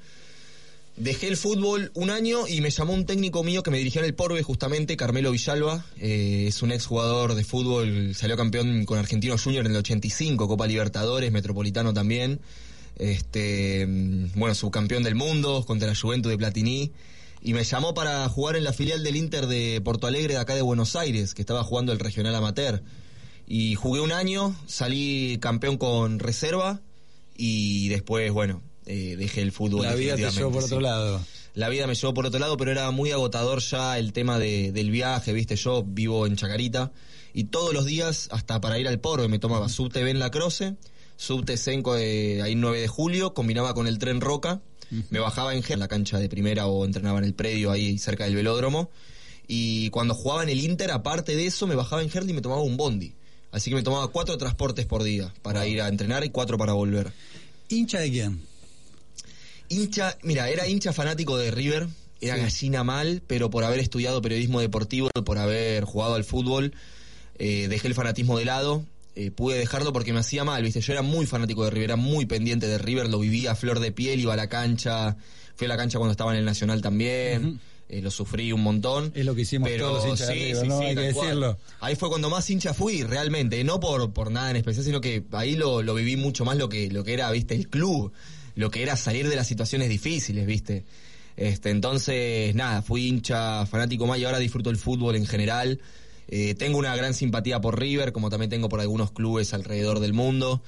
Dejé 1.00 1.30
el 1.30 1.38
fútbol 1.38 1.92
un 1.94 2.10
año 2.10 2.46
y 2.46 2.60
me 2.60 2.72
llamó 2.72 2.92
un 2.92 3.06
técnico 3.06 3.42
mío 3.42 3.64
que 3.64 3.72
me 3.72 3.78
dirigía 3.78 4.02
en 4.02 4.06
el 4.06 4.16
Porbe, 4.16 4.44
justamente, 4.44 4.98
Carmelo 4.98 5.32
Villalba. 5.32 5.86
Eh, 5.98 6.48
es 6.50 6.62
un 6.62 6.74
exjugador 6.74 7.36
de 7.36 7.46
fútbol, 7.46 8.14
salió 8.16 8.36
campeón 8.36 8.84
con 8.84 9.00
Argentino 9.00 9.38
Junior 9.38 9.66
en 9.66 9.72
el 9.72 9.78
85, 9.78 10.46
Copa 10.46 10.68
Libertadores, 10.68 11.32
Metropolitano 11.32 11.94
también. 11.94 12.42
Este, 12.98 13.86
bueno, 14.36 14.54
subcampeón 14.54 15.04
del 15.04 15.16
mundo 15.16 15.64
contra 15.66 15.88
la 15.88 15.96
Juventus 15.96 16.30
de 16.30 16.38
Platini. 16.38 16.92
Y 17.42 17.54
me 17.54 17.64
llamó 17.64 17.94
para 17.94 18.28
jugar 18.28 18.58
en 18.58 18.66
la 18.66 18.74
filial 18.74 19.02
del 19.02 19.16
Inter 19.16 19.48
de 19.48 19.80
Porto 19.80 20.06
Alegre, 20.06 20.34
de 20.34 20.42
acá 20.42 20.54
de 20.54 20.62
Buenos 20.62 20.98
Aires, 20.98 21.34
que 21.34 21.42
estaba 21.42 21.64
jugando 21.64 21.94
el 21.94 22.00
regional 22.00 22.36
amateur. 22.36 22.84
Y 23.48 23.76
jugué 23.76 24.02
un 24.02 24.12
año, 24.12 24.54
salí 24.68 25.38
campeón 25.40 25.78
con 25.78 26.20
reserva 26.20 26.82
y 27.38 27.88
después, 27.88 28.34
bueno, 28.34 28.62
eh, 28.90 29.16
dejé 29.18 29.42
el 29.42 29.52
fútbol. 29.52 29.84
La 29.86 29.96
vida 29.96 30.16
te 30.16 30.24
llevó 30.40 30.52
por 30.52 30.64
otro 30.66 30.82
lado. 30.82 31.22
La 31.54 31.70
vida 31.70 31.88
me 31.88 31.96
llevó 31.96 32.14
por 32.14 32.26
otro 32.26 32.40
lado, 32.40 32.58
pero 32.58 32.72
era 32.72 32.90
muy 32.92 33.12
agotador 33.12 33.60
ya 33.62 33.98
el 33.98 34.12
tema 34.14 34.38
de- 34.40 34.72
del 34.72 34.92
viaje, 34.92 35.32
viste, 35.34 35.56
yo 35.56 35.84
vivo 35.84 36.26
en 36.28 36.36
Chacarita 36.36 36.92
y 37.34 37.46
todos 37.46 37.74
los 37.74 37.86
días, 37.86 38.28
hasta 38.32 38.60
para 38.62 38.80
ir 38.80 38.88
al 38.88 39.00
Porbe, 39.00 39.28
me 39.28 39.40
tomaba 39.40 39.70
subte 39.70 40.04
Ben 40.04 40.18
La 40.20 40.32
Croce, 40.32 40.76
subte 41.18 41.58
Senco 41.58 41.94
de 41.96 42.42
ahí 42.44 42.56
9 42.56 42.80
de 42.82 42.88
julio, 42.88 43.34
combinaba 43.34 43.74
con 43.74 43.88
el 43.88 44.00
tren 44.00 44.22
Roca, 44.22 44.62
me 45.12 45.20
bajaba 45.20 45.54
en 45.54 45.64
en 45.68 45.80
la 45.80 45.88
cancha 45.88 46.18
de 46.18 46.30
primera 46.30 46.66
o 46.66 46.84
entrenaba 46.86 47.20
en 47.20 47.26
el 47.26 47.34
predio 47.36 47.70
ahí 47.72 47.98
cerca 48.00 48.24
del 48.26 48.34
velódromo 48.36 48.90
y 49.48 49.90
cuando 49.92 50.14
jugaba 50.16 50.44
en 50.44 50.50
el 50.50 50.60
Inter, 50.62 50.92
aparte 50.92 51.36
de 51.36 51.46
eso, 51.46 51.68
me 51.68 51.76
bajaba 51.76 52.02
en 52.04 52.10
Herli 52.14 52.32
y 52.32 52.36
me 52.36 52.42
tomaba 52.42 52.62
un 52.62 52.76
bondi. 52.78 53.14
Así 53.52 53.70
que 53.72 53.76
me 53.76 53.84
tomaba 53.84 54.08
cuatro 54.10 54.38
transportes 54.38 54.86
por 54.86 55.04
día 55.04 55.34
para 55.42 55.66
ir 55.68 55.82
a 55.82 55.88
entrenar 55.90 56.24
y 56.24 56.30
cuatro 56.30 56.58
para 56.58 56.74
volver. 56.74 57.12
¿Hincha 57.68 58.00
de 58.00 58.12
quién? 58.12 58.42
Hincha, 59.70 60.18
mira, 60.24 60.50
era 60.50 60.68
hincha 60.68 60.94
fanático 60.94 61.38
de 61.38 61.52
River, 61.52 61.88
era 62.22 62.36
Sí. 62.36 62.42
gallina 62.42 62.84
mal, 62.84 63.22
pero 63.28 63.50
por 63.50 63.64
haber 63.64 63.80
estudiado 63.80 64.22
periodismo 64.22 64.60
deportivo, 64.62 65.10
por 65.26 65.38
haber 65.38 65.84
jugado 65.86 66.16
al 66.16 66.24
fútbol, 66.24 66.74
eh, 67.38 67.68
dejé 67.70 67.88
el 67.88 67.94
fanatismo 67.96 68.38
de 68.38 68.46
lado. 68.46 68.84
eh, 69.16 69.32
pude 69.32 69.58
dejarlo 69.58 69.92
porque 69.92 70.14
me 70.14 70.20
hacía 70.20 70.46
mal, 70.46 70.64
¿viste? 70.64 70.80
Yo 70.80 70.94
era 70.94 71.02
muy 71.02 71.26
fanático 71.26 71.66
de 71.66 71.72
River, 71.72 71.84
era 71.90 71.96
muy 71.98 72.26
pendiente 72.26 72.68
de 72.68 72.78
River, 72.78 73.10
lo 73.10 73.20
vivía 73.20 73.52
a 73.52 73.56
flor 73.56 73.82
de 73.82 73.92
piel, 73.92 74.18
iba 74.22 74.32
a 74.34 74.38
la 74.38 74.48
cancha, 74.48 75.18
fui 75.58 75.66
a 75.66 75.68
la 75.68 75.76
cancha 75.76 75.98
cuando 75.98 76.12
estaba 76.12 76.32
en 76.32 76.38
el 76.40 76.46
Nacional 76.46 76.82
también, 76.82 77.60
eh, 77.90 78.02
lo 78.02 78.12
sufrí 78.12 78.54
un 78.54 78.62
montón. 78.62 79.12
Es 79.16 79.26
lo 79.26 79.36
que 79.36 79.42
hicimos 79.42 79.68
Pero 79.68 79.88
todos 79.88 80.04
los 80.06 80.12
hinchas 80.12 80.28
de 80.28 80.34
sí, 80.36 80.40
River, 80.46 80.62
sí, 80.62 80.68
¿no? 80.70 80.80
sí, 80.80 80.86
Hay 80.86 80.96
que 80.96 81.02
decirlo. 81.02 81.58
Ahí 81.82 81.96
fue 81.98 82.08
cuando 82.08 82.30
más 82.30 82.50
hincha 82.50 82.74
fui, 82.74 83.04
realmente, 83.04 83.62
no 83.66 83.82
por, 83.82 84.14
por 84.14 84.32
nada 84.32 84.52
en 84.52 84.56
especial, 84.58 84.86
sino 84.86 85.02
que 85.02 85.24
ahí 85.34 85.56
lo, 85.56 85.82
lo 85.82 85.96
viví 85.96 86.16
mucho 86.16 86.46
más 86.46 86.56
lo 86.56 86.70
que, 86.70 86.90
lo 86.90 87.04
que 87.04 87.12
era, 87.14 87.30
viste, 87.32 87.56
el 87.56 87.68
club, 87.68 88.14
lo 88.60 88.70
que 88.70 88.84
era 88.84 88.98
salir 88.98 89.30
de 89.30 89.38
las 89.38 89.48
situaciones 89.48 89.88
difíciles, 89.88 90.46
viste. 90.46 90.84
Este, 91.38 91.70
entonces, 91.70 92.54
nada, 92.56 92.82
fui 92.82 93.08
hincha 93.08 93.66
fanático 93.66 94.06
más 94.06 94.20
y 94.20 94.26
ahora 94.26 94.38
disfruto 94.38 94.70
el 94.70 94.76
fútbol 94.76 95.16
en 95.16 95.26
general. 95.26 95.80
Eh, 96.28 96.56
tengo 96.56 96.78
una 96.78 96.94
gran 96.94 97.14
simpatía 97.14 97.62
por 97.62 97.80
River, 97.80 98.12
como 98.12 98.30
también 98.30 98.50
tengo 98.50 98.68
por 98.68 98.82
algunos 98.82 99.12
clubes 99.12 99.54
alrededor 99.54 100.02
del 100.02 100.12
mundo. 100.12 100.62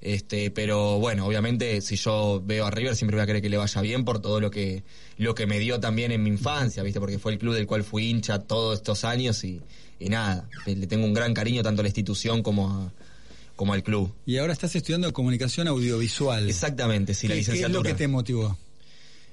Este, 0.00 0.50
pero 0.50 0.98
bueno, 0.98 1.24
obviamente 1.24 1.80
si 1.82 1.94
yo 1.94 2.42
veo 2.44 2.66
a 2.66 2.70
River 2.72 2.96
siempre 2.96 3.16
voy 3.16 3.22
a 3.22 3.26
querer 3.26 3.42
que 3.42 3.48
le 3.48 3.58
vaya 3.58 3.80
bien 3.80 4.04
por 4.04 4.20
todo 4.20 4.40
lo 4.40 4.50
que 4.50 4.82
lo 5.16 5.36
que 5.36 5.46
me 5.46 5.60
dio 5.60 5.78
también 5.78 6.10
en 6.10 6.24
mi 6.24 6.30
infancia, 6.30 6.82
¿viste? 6.82 6.98
Porque 6.98 7.20
fue 7.20 7.30
el 7.32 7.38
club 7.38 7.54
del 7.54 7.68
cual 7.68 7.84
fui 7.84 8.10
hincha 8.10 8.40
todos 8.40 8.78
estos 8.78 9.04
años 9.04 9.44
y, 9.44 9.62
y 10.00 10.08
nada, 10.08 10.48
le 10.66 10.86
tengo 10.88 11.06
un 11.06 11.14
gran 11.14 11.32
cariño 11.32 11.62
tanto 11.62 11.82
a 11.82 11.84
la 11.84 11.88
institución 11.88 12.42
como 12.42 12.68
a, 12.68 12.92
como 13.56 13.72
al 13.72 13.82
club. 13.82 14.12
Y 14.26 14.36
ahora 14.36 14.52
estás 14.52 14.74
estudiando 14.76 15.12
comunicación 15.12 15.66
audiovisual. 15.68 16.48
Exactamente, 16.48 17.14
sí, 17.14 17.26
la 17.26 17.34
¿Qué- 17.34 17.36
¿Qué 17.36 17.40
es 17.40 17.46
licenciatura. 17.48 17.78
lo 17.78 17.82
que 17.82 17.94
te 17.94 18.06
motivó? 18.08 18.56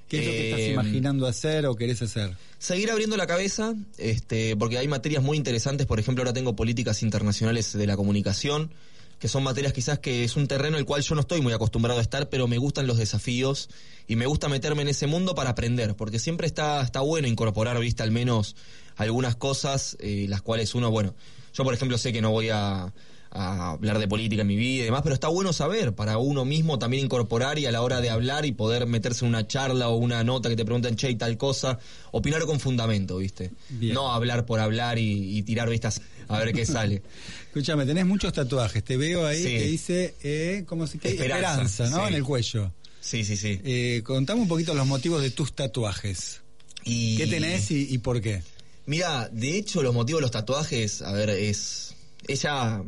¿Qué 0.08 0.20
es 0.20 0.26
lo 0.26 0.32
que 0.32 0.44
estás 0.46 0.60
Eh, 0.62 0.72
imaginando 0.74 1.28
hacer 1.28 1.66
o 1.66 1.76
querés 1.76 2.02
hacer? 2.02 2.36
Seguir 2.60 2.92
abriendo 2.92 3.18
la 3.18 3.26
cabeza, 3.28 3.74
este, 3.98 4.56
porque 4.56 4.78
hay 4.78 4.88
materias 4.88 5.24
muy 5.24 5.38
interesantes, 5.38 5.88
por 5.88 6.00
ejemplo, 6.00 6.22
ahora 6.24 6.34
tengo 6.34 6.56
políticas 6.56 7.02
internacionales 7.04 7.74
de 7.74 7.88
la 7.88 7.96
comunicación, 7.96 8.72
que 9.20 9.28
son 9.28 9.44
materias 9.44 9.74
quizás 9.74 10.00
que 10.00 10.24
es 10.26 10.36
un 10.36 10.48
terreno 10.48 10.78
el 10.78 10.86
cual 10.86 11.02
yo 11.02 11.16
no 11.16 11.22
estoy 11.22 11.42
muy 11.42 11.54
acostumbrado 11.54 12.00
a 12.00 12.02
estar, 12.02 12.30
pero 12.30 12.48
me 12.48 12.58
gustan 12.58 12.88
los 12.88 12.98
desafíos 12.98 13.70
y 14.08 14.16
me 14.18 14.26
gusta 14.26 14.50
meterme 14.50 14.82
en 14.84 14.90
ese 14.90 15.08
mundo 15.08 15.34
para 15.34 15.52
aprender, 15.52 15.96
porque 15.96 16.20
siempre 16.20 16.46
está, 16.46 16.82
está 16.82 17.00
bueno 17.00 17.28
incorporar, 17.28 17.80
viste, 17.80 18.04
al 18.04 18.12
menos 18.12 18.56
algunas 18.98 19.36
cosas, 19.36 19.96
eh, 20.00 20.26
las 20.30 20.42
cuales 20.42 20.76
uno, 20.76 20.92
bueno, 20.92 21.16
yo 21.54 21.64
por 21.64 21.74
ejemplo 21.74 21.98
sé 21.98 22.12
que 22.14 22.22
no 22.22 22.32
voy 22.32 22.50
a, 22.50 22.94
a 23.36 23.72
hablar 23.72 23.98
de 23.98 24.08
política 24.08 24.44
en 24.44 24.48
mi 24.48 24.56
vida 24.56 24.84
y 24.84 24.86
demás, 24.86 25.02
pero 25.02 25.16
está 25.16 25.28
bueno 25.28 25.54
saber 25.54 25.94
para 25.96 26.20
uno 26.20 26.46
mismo 26.46 26.78
también 26.78 27.06
incorporar 27.06 27.58
y 27.58 27.66
a 27.66 27.72
la 27.72 27.82
hora 27.82 28.00
de 28.00 28.12
hablar 28.12 28.46
y 28.46 28.52
poder 28.52 28.86
meterse 28.86 29.26
en 29.26 29.30
una 29.30 29.48
charla 29.48 29.90
o 29.90 29.96
una 29.96 30.24
nota 30.24 30.50
que 30.50 30.56
te 30.56 30.64
preguntan, 30.66 30.96
che, 30.96 31.10
y 31.10 31.16
tal 31.16 31.36
cosa, 31.36 31.80
opinar 32.12 32.44
con 32.46 32.60
fundamento, 32.60 33.18
¿viste? 33.18 33.50
Bien. 33.70 33.96
No 33.96 34.12
hablar 34.14 34.46
por 34.46 34.60
hablar 34.60 35.00
y, 35.00 35.36
y 35.36 35.42
tirar 35.42 35.68
vistas 35.68 36.00
a 36.28 36.38
ver 36.38 36.54
qué 36.54 36.64
sale. 36.66 37.02
Escúchame, 37.48 37.86
tenés 37.88 38.06
muchos 38.06 38.32
tatuajes. 38.34 38.84
Te 38.84 38.98
veo 38.98 39.26
ahí 39.26 39.38
Sí. 39.42 39.50
que 39.50 39.64
dice, 39.64 40.16
eh, 40.24 40.64
¿cómo 40.68 40.86
se 40.86 41.00
dice? 41.00 41.10
Esperanza, 41.10 41.64
Esperanza, 41.64 41.90
¿no? 41.90 42.04
sí. 42.04 42.10
En 42.10 42.14
el 42.16 42.24
cuello. 42.24 42.72
Sí, 43.02 43.24
sí, 43.26 43.36
sí. 43.36 43.60
Eh, 43.64 44.02
contame 44.06 44.42
un 44.42 44.48
poquito 44.48 44.74
los 44.76 44.86
motivos 44.86 45.22
de 45.24 45.32
tus 45.32 45.54
tatuajes. 45.54 46.42
Y... 46.86 47.18
¿Qué 47.18 47.26
tenés 47.28 47.72
y, 47.72 47.88
y 47.94 47.98
por 47.98 48.22
qué? 48.22 48.44
Mira, 48.86 49.28
de 49.32 49.58
hecho, 49.58 49.82
los 49.82 49.94
motivos 49.94 50.20
de 50.20 50.24
los 50.24 50.32
tatuajes, 50.32 51.02
a 51.02 51.12
ver, 51.14 51.30
es. 51.32 51.96
Ella. 52.28 52.84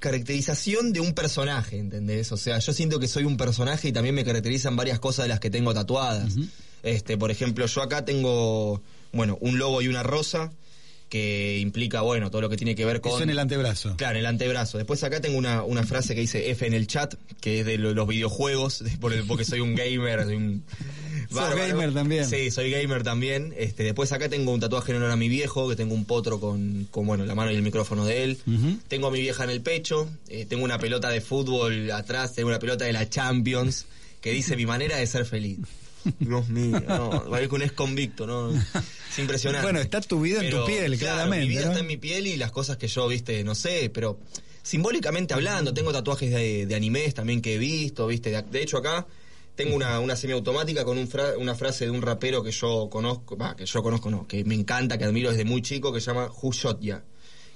Caracterización 0.00 0.92
de 0.92 1.00
un 1.00 1.12
personaje, 1.14 1.78
¿entendés? 1.78 2.32
O 2.32 2.36
sea, 2.36 2.58
yo 2.58 2.72
siento 2.72 2.98
que 3.00 3.08
soy 3.08 3.24
un 3.24 3.36
personaje 3.36 3.88
y 3.88 3.92
también 3.92 4.14
me 4.14 4.24
caracterizan 4.24 4.76
varias 4.76 4.98
cosas 4.98 5.24
de 5.24 5.28
las 5.28 5.40
que 5.40 5.50
tengo 5.50 5.72
tatuadas. 5.74 6.34
Este, 6.82 7.16
por 7.16 7.30
ejemplo, 7.30 7.66
yo 7.66 7.82
acá 7.82 8.04
tengo, 8.04 8.82
bueno, 9.12 9.38
un 9.40 9.58
logo 9.58 9.82
y 9.82 9.88
una 9.88 10.02
rosa 10.02 10.52
que 11.08 11.58
implica, 11.60 12.00
bueno, 12.00 12.30
todo 12.30 12.40
lo 12.40 12.48
que 12.48 12.56
tiene 12.56 12.74
que 12.74 12.86
ver 12.86 13.02
con... 13.02 13.12
Eso 13.12 13.22
en 13.22 13.28
el 13.30 13.38
antebrazo. 13.38 13.96
Claro, 13.98 14.14
en 14.14 14.20
el 14.20 14.26
antebrazo. 14.26 14.78
Después 14.78 15.04
acá 15.04 15.20
tengo 15.20 15.36
una, 15.36 15.62
una 15.62 15.84
frase 15.84 16.14
que 16.14 16.22
dice 16.22 16.50
F 16.50 16.66
en 16.66 16.72
el 16.72 16.86
chat, 16.86 17.14
que 17.40 17.60
es 17.60 17.66
de 17.66 17.76
lo- 17.76 17.92
los 17.92 18.08
videojuegos, 18.08 18.82
por 19.00 19.12
el- 19.12 19.24
porque 19.24 19.44
soy 19.44 19.60
un 19.60 19.74
gamer, 19.74 20.24
soy 20.24 20.36
un 20.36 20.64
Bárbaro. 21.30 21.68
gamer 21.68 21.92
también. 21.94 22.28
Sí, 22.28 22.50
soy 22.50 22.70
gamer 22.70 23.02
también. 23.02 23.54
Este, 23.56 23.82
después 23.82 24.12
acá 24.12 24.28
tengo 24.28 24.52
un 24.52 24.60
tatuaje 24.60 24.92
en 24.92 24.98
honor 24.98 25.10
a 25.10 25.16
mi 25.16 25.28
viejo, 25.28 25.68
que 25.68 25.76
tengo 25.76 25.94
un 25.94 26.04
potro 26.04 26.40
con, 26.40 26.86
con 26.90 27.06
bueno, 27.06 27.24
la 27.24 27.34
mano 27.34 27.50
y 27.50 27.54
el 27.54 27.62
micrófono 27.62 28.04
de 28.04 28.24
él. 28.24 28.38
Tengo 28.88 29.08
a 29.08 29.10
mi 29.10 29.20
vieja 29.20 29.44
en 29.44 29.50
el 29.50 29.60
pecho, 29.60 30.08
eh, 30.28 30.46
tengo 30.46 30.64
una 30.64 30.78
pelota 30.78 31.08
de 31.10 31.20
fútbol 31.20 31.90
atrás, 31.90 32.34
tengo 32.34 32.48
una 32.48 32.58
pelota 32.58 32.84
de 32.84 32.92
la 32.92 33.08
Champions, 33.08 33.86
que 34.20 34.32
dice 34.32 34.56
mi 34.56 34.66
manera 34.66 34.96
de 34.96 35.06
ser 35.06 35.24
feliz. 35.24 35.58
Dios 36.18 36.48
mío, 36.48 36.82
no, 36.88 37.24
parezco 37.30 37.56
un 37.56 37.62
ex 37.62 37.72
convicto, 37.72 38.26
¿no? 38.26 38.50
Es 38.50 39.18
impresionante. 39.18 39.64
Bueno, 39.64 39.80
está 39.80 40.00
tu 40.00 40.20
vida 40.20 40.42
en 40.42 40.50
tu 40.50 40.64
piel, 40.64 40.98
claro, 40.98 41.16
claramente, 41.16 41.46
Mi 41.46 41.50
vida 41.50 41.62
¿no? 41.62 41.68
está 41.68 41.80
en 41.80 41.86
mi 41.86 41.96
piel 41.96 42.26
y 42.26 42.36
las 42.36 42.50
cosas 42.50 42.76
que 42.76 42.88
yo, 42.88 43.06
viste, 43.08 43.44
no 43.44 43.54
sé, 43.54 43.90
pero 43.92 44.18
simbólicamente 44.62 45.34
hablando, 45.34 45.74
tengo 45.74 45.92
tatuajes 45.92 46.30
de, 46.32 46.66
de 46.66 46.74
animes 46.74 47.14
también 47.14 47.40
que 47.40 47.54
he 47.54 47.58
visto, 47.58 48.06
viste. 48.06 48.30
De, 48.30 48.42
de 48.42 48.62
hecho, 48.62 48.78
acá 48.78 49.06
tengo 49.54 49.76
una, 49.76 50.00
una 50.00 50.16
semiautomática 50.16 50.84
con 50.84 50.98
un 50.98 51.08
fra- 51.08 51.36
una 51.38 51.54
frase 51.54 51.84
de 51.84 51.90
un 51.90 52.02
rapero 52.02 52.42
que 52.42 52.50
yo 52.50 52.88
conozco, 52.90 53.36
va, 53.36 53.54
que 53.54 53.66
yo 53.66 53.82
conozco, 53.82 54.10
no, 54.10 54.26
que 54.26 54.44
me 54.44 54.54
encanta, 54.54 54.98
que 54.98 55.04
admiro 55.04 55.30
desde 55.30 55.44
muy 55.44 55.62
chico, 55.62 55.92
que 55.92 56.00
se 56.00 56.06
llama 56.06 56.30
Who 56.42 56.52
Shot 56.52 56.80
Ya, 56.80 57.04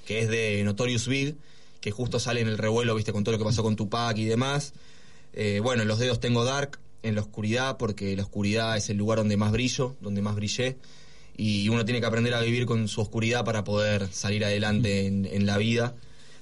que 0.06 0.20
es 0.20 0.28
de 0.28 0.62
Notorious 0.64 1.08
Big, 1.08 1.36
que 1.80 1.90
justo 1.90 2.18
sale 2.20 2.40
en 2.40 2.48
el 2.48 2.58
revuelo, 2.58 2.94
viste, 2.94 3.12
con 3.12 3.24
todo 3.24 3.32
lo 3.32 3.38
que 3.38 3.44
pasó 3.44 3.62
con 3.62 3.76
Tupac 3.76 4.16
y 4.18 4.24
demás. 4.24 4.72
Eh, 5.32 5.60
bueno, 5.62 5.82
en 5.82 5.88
los 5.88 5.98
dedos 5.98 6.20
tengo 6.20 6.44
Dark, 6.44 6.78
en 7.02 7.14
la 7.14 7.20
oscuridad, 7.20 7.76
porque 7.76 8.16
la 8.16 8.22
oscuridad 8.24 8.76
es 8.76 8.90
el 8.90 8.96
lugar 8.96 9.18
donde 9.18 9.36
más 9.36 9.52
brillo, 9.52 9.96
donde 10.00 10.22
más 10.22 10.34
brillé. 10.34 10.76
Y 11.36 11.68
uno 11.68 11.84
tiene 11.84 12.00
que 12.00 12.06
aprender 12.06 12.34
a 12.34 12.40
vivir 12.40 12.66
con 12.66 12.88
su 12.88 13.00
oscuridad 13.00 13.44
para 13.44 13.62
poder 13.62 14.08
salir 14.12 14.44
adelante 14.44 15.06
en, 15.06 15.26
en 15.26 15.46
la 15.46 15.58
vida. 15.58 15.94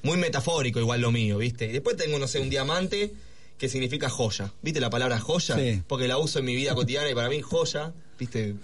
Muy 0.03 0.17
metafórico 0.17 0.79
igual 0.79 1.01
lo 1.01 1.11
mío, 1.11 1.39
¿viste? 1.39 1.67
Y 1.67 1.73
después 1.73 1.97
tengo, 1.97 2.19
no 2.19 2.29
sé, 2.29 2.39
un 2.39 2.49
diamante 2.49 3.13
que 3.59 3.69
significa 3.69 4.09
joya. 4.11 4.53
¿Viste 4.63 4.81
la 4.81 4.91
palabra 4.91 5.19
joya? 5.21 5.57
Sí. 5.57 5.83
Porque 5.87 6.09
la 6.09 6.19
uso 6.19 6.39
en 6.41 6.45
mi 6.45 6.55
vida 6.55 6.75
cotidiana 6.75 7.11
y 7.11 7.15
para 7.15 7.29
mí 7.29 7.41
joya, 7.41 7.93
¿viste? 8.19 8.55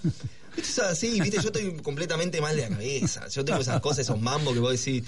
¿Viste? 0.57 0.95
Sí, 0.97 1.20
¿viste? 1.20 1.36
Yo 1.41 1.47
estoy 1.49 1.72
completamente 1.82 2.41
mal 2.41 2.57
de 2.57 2.62
la 2.62 2.68
cabeza. 2.70 3.28
Yo 3.28 3.45
tengo 3.45 3.61
esas 3.61 3.80
cosas, 3.80 4.01
esos 4.01 4.20
mambos 4.20 4.53
que 4.53 4.59
vos 4.61 4.72
decís, 4.72 5.05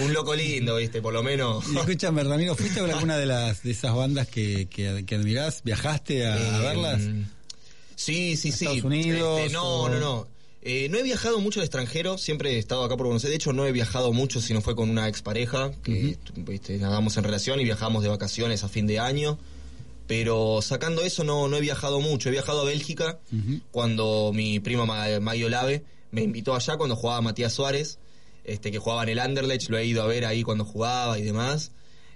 un 0.00 0.12
loco 0.12 0.34
lindo, 0.34 0.76
¿viste? 0.76 1.02
Por 1.02 1.12
lo 1.12 1.22
menos... 1.24 1.64
Y 1.72 1.76
escúchame, 1.76 2.22
Ramiro, 2.22 2.54
¿fuiste 2.54 2.80
ver 2.80 2.92
alguna 2.92 3.16
de 3.18 3.26
las 3.26 3.64
de 3.64 3.72
esas 3.72 3.94
bandas 3.94 4.28
que, 4.28 4.68
que, 4.68 5.04
que 5.04 5.14
admirás? 5.16 5.62
¿Viajaste 5.64 6.24
a, 6.26 6.34
a 6.34 6.58
Eh, 6.58 6.60
verlas? 6.62 7.02
Sí, 7.96 8.36
sí, 8.36 8.52
sí. 8.52 8.64
Estados 8.66 8.84
Unidos, 8.84 9.40
Este, 9.40 9.52
no, 9.54 9.64
o- 9.64 9.88
no, 9.88 9.98
no. 9.98 10.28
Eh, 10.68 10.88
no 10.90 10.98
he 10.98 11.02
viajado 11.04 11.38
mucho 11.38 11.60
al 11.60 11.64
extranjero, 11.64 12.18
siempre 12.18 12.54
he 12.54 12.58
estado 12.58 12.82
acá 12.82 12.96
por 12.96 13.06
Buenos 13.06 13.22
Aires. 13.22 13.30
De 13.30 13.36
hecho, 13.36 13.52
no 13.52 13.66
he 13.66 13.70
viajado 13.72 14.12
mucho 14.12 14.40
si 14.40 14.52
no 14.52 14.60
fue 14.60 14.74
con 14.74 14.90
una 14.90 15.06
expareja, 15.06 15.70
que 15.84 15.92
viste, 16.34 16.76
nadamos 16.78 17.16
en 17.16 17.22
relación 17.22 17.60
y 17.60 17.64
viajamos 17.64 18.02
de 18.02 18.08
vacaciones 18.08 18.64
a 18.64 18.68
fin 18.68 18.88
de 18.88 18.98
año. 18.98 19.38
Pero 20.08 20.60
sacando 20.62 21.02
eso, 21.02 21.22
no, 21.22 21.46
no 21.48 21.56
he 21.56 21.60
viajado 21.60 22.00
mucho. 22.00 22.28
He 22.28 22.32
viajado 22.32 22.62
a 22.62 22.64
Bélgica 22.64 23.18
cuando 23.70 24.32
mi 24.34 24.58
prima 24.58 24.86
Ma- 24.86 25.20
Maggie 25.20 25.44
Olave 25.44 25.84
me 26.10 26.22
invitó 26.22 26.54
allá 26.56 26.76
cuando 26.76 26.96
jugaba 26.96 27.20
Matías 27.22 27.52
Suárez, 27.52 27.98
este, 28.44 28.72
que 28.72 28.78
jugaba 28.78 29.04
en 29.04 29.10
el 29.10 29.18
Anderlecht. 29.20 29.68
Lo 29.68 29.78
he 29.78 29.84
ido 29.84 30.02
a 30.02 30.06
ver 30.06 30.24
ahí 30.24 30.42
cuando 30.42 30.64
jugaba 30.64 31.16
y 31.18 31.22
demás. 31.22 31.70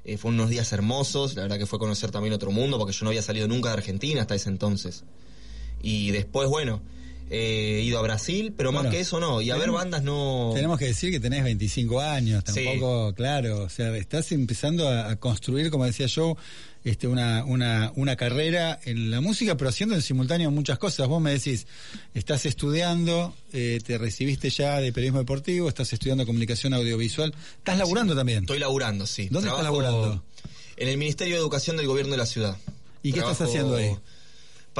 Eh, 0.04 0.16
fue 0.16 0.30
unos 0.32 0.50
días 0.50 0.72
hermosos, 0.72 1.34
la 1.36 1.42
verdad 1.42 1.58
que 1.58 1.66
fue 1.66 1.78
conocer 1.78 2.10
también 2.10 2.32
otro 2.32 2.50
mundo, 2.50 2.78
porque 2.78 2.92
yo 2.94 3.04
no 3.04 3.10
había 3.10 3.22
salido 3.22 3.46
nunca 3.46 3.68
de 3.68 3.74
Argentina 3.74 4.22
hasta 4.22 4.34
ese 4.34 4.48
entonces. 4.48 5.04
Y 5.82 6.10
después, 6.12 6.48
bueno, 6.48 6.80
eh, 7.30 7.78
he 7.78 7.82
ido 7.82 7.98
a 7.98 8.02
Brasil, 8.02 8.52
pero 8.56 8.72
más 8.72 8.88
que 8.88 9.00
eso 9.00 9.20
no. 9.20 9.40
Y 9.40 9.50
a 9.50 9.56
ver 9.56 9.70
bandas 9.70 10.02
no... 10.02 10.50
Tenemos 10.54 10.78
que 10.78 10.86
decir 10.86 11.10
que 11.10 11.20
tenés 11.20 11.44
25 11.44 12.00
años, 12.00 12.42
Sí. 12.46 12.64
tampoco, 12.64 13.14
claro, 13.14 13.62
o 13.62 13.68
sea, 13.68 13.96
estás 13.96 14.32
empezando 14.32 14.88
a, 14.88 15.10
a 15.10 15.16
construir, 15.16 15.70
como 15.70 15.86
decía 15.86 16.06
yo, 16.06 16.36
este, 16.84 17.06
una, 17.06 17.44
una, 17.44 17.92
una 17.94 18.16
carrera 18.16 18.80
en 18.84 19.10
la 19.10 19.20
música, 19.20 19.56
pero 19.56 19.68
haciendo 19.70 19.94
en 19.94 20.02
simultáneo 20.02 20.50
muchas 20.50 20.78
cosas. 20.78 21.06
Vos 21.08 21.20
me 21.20 21.30
decís, 21.32 21.66
estás 22.14 22.46
estudiando, 22.46 23.34
eh, 23.52 23.78
te 23.84 23.98
recibiste 23.98 24.50
ya 24.50 24.80
de 24.80 24.92
periodismo 24.92 25.18
deportivo, 25.18 25.68
estás 25.68 25.92
estudiando 25.92 26.26
comunicación 26.26 26.74
audiovisual, 26.74 27.34
estás 27.58 27.78
laburando 27.78 28.16
también. 28.16 28.40
Estoy 28.44 28.58
laburando, 28.58 29.06
sí. 29.06 29.28
¿Dónde 29.30 29.48
estás 29.48 29.60
Trabajo 29.62 29.82
laburando? 29.82 30.24
En 30.76 30.88
el 30.88 30.96
Ministerio 30.96 31.34
de 31.34 31.40
Educación 31.40 31.76
del 31.76 31.86
Gobierno 31.86 32.12
de 32.12 32.18
la 32.18 32.26
Ciudad. 32.26 32.56
¿Y 33.02 33.12
qué 33.12 33.20
estás 33.20 33.42
haciendo 33.42 33.76
ahí? 33.76 33.94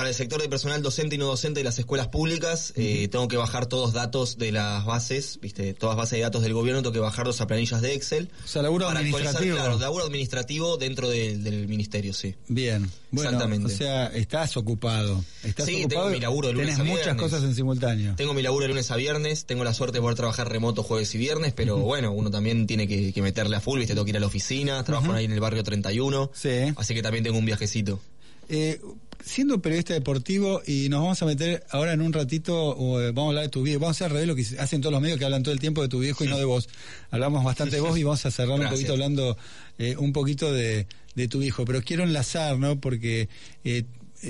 Para 0.01 0.09
el 0.09 0.15
sector 0.15 0.41
de 0.41 0.49
personal 0.49 0.81
docente 0.83 1.17
y 1.17 1.19
no 1.19 1.27
docente 1.27 1.61
de 1.61 1.65
las 1.65 1.79
escuelas 1.79 2.09
públicas, 2.09 2.73
eh, 2.75 3.09
tengo 3.09 3.29
que 3.29 3.37
bajar 3.37 3.67
todos 3.67 3.93
datos 3.93 4.39
de 4.39 4.51
las 4.51 4.87
bases, 4.87 5.39
viste, 5.43 5.75
todas 5.75 5.95
bases 5.95 6.13
de 6.13 6.21
datos 6.23 6.41
del 6.43 6.55
gobierno, 6.55 6.81
tengo 6.81 6.95
que 6.95 7.01
bajarlos 7.01 7.39
a 7.43 7.47
planillas 7.47 7.83
de 7.83 7.93
Excel. 7.93 8.31
O 8.43 8.49
sea, 8.49 8.63
laburo 8.63 8.87
para 8.87 9.01
actualizar, 9.01 9.37
administrativo. 9.37 9.57
claro, 9.59 9.79
laburo 9.79 10.05
administrativo 10.07 10.79
dentro 10.79 11.11
del- 11.11 11.45
del 11.45 11.69
ministerio, 11.69 12.15
sí. 12.15 12.35
Bien, 12.49 12.91
bueno, 13.11 13.29
Exactamente. 13.29 13.67
o 13.75 13.77
sea, 13.77 14.07
estás 14.07 14.57
ocupado. 14.57 15.23
Estás 15.45 15.67
Sí, 15.67 15.81
ocupado, 15.85 16.05
tengo 16.05 16.15
mi 16.15 16.21
laburo 16.21 16.49
de 16.49 16.55
lunes 16.55 16.69
tenés 16.69 16.81
a 16.81 16.85
muchas 16.85 17.05
viernes. 17.05 17.23
cosas 17.23 17.43
en 17.43 17.55
simultáneo. 17.55 18.15
Tengo 18.17 18.33
mi 18.33 18.41
laburo 18.41 18.63
de 18.63 18.69
lunes 18.69 18.91
a 18.91 18.97
viernes, 18.97 19.45
tengo 19.45 19.65
la 19.65 19.75
suerte 19.75 19.99
de 19.99 20.01
poder 20.01 20.17
trabajar 20.17 20.49
remoto 20.49 20.83
jueves 20.83 21.15
y 21.15 21.19
viernes, 21.19 21.53
pero 21.53 21.77
bueno, 21.77 22.11
uno 22.13 22.31
también 22.31 22.67
tiene 22.67 22.89
que, 22.89 23.13
que 23.13 23.21
meterle 23.21 23.55
a 23.57 23.61
full, 23.61 23.79
viste, 23.79 23.93
tengo 23.93 24.07
que 24.07 24.13
ir 24.13 24.17
a 24.17 24.21
la 24.21 24.29
oficina, 24.29 24.83
trabajo 24.83 25.13
ahí 25.13 25.27
en 25.27 25.33
el 25.33 25.41
barrio 25.41 25.63
31, 25.63 26.31
así 26.77 26.95
que 26.95 27.03
también 27.03 27.23
tengo 27.23 27.37
un 27.37 27.45
viajecito. 27.45 28.01
Eh, 28.49 28.81
siendo 29.25 29.61
periodista 29.61 29.95
deportivo 29.95 30.63
y 30.67 30.89
nos 30.89 31.01
vamos 31.03 31.23
a 31.23 31.27
meter 31.27 31.65
ahora 31.71 31.93
en 31.93 32.01
un 32.01 32.13
ratito, 32.13 33.01
eh, 33.01 33.13
vamos 33.13 33.27
a 33.27 33.29
hablar 33.31 33.45
de 33.45 33.51
tu 33.51 33.63
viejo, 33.63 33.81
vamos 33.81 33.97
a 34.01 34.05
hacer 34.05 34.07
al 34.07 34.13
revés 34.25 34.29
lo 34.29 34.37
que 34.37 34.61
hacen 34.63 34.81
todos 34.81 34.93
los 34.93 35.03
medios 35.03 35.19
que 35.19 35.25
hablan 35.25 35.43
todo 35.43 35.53
el 35.55 35.61
tiempo 35.61 35.83
de 35.83 35.89
tu 35.89 35.99
viejo 36.01 36.25
y 36.25 36.29
no 36.29 36.39
de 36.39 36.45
vos. 36.45 36.69
Hablamos 37.11 37.45
bastante 37.45 37.77
de 37.77 37.83
vos 37.83 37.99
y 37.99 38.03
vamos 38.03 38.25
a 38.27 38.31
cerrar 38.31 38.55
un 38.55 38.61
poquito 38.71 38.93
hablando 38.93 39.37
eh, 39.79 39.97
un 39.99 40.13
poquito 40.13 40.53
de, 40.53 40.87
de 41.15 41.29
tu 41.29 41.39
viejo, 41.41 41.65
pero 41.65 41.83
quiero 41.83 42.03
enlazar, 42.05 42.59
¿no? 42.59 42.81
Porque 42.81 43.29
eh, 43.65 43.85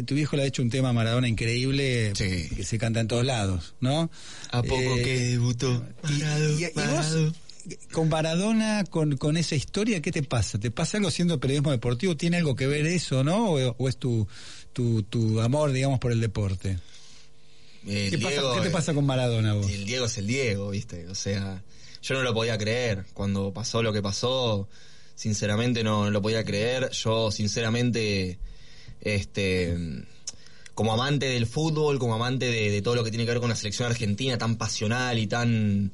tu 0.07 0.15
viejo 0.15 0.37
le 0.37 0.43
ha 0.43 0.47
hecho 0.47 0.63
un 0.63 0.71
tema 0.71 0.91
a 0.91 0.93
Maradona 0.93 1.29
increíble 1.29 2.13
que 2.57 2.65
se 2.65 2.79
canta 2.79 3.01
en 3.01 3.09
todos 3.09 3.25
lados, 3.25 3.75
¿no? 3.81 4.11
A 4.51 4.63
poco 4.63 4.95
que 4.97 5.19
debutó 5.31 5.85
y, 6.09 6.23
y- 6.61 6.65
y 6.67 6.71
vos, 6.95 7.07
con 7.93 8.09
Maradona, 8.09 8.85
con, 8.89 9.17
con 9.19 9.37
esa 9.37 9.55
historia, 9.55 10.01
¿qué 10.01 10.11
te 10.13 10.23
pasa? 10.23 10.59
¿Te 10.59 10.71
pasa 10.71 10.97
algo 10.97 11.11
siendo 11.11 11.39
periodismo 11.39 11.71
deportivo? 11.73 12.17
¿Tiene 12.17 12.39
algo 12.39 12.57
que 12.57 12.67
ver 12.67 12.87
eso, 12.87 13.23
no? 13.23 13.51
¿O, 13.51 13.77
o 13.79 13.89
es 13.89 13.97
tu, 13.99 14.27
tu, 14.73 15.03
tu 15.05 15.41
amor, 15.41 15.73
digamos, 15.73 15.99
por 15.99 16.13
el 16.13 16.21
deporte? 16.21 16.79
El 17.87 18.11
¿Qué, 18.11 18.19
pasa- 18.19 18.43
¿Qué 18.57 18.61
te 18.63 18.71
pasa 18.71 18.95
con 18.95 19.07
Maradona 19.07 19.55
vos? 19.55 19.71
El 19.71 19.85
Diego 19.87 20.05
es 20.07 20.19
el 20.19 20.27
Diego, 20.27 20.71
¿viste? 20.71 21.07
O 21.09 21.15
sea, 21.15 21.63
yo 22.03 22.15
no 22.15 22.23
lo 22.23 22.35
podía 22.35 22.59
creer. 22.59 23.07
Cuando 23.15 23.53
pasó 23.53 23.83
lo 23.83 23.93
que 23.93 24.03
pasó, 24.03 24.69
sinceramente 25.15 25.83
no, 25.83 26.05
no 26.05 26.11
lo 26.11 26.21
podía 26.23 26.45
creer. 26.45 26.91
Yo, 26.91 27.31
sinceramente, 27.31 28.39
este, 29.01 29.77
como 30.75 30.93
amante 30.93 31.27
del 31.27 31.47
fútbol, 31.47 31.99
como 31.99 32.15
amante 32.15 32.47
de, 32.47 32.71
de 32.71 32.83
todo 32.83 32.95
lo 32.97 33.05
que 33.05 33.11
tiene 33.11 33.25
que 33.25 33.31
ver 33.33 33.41
con 33.41 33.49
la 33.51 33.57
selección 33.57 33.91
argentina, 33.91 34.37
tan 34.39 34.57
pasional 34.57 35.19
y 35.19 35.27
tan, 35.27 35.91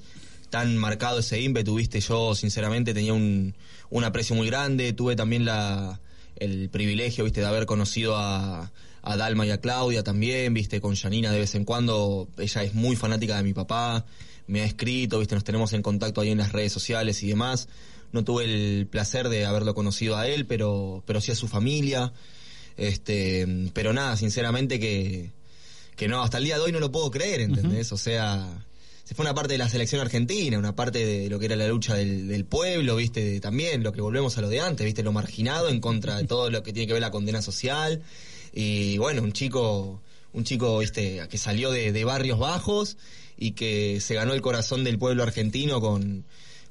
tan 0.50 0.76
marcado 0.76 1.20
ese 1.20 1.40
ímpetu, 1.40 1.76
¿viste? 1.76 2.00
Yo, 2.00 2.34
sinceramente, 2.34 2.94
tenía 2.94 3.12
un, 3.12 3.54
un 3.90 4.04
aprecio 4.04 4.34
muy 4.34 4.48
grande. 4.48 4.92
Tuve 4.92 5.14
también 5.14 5.44
la, 5.44 6.00
el 6.36 6.68
privilegio, 6.70 7.24
¿viste? 7.24 7.40
De 7.40 7.46
haber 7.46 7.66
conocido 7.66 8.16
a, 8.16 8.72
a 9.02 9.16
Dalma 9.16 9.46
y 9.46 9.50
a 9.50 9.60
Claudia 9.60 10.02
también, 10.02 10.52
¿viste? 10.54 10.80
Con 10.80 10.94
Janina 10.96 11.30
de 11.30 11.38
vez 11.38 11.54
en 11.54 11.64
cuando. 11.64 12.28
Ella 12.38 12.62
es 12.62 12.74
muy 12.74 12.96
fanática 12.96 13.36
de 13.36 13.42
mi 13.42 13.52
papá. 13.52 14.04
Me 14.46 14.62
ha 14.62 14.64
escrito, 14.64 15.18
¿viste? 15.18 15.34
Nos 15.34 15.44
tenemos 15.44 15.72
en 15.72 15.82
contacto 15.82 16.20
ahí 16.20 16.30
en 16.30 16.38
las 16.38 16.52
redes 16.52 16.72
sociales 16.72 17.22
y 17.22 17.28
demás. 17.28 17.68
No 18.12 18.24
tuve 18.24 18.44
el 18.44 18.86
placer 18.86 19.28
de 19.28 19.44
haberlo 19.46 19.74
conocido 19.74 20.16
a 20.16 20.26
él, 20.26 20.46
pero, 20.46 21.02
pero 21.06 21.20
sí 21.20 21.32
a 21.32 21.34
su 21.34 21.48
familia. 21.48 22.12
Este, 22.76 23.46
pero 23.72 23.92
nada, 23.92 24.16
sinceramente 24.16 24.78
que, 24.78 25.32
que 25.96 26.08
no, 26.08 26.22
hasta 26.22 26.38
el 26.38 26.44
día 26.44 26.56
de 26.56 26.62
hoy 26.62 26.72
no 26.72 26.80
lo 26.80 26.92
puedo 26.92 27.10
creer, 27.10 27.40
¿entendés? 27.40 27.92
O 27.92 27.96
sea, 27.96 28.65
se 29.06 29.14
fue 29.14 29.24
una 29.24 29.34
parte 29.34 29.52
de 29.52 29.58
la 29.58 29.68
selección 29.68 30.00
argentina, 30.00 30.58
una 30.58 30.74
parte 30.74 31.06
de 31.06 31.30
lo 31.30 31.38
que 31.38 31.46
era 31.46 31.54
la 31.54 31.68
lucha 31.68 31.94
del, 31.94 32.44
pueblo, 32.44 32.96
viste, 32.96 33.38
también 33.38 33.84
lo 33.84 33.92
que 33.92 34.00
volvemos 34.00 34.36
a 34.36 34.40
lo 34.40 34.48
de 34.48 34.60
antes, 34.60 34.84
viste, 34.84 35.04
lo 35.04 35.12
marginado 35.12 35.68
en 35.68 35.78
contra 35.80 36.16
de 36.16 36.24
todo 36.24 36.50
lo 36.50 36.64
que 36.64 36.72
tiene 36.72 36.88
que 36.88 36.92
ver 36.92 37.02
la 37.02 37.12
condena 37.12 37.40
social. 37.40 38.02
Y 38.52 38.98
bueno, 38.98 39.22
un 39.22 39.32
chico, 39.32 40.02
un 40.32 40.42
chico, 40.42 40.80
viste, 40.80 41.22
que 41.30 41.38
salió 41.38 41.70
de, 41.70 41.92
de 41.92 42.04
barrios 42.04 42.40
bajos 42.40 42.96
y 43.36 43.52
que 43.52 44.00
se 44.00 44.16
ganó 44.16 44.34
el 44.34 44.42
corazón 44.42 44.82
del 44.82 44.98
pueblo 44.98 45.22
argentino 45.22 45.80
con, 45.80 46.24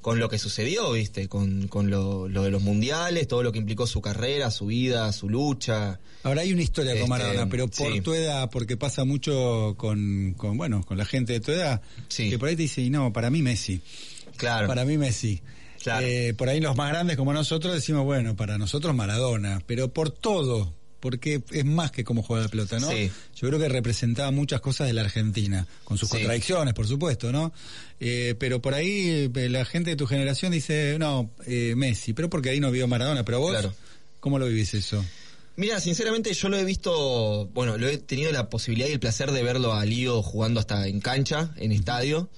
con 0.06 0.20
lo 0.20 0.28
que 0.28 0.38
sucedió, 0.38 0.92
viste, 0.92 1.26
con, 1.26 1.66
con 1.66 1.90
lo, 1.90 2.28
lo 2.28 2.44
de 2.44 2.52
los 2.52 2.62
mundiales, 2.62 3.26
todo 3.26 3.42
lo 3.42 3.50
que 3.50 3.58
implicó 3.58 3.88
su 3.88 4.00
carrera, 4.00 4.52
su 4.52 4.66
vida, 4.66 5.12
su 5.12 5.28
lucha. 5.28 5.98
Ahora 6.22 6.42
hay 6.42 6.52
una 6.52 6.62
historia 6.62 6.92
Este, 6.92 7.00
con 7.00 7.10
Maradona, 7.10 7.48
pero 7.48 7.66
por 7.66 7.92
sí. 7.92 8.00
tu 8.02 8.14
edad, 8.14 8.48
porque 8.48 8.76
pasa 8.76 9.04
mucho 9.04 9.74
con, 9.76 10.34
con, 10.36 10.56
bueno, 10.56 10.84
con 10.84 10.96
la 10.96 11.06
gente 11.06 11.32
de 11.32 11.40
tu 11.40 11.50
edad, 11.50 11.82
que 12.16 12.38
por 12.38 12.48
ahí 12.48 12.54
te 12.54 12.62
dice, 12.62 12.82
y 12.82 12.88
no, 12.90 13.12
para 13.12 13.30
mí 13.30 13.42
Messi. 13.42 13.80
Claro. 14.36 14.68
Para 14.68 14.84
mí 14.84 14.96
Messi. 14.96 15.42
Eh, 16.00 16.34
por 16.38 16.50
ahí 16.50 16.60
los 16.60 16.76
más 16.76 16.88
grandes 16.90 17.16
como 17.16 17.32
nosotros 17.32 17.74
decimos, 17.74 18.04
bueno, 18.04 18.36
para 18.36 18.58
nosotros 18.58 18.94
Maradona, 18.94 19.60
pero 19.66 19.92
por 19.92 20.10
todo, 20.10 20.72
porque 21.06 21.40
es 21.52 21.64
más 21.64 21.92
que 21.92 22.02
cómo 22.02 22.24
juega 22.24 22.42
la 22.42 22.48
pelota, 22.48 22.80
¿no? 22.80 22.90
Sí. 22.90 23.08
Yo 23.36 23.46
creo 23.46 23.60
que 23.60 23.68
representaba 23.68 24.32
muchas 24.32 24.60
cosas 24.60 24.88
de 24.88 24.92
la 24.92 25.02
Argentina, 25.02 25.64
con 25.84 25.96
sus 25.98 26.08
Sí. 26.08 26.16
contradicciones, 26.16 26.74
por 26.74 26.88
supuesto, 26.88 27.30
¿no? 27.30 27.52
Eh, 28.00 28.34
pero 28.40 28.60
por 28.60 28.74
ahí 28.74 29.30
eh, 29.32 29.48
la 29.48 29.64
gente 29.64 29.90
de 29.90 29.96
tu 29.96 30.06
generación 30.08 30.50
dice, 30.50 30.96
no, 30.98 31.30
eh, 31.46 31.74
Messi, 31.76 32.12
pero 32.12 32.28
porque 32.28 32.50
ahí 32.50 32.58
no 32.58 32.72
vio 32.72 32.88
Maradona, 32.88 33.24
pero 33.24 33.38
vos, 33.38 33.52
Claro. 33.52 33.72
¿cómo 34.18 34.40
lo 34.40 34.46
vivís 34.46 34.74
eso? 34.74 35.04
Mira, 35.54 35.78
sinceramente 35.80 36.34
yo 36.34 36.48
lo 36.48 36.58
he 36.58 36.64
visto, 36.64 37.48
bueno, 37.54 37.78
lo 37.78 37.86
he 37.88 37.98
tenido 37.98 38.32
la 38.32 38.50
posibilidad 38.50 38.88
y 38.88 38.92
el 38.92 39.00
placer 39.00 39.30
de 39.30 39.42
verlo 39.44 39.74
a 39.74 39.84
Lío 39.84 40.22
jugando 40.22 40.58
hasta 40.58 40.88
en 40.88 41.00
cancha, 41.00 41.54
en 41.56 41.70
estadio, 41.70 42.28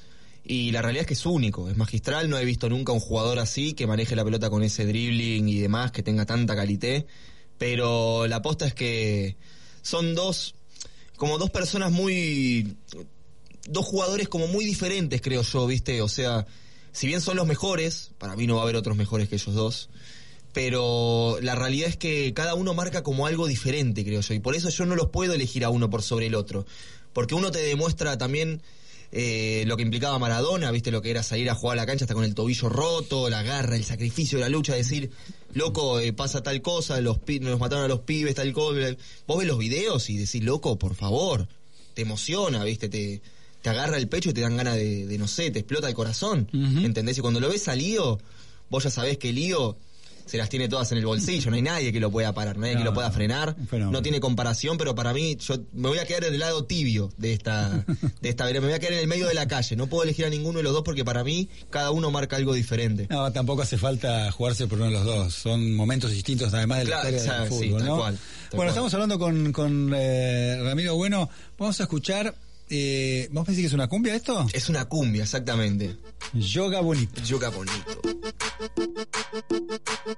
y 0.45 0.71
la 0.71 0.81
realidad 0.83 1.03
es 1.03 1.07
que 1.09 1.15
es 1.15 1.27
único, 1.27 1.69
es 1.69 1.77
magistral, 1.77 2.31
no 2.31 2.39
he 2.39 2.45
visto 2.45 2.69
nunca 2.71 2.93
un 2.93 3.01
jugador 3.01 3.39
así 3.39 3.75
que 3.75 3.87
maneje 3.87 4.17
la 4.17 4.25
pelota 4.25 4.49
con 4.49 4.63
ese 4.63 4.87
dribbling 4.87 5.47
y 5.49 5.59
demás, 5.59 5.91
que 5.93 6.03
tenga 6.03 6.25
tanta 6.27 6.57
calité, 6.57 7.07
pero 7.59 8.27
la 8.27 8.37
aposta 8.37 8.67
es 8.67 8.75
que 8.75 9.37
son 9.83 10.15
dos, 10.15 10.55
como 11.17 11.39
dos 11.39 11.51
personas 11.51 11.93
muy, 11.93 12.77
dos 13.69 13.85
jugadores 13.85 14.29
como 14.29 14.47
muy 14.47 14.65
diferentes, 14.65 15.21
creo 15.21 15.43
yo, 15.43 15.67
¿viste? 15.67 16.01
O 16.01 16.09
sea, 16.09 16.47
si 16.93 17.07
bien 17.07 17.21
son 17.21 17.37
los 17.37 17.47
mejores, 17.47 18.13
para 18.19 18.37
mí 18.37 18.47
no 18.47 18.55
va 18.55 18.61
a 18.61 18.65
haber 18.65 18.77
otros 18.77 18.97
mejores 18.97 19.29
que 19.29 19.35
ellos 19.35 19.55
dos, 19.55 19.91
pero 20.53 21.39
la 21.43 21.55
realidad 21.55 21.89
es 21.89 21.97
que 21.97 22.33
cada 22.33 22.55
uno 22.55 22.75
marca 22.75 23.03
como 23.03 23.27
algo 23.27 23.47
diferente, 23.47 24.05
creo 24.05 24.21
yo, 24.21 24.35
y 24.35 24.41
por 24.41 24.55
eso 24.55 24.69
yo 24.71 24.87
no 24.87 24.97
los 24.97 25.11
puedo 25.11 25.35
elegir 25.35 25.65
a 25.65 25.71
uno 25.71 25.91
por 25.91 26.03
sobre 26.03 26.27
el 26.27 26.35
otro, 26.35 26.65
porque 27.13 27.35
uno 27.35 27.51
te 27.51 27.59
demuestra 27.59 28.17
también 28.17 28.63
eh, 29.13 29.65
lo 29.67 29.77
que 29.77 29.83
implicaba 29.83 30.19
Maradona, 30.19 30.71
viste 30.71 30.91
lo 30.91 31.01
que 31.01 31.11
era 31.11 31.23
salir 31.23 31.49
a 31.51 31.55
jugar 31.55 31.79
a 31.79 31.83
la 31.83 31.87
cancha 31.87 32.05
hasta 32.05 32.15
con 32.15 32.25
el 32.25 32.35
tobillo 32.35 32.69
roto, 32.69 33.29
la 33.31 33.43
garra, 33.43 33.77
el 33.77 33.85
sacrificio, 33.85 34.39
la 34.39 34.49
lucha, 34.49 34.75
decir, 34.75 35.11
loco, 35.55 35.99
eh, 36.01 36.13
pasa 36.13 36.43
tal 36.43 36.61
cosa, 36.63 37.01
los 37.01 37.19
pi- 37.19 37.41
nos 37.41 37.59
mataron 37.59 37.85
a 37.85 37.89
los 37.89 38.01
pibes, 38.01 38.35
tal 38.35 38.53
cosa, 38.53 38.95
vos 39.27 39.39
ves 39.39 39.47
los 39.47 39.59
videos 39.59 40.11
y 40.11 40.17
decís, 40.19 40.43
loco, 40.43 40.79
por 40.79 40.95
favor, 40.95 41.49
te 41.95 42.03
emociona, 42.03 42.63
viste, 42.65 42.89
te, 42.89 43.21
te 43.63 43.71
agarra 43.71 43.97
el 43.97 44.09
pecho 44.09 44.31
y 44.31 44.33
te 44.35 44.43
dan 44.43 44.57
ganas 44.57 44.77
de, 44.77 45.07
de, 45.07 45.19
no 45.19 45.27
sé, 45.27 45.51
te 45.51 45.61
explota 45.61 45.89
el 45.89 45.95
corazón, 45.95 46.49
¿entendés? 46.85 47.17
Y 47.19 47.21
cuando 47.23 47.41
lo 47.41 47.49
ves 47.49 47.67
a 47.69 47.75
Lío, 47.75 48.19
vos 48.69 48.85
ya 48.85 48.91
sabés 48.91 49.17
que 49.19 49.33
Lío 49.33 49.77
se 50.29 50.37
las 50.37 50.49
tiene 50.49 50.69
todas 50.69 50.93
en 50.93 50.99
el 50.99 51.07
bolsillo, 51.07 51.51
no 51.51 51.57
hay 51.57 51.63
nadie 51.63 51.93
que 51.93 52.01
lo 52.01 52.11
pueda 52.11 52.33
parar, 52.35 52.57
nadie 52.59 52.77
que 52.77 52.85
lo 52.85 52.93
pueda 52.95 53.11
frenar, 53.11 53.57
no 53.73 54.03
tiene 54.03 54.21
comparación, 54.21 54.77
pero 54.79 54.95
para 54.95 55.13
mí, 55.13 55.37
yo 55.41 55.57
me 55.73 55.89
voy 55.89 55.99
a 55.99 56.05
quedar 56.05 56.25
en 56.25 56.35
el 56.35 56.41
lado 56.41 56.65
tibio 56.65 57.11
de 57.17 57.33
esta, 57.33 57.85
de 58.21 58.29
esta 58.29 58.45
vereda, 58.45 58.61
me 58.61 58.67
voy 58.69 58.77
a 58.77 58.79
quedar 58.79 58.93
en 58.95 58.99
el 59.01 59.07
medio 59.09 59.27
de 59.27 59.35
la 59.35 59.49
calle, 59.49 59.75
no 59.77 59.87
puedo 59.87 60.05
elegir 60.05 60.27
a 60.27 60.31
ninguno 60.31 60.59
de 60.59 60.63
los 60.65 60.73
dos 60.73 60.83
porque 60.83 61.05
para 61.05 61.25
mí 61.25 61.49
cada 61.71 61.91
uno 61.91 62.11
marca 62.11 62.37
algo 62.37 62.53
diferente. 62.55 63.07
No, 63.11 63.33
tampoco 63.33 63.63
hace 63.63 63.79
falta 63.79 64.31
jugarse 64.33 64.67
por 64.67 64.79
uno 64.79 64.87
de 64.87 64.93
los 64.93 65.05
dos. 65.05 65.35
Son 65.35 65.75
momentos 65.75 66.11
distintos, 66.11 66.53
además 66.53 66.79
de 66.79 66.85
la 66.85 67.01
Claro, 67.01 67.17
historia 67.17 67.41
del 67.41 67.49
sí, 67.49 67.55
fútbol, 67.69 67.81
tal 67.81 67.89
cual, 67.89 68.15
tal 68.17 68.19
bueno, 68.19 68.57
cual. 68.57 68.69
estamos 68.69 68.95
hablando 68.95 69.19
con, 69.19 69.53
con 69.53 69.93
eh, 69.95 70.61
Ramiro 70.63 70.97
Bueno. 70.97 71.29
Vamos 71.59 71.81
a 71.81 71.85
escuchar. 71.85 72.35
Eh, 72.71 73.29
¿Vos 73.33 73.47
pensás 73.47 73.61
que 73.61 73.67
es 73.67 73.73
una 73.73 73.89
cumbia 73.89 74.15
esto? 74.15 74.47
Es 74.53 74.69
una 74.69 74.85
cumbia, 74.87 75.23
exactamente. 75.23 75.97
Yoga 76.35 76.81
bonito. 76.81 77.23
Yoga 77.23 77.49
bonito. 77.49 78.01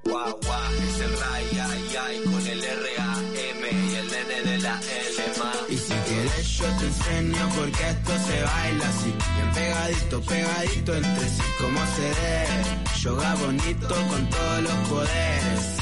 Guau, 0.05 0.41
guau, 0.43 0.73
es 0.75 1.01
el 1.01 1.13
Ray, 1.19 1.59
ay, 1.61 1.97
ay, 2.01 2.21
con 2.25 2.47
el 2.47 2.65
R-A-M 2.65 3.71
y 3.71 3.95
el 3.95 4.11
nene 4.11 4.51
de 4.51 4.59
la 4.59 4.81
L 4.81 5.39
ma. 5.39 5.53
Y 5.69 5.77
si 5.77 5.93
quieres 5.93 6.49
yo 6.59 6.65
te 6.79 6.87
enseño 6.87 7.49
porque 7.57 7.89
esto 7.89 8.13
se 8.27 8.43
baila 8.43 8.89
así 8.89 9.15
Bien 9.37 9.53
pegadito, 9.55 10.21
pegadito 10.23 10.95
entre 10.97 11.29
sí 11.29 11.43
como 11.61 11.81
se 11.95 12.03
debe 12.03 13.01
Yoga 13.01 13.35
bonito 13.37 13.95
con 14.09 14.31
todos 14.31 14.63
los 14.63 14.89
poderes 14.89 15.80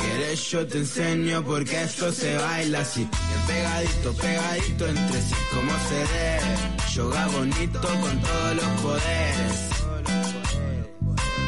quieres 0.00 0.50
yo 0.50 0.66
te 0.66 0.78
enseño 0.78 1.44
porque 1.44 1.82
esto 1.82 2.12
se 2.12 2.36
baila 2.36 2.80
así 2.80 3.08
pegadito, 3.46 4.12
pegadito 4.14 4.86
entre 4.86 5.22
sí 5.22 5.34
como 5.52 5.72
se 5.88 5.94
debe 5.94 6.72
Yoga 6.94 7.26
bonito 7.28 7.80
con 7.80 8.20
todos 8.20 8.56
los 8.56 8.80
poderes 8.82 9.72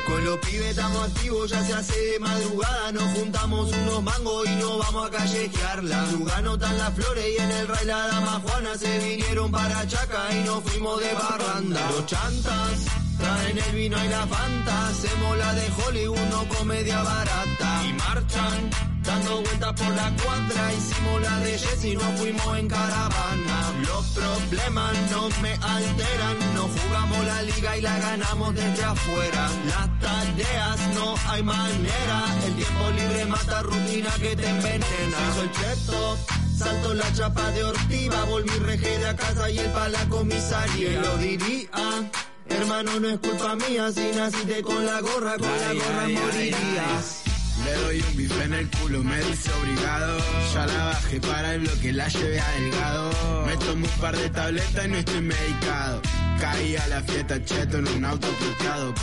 Con 0.07 0.24
los 0.24 0.38
pibes 0.38 0.70
estamos 0.70 1.09
activos, 1.09 1.51
ya 1.51 1.62
se 1.64 1.72
hace 1.74 2.18
madrugada. 2.20 2.92
Nos 2.92 3.18
juntamos 3.18 3.72
unos 3.72 4.03
mangos 4.03 4.49
y 4.49 4.57
nos 4.57 4.78
vamos 4.78 5.07
a 5.07 5.11
callejearla. 5.11 6.07
Lugano 6.12 6.55
están 6.55 6.78
las 6.78 6.95
flores 6.95 7.24
y 7.26 7.42
en 7.42 7.51
el 7.51 7.68
ray 7.68 7.86
la 7.86 8.07
dama 8.07 8.42
se 8.78 8.99
vinieron 8.99 9.51
para 9.51 9.86
Chaca 9.86 10.28
y 10.34 10.45
nos 10.45 10.62
fuimos 10.64 11.01
de 11.01 11.12
barranda. 11.14 11.90
Los 11.90 12.07
chantas 12.07 13.04
traen 13.25 13.59
el 13.59 13.75
vino 13.75 13.97
y 14.05 14.09
la 14.09 14.27
fanta. 14.27 14.89
Hacemos 14.89 15.39
la 15.39 15.55
de 15.55 15.66
Hollywood, 15.79 16.29
no 16.31 16.49
comedia 16.57 17.03
barata. 17.03 17.70
Y 17.89 17.93
marchan 18.05 18.70
dando 19.03 19.43
vueltas 19.43 19.72
por 19.81 19.93
la 20.03 20.09
cuadra. 20.22 20.62
Hicimos 20.79 21.16
la 21.27 21.39
de 21.45 21.59
Jesse 21.59 21.85
y 21.93 21.97
nos 21.97 22.12
fuimos 22.18 22.59
en 22.59 22.68
caravana. 22.68 23.59
Los 23.89 24.05
problemas 24.18 24.93
no 25.12 25.22
me 25.43 25.53
alteran. 25.75 26.37
No 26.57 26.64
jugamos 26.77 27.20
la 27.33 27.43
liga 27.43 27.77
y 27.79 27.81
la 27.81 27.99
ganamos 27.99 28.55
desde 28.55 28.85
afuera. 28.85 29.43
Las 29.72 29.87
tareas 30.05 30.79
no 30.95 31.14
hay 31.31 31.43
manera. 31.43 32.18
El 32.47 32.55
tiempo 32.57 32.91
libre 32.99 33.25
mata 33.27 33.62
rutina 33.62 34.11
que 34.22 34.37
te 34.37 34.49
envenena. 34.49 35.18
Soy 35.37 35.51
cheto. 35.59 36.18
Salto 36.57 36.95
la 36.95 37.12
chapa 37.12 37.51
de 37.51 37.64
ortiva, 37.64 38.25
volví 38.27 38.57
rejé 38.61 38.99
de 39.01 39.09
a 39.09 39.16
casa 39.16 39.51
y 39.51 39.59
el 39.59 39.70
pa' 39.72 39.89
la 39.89 40.09
comisaría. 40.09 41.01
Lo 41.01 41.16
diría, 41.18 41.68
hermano, 42.49 43.01
no 43.01 43.09
es 43.09 43.18
culpa 43.18 43.55
mía, 43.57 43.90
si 43.92 44.11
naciste 44.16 44.62
con 44.62 44.84
la 44.84 45.01
gorra, 45.01 45.36
con 45.38 45.49
la 45.49 45.74
gorra 45.74 46.05
ay, 46.05 46.16
ay, 46.16 46.22
morirías. 46.22 47.22
Le 47.64 47.72
doy 47.72 48.05
un 48.09 48.16
bife 48.16 48.45
en 48.45 48.53
el 48.53 48.70
culo, 48.70 49.03
me 49.03 49.16
dice 49.16 49.51
obligado. 49.53 50.18
Ya 50.53 50.66
la 50.66 50.84
bajé 50.86 51.20
para 51.20 51.55
el 51.55 51.61
bloque, 51.61 51.92
la 51.92 52.09
llevé 52.09 52.40
a 52.40 52.51
delgado. 52.53 53.11
Me 53.47 53.57
tomo 53.57 53.86
un 53.86 54.01
par 54.01 54.16
de 54.16 54.28
tabletas 54.30 54.84
y 54.84 54.88
no 54.88 54.97
estoy 54.99 55.20
medicado. 55.20 56.03
Caí 56.40 56.76
a 56.76 56.86
la 56.88 57.03
fiesta 57.03 57.45
cheto 57.45 57.78
en 57.78 57.88
un 57.88 58.05
auto 58.05 58.28
puteado. 58.28 58.95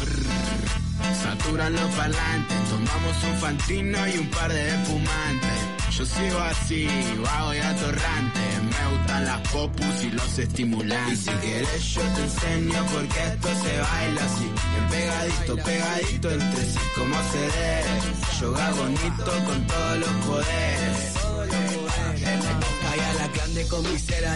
Saturan 1.23 1.73
los 1.73 1.91
parlantes, 1.95 2.57
tomamos 2.69 3.23
un 3.23 3.37
fantino 3.39 4.07
y 4.07 4.17
un 4.17 4.29
par 4.29 4.51
de 4.51 4.69
espumantes. 4.69 5.70
Yo 5.97 6.05
sigo 6.05 6.39
así, 6.39 6.87
vago 7.21 7.53
y 7.53 7.57
atorrante. 7.57 8.39
Me 8.61 8.97
gustan 8.97 9.25
las 9.25 9.41
popus 9.49 10.03
y 10.03 10.11
los 10.11 10.39
estimulantes. 10.39 11.19
Y 11.19 11.23
si 11.23 11.31
quieres 11.31 11.93
yo 11.93 12.01
te 12.01 12.21
enseño 12.21 12.85
porque 12.93 13.23
esto 13.23 13.47
se 13.63 13.77
baila 13.79 14.25
así. 14.25 14.49
Bien 14.71 14.87
pegadito, 14.89 15.55
pegadito 15.57 16.31
entre 16.31 16.65
sí, 16.65 16.79
como 16.95 17.15
se 17.31 17.39
debe. 17.39 18.01
Yoga 18.39 18.71
bonito 18.71 19.45
con 19.45 19.67
todos 19.67 19.97
los 19.97 20.09
poderes. 20.25 21.13
Calla 22.81 23.13
la 23.13 23.27
clan 23.33 23.53
de 23.53 23.67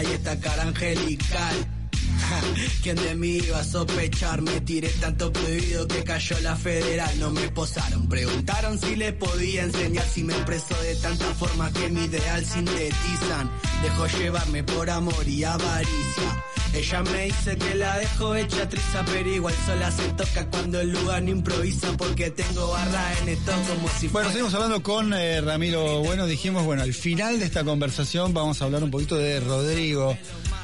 y 0.04 0.12
esta 0.12 0.40
cara 0.40 0.62
angelical. 0.62 1.85
¿Quién 2.82 2.96
de 2.96 3.14
mí 3.14 3.38
iba 3.38 3.60
a 3.60 3.64
sospechar? 3.64 4.42
Me 4.42 4.60
tiré 4.60 4.88
tanto 5.00 5.32
prohibido 5.32 5.86
que 5.88 6.02
cayó 6.04 6.38
la 6.40 6.56
federal. 6.56 7.18
No 7.18 7.30
me 7.30 7.48
posaron, 7.50 8.08
preguntaron 8.08 8.78
si 8.78 8.96
le 8.96 9.12
podía 9.12 9.62
enseñar. 9.64 10.04
Si 10.06 10.22
me 10.24 10.32
expreso 10.34 10.74
de 10.82 10.94
tanta 10.96 11.26
forma 11.34 11.72
que 11.72 11.88
mi 11.88 12.04
ideal 12.04 12.44
sintetizan. 12.44 13.50
Dejó 13.82 14.06
llevarme 14.18 14.62
por 14.64 14.88
amor 14.90 15.26
y 15.28 15.44
avaricia. 15.44 16.44
Ella 16.74 17.02
me 17.04 17.22
dice 17.26 17.56
que 17.56 17.74
la 17.76 17.96
dejo 17.98 18.34
hecha 18.34 18.68
triza, 18.68 19.02
pero 19.06 19.28
igual 19.30 19.54
sola 19.64 19.90
se 19.90 20.02
toca 20.10 20.46
cuando 20.50 20.80
el 20.80 20.90
lugar 20.92 21.22
no 21.22 21.30
improvisa. 21.30 21.96
Porque 21.96 22.30
tengo 22.30 22.68
barra 22.68 23.12
en 23.22 23.28
esto 23.30 23.52
como 23.68 23.88
si 23.88 24.08
Bueno, 24.08 24.10
fuera. 24.10 24.30
seguimos 24.30 24.54
hablando 24.54 24.82
con 24.82 25.12
eh, 25.14 25.40
Ramiro 25.40 26.00
Bueno. 26.00 26.26
Dijimos, 26.26 26.64
bueno, 26.64 26.82
al 26.82 26.92
final 26.92 27.38
de 27.38 27.46
esta 27.46 27.64
conversación 27.64 28.34
vamos 28.34 28.60
a 28.60 28.66
hablar 28.66 28.82
un 28.84 28.90
poquito 28.90 29.16
de 29.16 29.40
Rodrigo, 29.40 30.18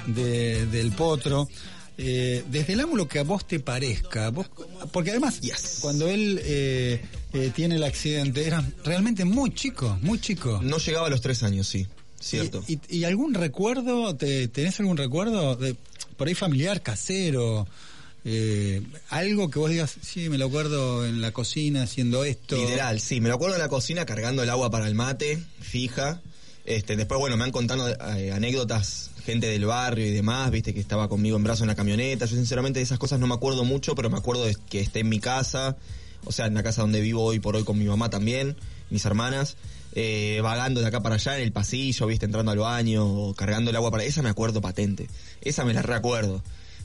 de- 0.07 0.67
del 0.67 0.93
Potro. 0.93 1.49
Eh, 1.99 2.43
desde 2.51 2.73
el 2.73 2.81
ángulo 2.81 3.07
que 3.07 3.19
a 3.19 3.23
vos 3.23 3.47
te 3.47 3.61
parezca, 3.61 4.31
vos, 4.31 4.47
porque 4.93 5.11
además, 5.11 5.41
cuando 5.81 6.09
él 6.09 6.41
eh, 6.43 7.01
eh, 7.35 7.53
tiene 7.55 7.77
el 7.77 7.85
accidente, 7.85 8.47
era 8.47 8.65
realmente 8.85 9.25
muy 9.27 9.53
chico, 9.55 9.99
muy 10.01 10.19
chico. 10.19 10.59
No 10.63 10.79
llegaba 10.79 11.09
a 11.09 11.11
los 11.11 11.21
tres 11.21 11.43
años, 11.43 11.69
sí, 11.69 11.87
cierto. 12.19 12.65
¿Y, 12.67 12.81
y- 12.89 12.99
y 13.01 13.05
algún 13.05 13.35
recuerdo, 13.35 14.17
te, 14.17 14.49
tenés 14.49 14.81
algún 14.81 14.97
recuerdo, 14.97 15.55
de, 15.55 15.77
por 16.17 16.29
ahí 16.29 16.35
familiar, 16.35 16.83
casero? 16.83 17.69
eh, 18.25 18.81
algo 19.11 19.51
que 19.51 19.59
vos 19.59 19.69
digas, 19.71 19.97
sí, 20.01 20.29
me 20.29 20.39
lo 20.39 20.47
acuerdo 20.47 21.05
en 21.05 21.21
la 21.21 21.33
cocina 21.33 21.83
haciendo 21.83 22.25
esto. 22.25 22.57
Literal, 22.57 23.01
sí, 23.01 23.21
me 23.21 23.29
lo 23.29 23.35
acuerdo 23.35 23.57
en 23.57 23.63
la 23.63 23.69
cocina 23.69 24.07
cargando 24.07 24.43
el 24.45 24.51
agua 24.51 24.71
para 24.71 24.87
el 24.87 24.95
mate, 24.95 25.43
fija. 25.61 26.23
Este, 26.65 26.95
después, 26.97 27.19
bueno, 27.19 27.37
me 27.37 27.43
han 27.43 27.51
contado 27.51 27.89
eh, 28.17 28.31
anécdotas, 28.31 29.11
gente 29.25 29.47
del 29.47 29.64
barrio 29.64 30.07
y 30.07 30.11
demás, 30.11 30.51
viste, 30.51 30.75
que 30.75 30.81
estaba 30.81 31.09
conmigo 31.09 31.37
en 31.37 31.45
brazo 31.45 31.64
en 31.64 31.68
la 31.68 31.75
camioneta. 31.75 32.27
Yo 32.27 32.37
sinceramente 32.37 32.81
de 32.81 32.85
esas 32.85 32.99
cosas 32.99 33.20
no 33.20 33.27
me 33.27 33.35
acuerdo 33.35 33.64
mucho, 33.64 33.95
pero 33.95 34.11
me 34.11 34.18
acuerdo 34.18 34.45
de 34.45 34.57
que 34.68 34.81
esté 34.81 35.01
en 35.01 35.09
mi 35.09 35.20
casa, 35.20 35.77
o 36.25 36.33
sea, 36.33 36.47
en 36.47 36.55
la 36.55 36.62
casa 36.62 36.83
donde 36.83 37.01
vivo 37.01 37.25
hoy 37.25 37.39
por 37.39 37.57
hoy 37.57 37.64
con 37.64 37.79
mi 37.79 37.85
mamá 37.85 38.11
también, 38.11 38.57
mis 38.91 39.05
hermanas, 39.05 39.57
eh, 39.95 40.41
vagando 40.43 40.81
de 40.81 40.87
acá 40.87 41.01
para 41.01 41.16
allá 41.16 41.37
en 41.37 41.43
el 41.43 41.53
pasillo, 41.53 42.07
viste, 42.07 42.27
entrando 42.27 42.51
al 42.51 42.59
baño, 42.59 43.35
cargando 43.35 43.70
el 43.70 43.77
agua 43.77 43.91
para... 43.91 44.05
Esa 44.05 44.23
me 44.23 44.29
acuerdo 44.29 44.61
patente, 44.61 45.09
esa 45.41 45.64
me 45.64 45.75
la 45.75 45.83
recuerdo. 45.83 46.43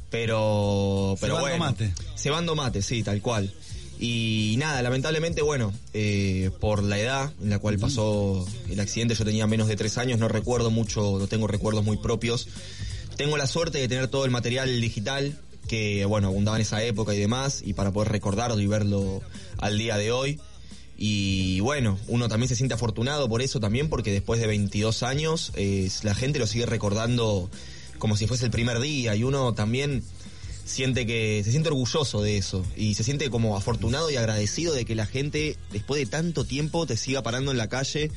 Pero, 0.09 1.17
pero 1.19 1.35
Cebando 1.35 1.57
bueno. 1.57 1.57
mate. 1.57 1.93
Cebando 2.17 2.55
mate, 2.55 2.81
sí, 2.81 3.03
tal 3.03 3.21
cual. 3.21 3.53
Y 3.99 4.55
nada, 4.59 4.81
lamentablemente, 4.81 5.41
bueno, 5.41 5.73
eh, 5.93 6.51
por 6.59 6.83
la 6.83 6.99
edad 6.99 7.33
en 7.41 7.49
la 7.49 7.59
cual 7.59 7.79
pasó 7.79 8.45
el 8.69 8.79
accidente, 8.79 9.15
yo 9.15 9.25
tenía 9.25 9.47
menos 9.47 9.67
de 9.67 9.75
tres 9.75 9.97
años, 9.97 10.19
no 10.19 10.27
recuerdo 10.27 10.69
mucho, 10.69 11.17
no 11.17 11.27
tengo 11.27 11.47
recuerdos 11.47 11.83
muy 11.83 11.97
propios. 11.97 12.47
Tengo 13.15 13.37
la 13.37 13.47
suerte 13.47 13.79
de 13.79 13.87
tener 13.87 14.07
todo 14.07 14.25
el 14.25 14.31
material 14.31 14.79
digital 14.79 15.39
que, 15.67 16.05
bueno, 16.05 16.27
abundaba 16.27 16.57
en 16.57 16.61
esa 16.61 16.83
época 16.83 17.13
y 17.15 17.17
demás, 17.17 17.63
y 17.65 17.73
para 17.73 17.91
poder 17.91 18.11
recordarlo 18.11 18.59
y 18.59 18.67
verlo 18.67 19.21
al 19.57 19.77
día 19.79 19.97
de 19.97 20.11
hoy. 20.11 20.39
Y 20.97 21.59
bueno, 21.59 21.97
uno 22.07 22.27
también 22.27 22.49
se 22.49 22.55
siente 22.55 22.75
afortunado 22.75 23.27
por 23.29 23.41
eso 23.41 23.59
también, 23.59 23.89
porque 23.89 24.11
después 24.11 24.39
de 24.39 24.47
22 24.47 25.03
años 25.03 25.51
eh, 25.55 25.89
la 26.03 26.15
gente 26.15 26.39
lo 26.39 26.47
sigue 26.47 26.65
recordando 26.65 27.49
como 27.99 28.15
si 28.15 28.27
fuese 28.27 28.45
el 28.45 28.51
primer 28.51 28.79
día 28.79 29.15
y 29.15 29.23
uno 29.23 29.53
también 29.53 30.03
siente 30.68 31.05
que 31.05 31.41
se 31.43 31.51
siente 31.51 31.70
orgulloso 31.70 32.22
de 32.22 32.38
eso 32.38 32.65
y 32.76 32.95
se 32.95 33.03
siente 33.03 33.30
como 33.30 33.55
afortunado 33.55 34.11
y 34.11 34.18
agradecido 34.18 34.74
de 34.74 34.86
que 34.86 34.95
la 34.95 35.05
gente 35.05 35.57
después 35.72 35.99
de 35.99 36.05
tanto 36.05 36.43
tiempo 36.43 36.86
te 36.86 36.97
siga 36.97 37.24
parando 37.24 37.51
en 37.51 37.57
la 37.57 37.70
calle 37.70 38.11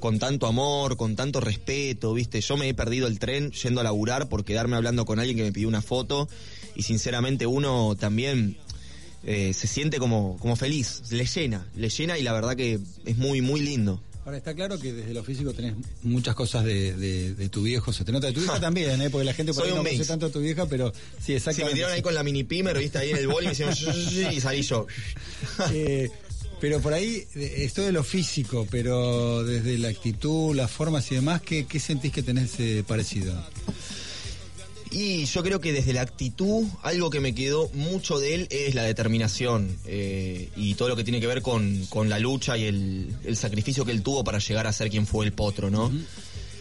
con 0.00 0.18
tanto 0.18 0.46
amor, 0.46 0.98
con 0.98 1.16
tanto 1.16 1.40
respeto, 1.40 2.12
¿viste? 2.12 2.42
Yo 2.42 2.58
me 2.58 2.68
he 2.68 2.74
perdido 2.74 3.06
el 3.06 3.18
tren 3.18 3.52
yendo 3.52 3.80
a 3.80 3.84
laburar 3.84 4.28
por 4.28 4.44
quedarme 4.44 4.76
hablando 4.76 5.06
con 5.06 5.18
alguien 5.18 5.36
que 5.38 5.44
me 5.44 5.52
pidió 5.52 5.66
una 5.66 5.80
foto 5.80 6.28
y 6.76 6.82
sinceramente 6.82 7.46
uno 7.46 7.96
también 7.98 8.58
eh, 9.24 9.54
se 9.54 9.66
siente 9.66 9.98
como, 9.98 10.36
como 10.40 10.56
feliz, 10.56 11.02
le 11.10 11.24
llena, 11.24 11.66
le 11.74 11.88
llena 11.88 12.18
y 12.18 12.22
la 12.22 12.34
verdad 12.34 12.54
que 12.54 12.78
es 13.06 13.16
muy, 13.16 13.40
muy 13.40 13.60
lindo. 13.60 14.02
Ahora 14.24 14.38
está 14.38 14.54
claro 14.54 14.78
que 14.80 14.92
desde 14.92 15.12
lo 15.12 15.22
físico 15.22 15.52
tenés 15.52 15.74
muchas 16.02 16.34
cosas 16.34 16.64
de, 16.64 16.94
de- 16.96 17.34
de 17.34 17.48
tu 17.50 17.62
viejo, 17.62 17.92
se 17.92 18.04
te 18.04 18.12
nota 18.12 18.28
de 18.28 18.32
tu 18.32 18.40
hija 18.42 18.58
también, 18.58 19.00
¿eh? 19.02 19.10
porque 19.10 19.24
la 19.26 19.34
gente 19.34 19.52
por 19.52 19.62
Soy 19.62 19.68
ahí 19.70 19.74
no 19.74 19.80
un 19.80 19.84
conoce 19.86 19.98
mix. 19.98 20.08
tanto 20.08 20.26
a 20.26 20.30
tu 20.30 20.40
vieja, 20.40 20.66
pero 20.66 20.92
sí, 21.18 21.24
Si 21.26 21.32
exactamente. 21.34 21.72
me 21.72 21.74
tiraron 21.76 21.94
ahí 21.96 22.02
con 22.02 22.14
la 22.14 22.22
mini 22.22 22.42
pimer, 22.44 22.78
viste, 22.78 22.96
ahí 22.98 23.10
en 23.10 23.18
el 23.18 23.28
bol 23.28 23.42
y 23.44 23.46
me 23.48 23.52
hicieron 23.52 23.74
y 24.34 24.40
salí 24.40 24.62
yo. 24.62 24.86
Eh, 25.72 26.10
pero 26.60 26.80
por 26.80 26.94
ahí, 26.94 27.22
esto 27.34 27.82
de 27.82 27.92
lo 27.92 28.02
físico, 28.02 28.66
pero 28.70 29.44
desde 29.44 29.76
la 29.76 29.88
actitud, 29.88 30.54
las 30.56 30.70
formas 30.70 31.10
y 31.12 31.16
demás, 31.16 31.42
¿qué, 31.42 31.66
qué 31.66 31.78
sentís 31.78 32.10
que 32.12 32.22
tenés 32.22 32.58
eh, 32.60 32.82
parecido? 32.86 33.34
Y 34.94 35.24
yo 35.24 35.42
creo 35.42 35.60
que 35.60 35.72
desde 35.72 35.92
la 35.92 36.02
actitud, 36.02 36.68
algo 36.84 37.10
que 37.10 37.18
me 37.18 37.34
quedó 37.34 37.68
mucho 37.70 38.20
de 38.20 38.36
él 38.36 38.46
es 38.50 38.76
la 38.76 38.84
determinación 38.84 39.76
eh, 39.86 40.50
y 40.54 40.74
todo 40.74 40.88
lo 40.88 40.94
que 40.94 41.02
tiene 41.02 41.20
que 41.20 41.26
ver 41.26 41.42
con, 41.42 41.84
con 41.86 42.08
la 42.08 42.20
lucha 42.20 42.56
y 42.56 42.62
el, 42.66 43.12
el 43.24 43.36
sacrificio 43.36 43.84
que 43.84 43.90
él 43.90 44.04
tuvo 44.04 44.22
para 44.22 44.38
llegar 44.38 44.68
a 44.68 44.72
ser 44.72 44.90
quien 44.90 45.04
fue 45.04 45.26
el 45.26 45.32
potro, 45.32 45.68
¿no? 45.68 45.90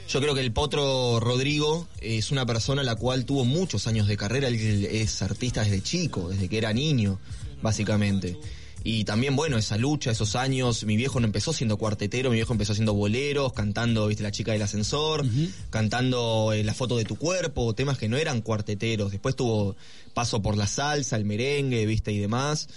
Yo 0.10 0.20
creo 0.20 0.34
que 0.34 0.42
el 0.42 0.52
potro 0.52 1.20
Rodrigo 1.20 1.88
es 2.02 2.32
una 2.32 2.44
persona 2.48 2.82
la 2.82 2.96
cual 2.96 3.26
tuvo 3.26 3.46
muchos 3.46 3.86
años 3.86 4.08
de 4.08 4.18
carrera, 4.18 4.48
él 4.48 4.88
es 4.90 5.22
artista 5.22 5.64
desde 5.64 5.84
chico, 5.84 6.30
desde 6.30 6.50
que 6.50 6.58
era 6.58 6.74
niño, 6.74 7.20
básicamente. 7.62 8.40
Y 8.86 9.06
también, 9.06 9.36
bueno, 9.38 9.58
esa 9.58 9.78
lucha, 9.78 10.12
esos 10.12 10.36
años, 10.36 10.84
mi 10.84 10.98
viejo 10.98 11.20
no 11.22 11.26
empezó 11.26 11.54
siendo 11.54 11.78
cuartetero, 11.78 12.30
mi 12.30 12.36
viejo 12.36 12.52
empezó 12.52 12.74
haciendo 12.74 12.94
boleros, 12.94 13.54
cantando, 13.54 14.08
viste, 14.08 14.24
la 14.24 14.32
chica 14.32 14.52
del 14.52 14.62
ascensor, 14.62 15.26
cantando 15.70 16.52
eh, 16.54 16.66
la 16.66 16.74
foto 16.74 16.98
de 16.98 17.06
tu 17.06 17.16
cuerpo, 17.16 17.74
temas 17.74 17.98
que 17.98 18.10
no 18.10 18.18
eran 18.18 18.42
cuarteteros. 18.42 19.12
Después 19.12 19.38
tuvo 19.38 19.78
paso 20.14 20.42
por 20.42 20.58
la 20.58 20.68
salsa, 20.68 21.16
el 21.16 21.24
merengue, 21.24 21.86
viste, 21.86 22.12
y 22.12 22.20
demás. 22.20 22.68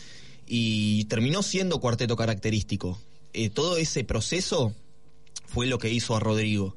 Y 0.46 1.04
terminó 1.06 1.42
siendo 1.42 1.80
cuarteto 1.80 2.14
característico. 2.14 3.00
Eh, 3.32 3.50
todo 3.50 3.76
ese 3.76 4.04
proceso 4.04 4.74
fue 5.46 5.66
lo 5.66 5.80
que 5.80 5.90
hizo 5.90 6.14
a 6.14 6.20
Rodrigo. 6.20 6.76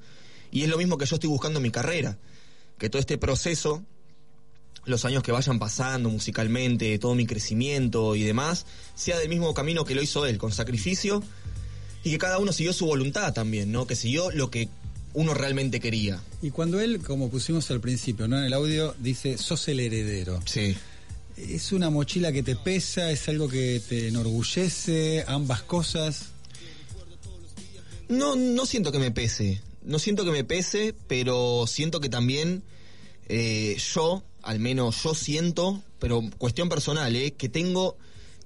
Y 0.51 0.63
es 0.63 0.69
lo 0.69 0.77
mismo 0.79 0.97
que 0.97 1.05
yo 1.05 1.15
estoy 1.15 1.29
buscando 1.29 1.59
en 1.59 1.63
mi 1.63 1.71
carrera. 1.71 2.17
Que 2.79 2.89
todo 2.89 2.99
este 2.99 3.19
proceso, 3.19 3.83
los 4.89 5.05
años 5.05 5.23
que 5.23 5.31
vayan 5.31 5.59
pasando 5.59 6.09
musicalmente, 6.09 6.97
todo 6.99 7.15
mi 7.15 7.25
crecimiento 7.25 8.15
y 8.15 8.23
demás, 8.23 8.65
sea 8.95 9.17
del 9.17 9.29
mismo 9.29 9.53
camino 9.53 9.85
que 9.85 9.95
lo 9.95 10.01
hizo 10.01 10.25
él, 10.25 10.37
con 10.37 10.51
sacrificio, 10.51 11.23
y 12.03 12.11
que 12.11 12.17
cada 12.17 12.39
uno 12.39 12.51
siguió 12.51 12.73
su 12.73 12.85
voluntad 12.85 13.33
también, 13.33 13.71
¿no? 13.71 13.85
Que 13.85 13.95
siguió 13.95 14.31
lo 14.31 14.49
que 14.49 14.69
uno 15.13 15.33
realmente 15.33 15.79
quería. 15.79 16.21
Y 16.41 16.51
cuando 16.51 16.79
él, 16.79 16.99
como 16.99 17.29
pusimos 17.29 17.69
al 17.71 17.81
principio, 17.81 18.27
¿no? 18.27 18.37
En 18.37 18.45
el 18.45 18.53
audio, 18.53 18.95
dice, 18.99 19.37
sos 19.37 19.67
el 19.67 19.79
heredero. 19.79 20.39
Sí. 20.45 20.75
¿Es 21.37 21.71
una 21.71 21.89
mochila 21.89 22.31
que 22.31 22.43
te 22.43 22.55
pesa? 22.55 23.11
¿Es 23.11 23.27
algo 23.29 23.47
que 23.47 23.81
te 23.87 24.09
enorgullece? 24.09 25.23
¿Ambas 25.27 25.61
cosas? 25.63 26.27
No, 28.09 28.35
no 28.35 28.65
siento 28.65 28.91
que 28.91 28.99
me 28.99 29.11
pese. 29.11 29.61
No 29.83 29.99
siento 29.99 30.25
que 30.25 30.31
me 30.31 30.43
pese, 30.43 30.93
pero 31.07 31.65
siento 31.67 31.99
que 32.01 32.09
también 32.09 32.63
eh, 33.29 33.77
yo, 33.93 34.23
al 34.49 34.59
menos 34.59 35.03
yo 35.03 35.13
siento, 35.13 35.79
pero 35.99 36.23
cuestión 36.39 36.69
personal, 36.69 37.15
eh, 37.15 37.35
que 37.37 37.49
tengo 37.49 37.97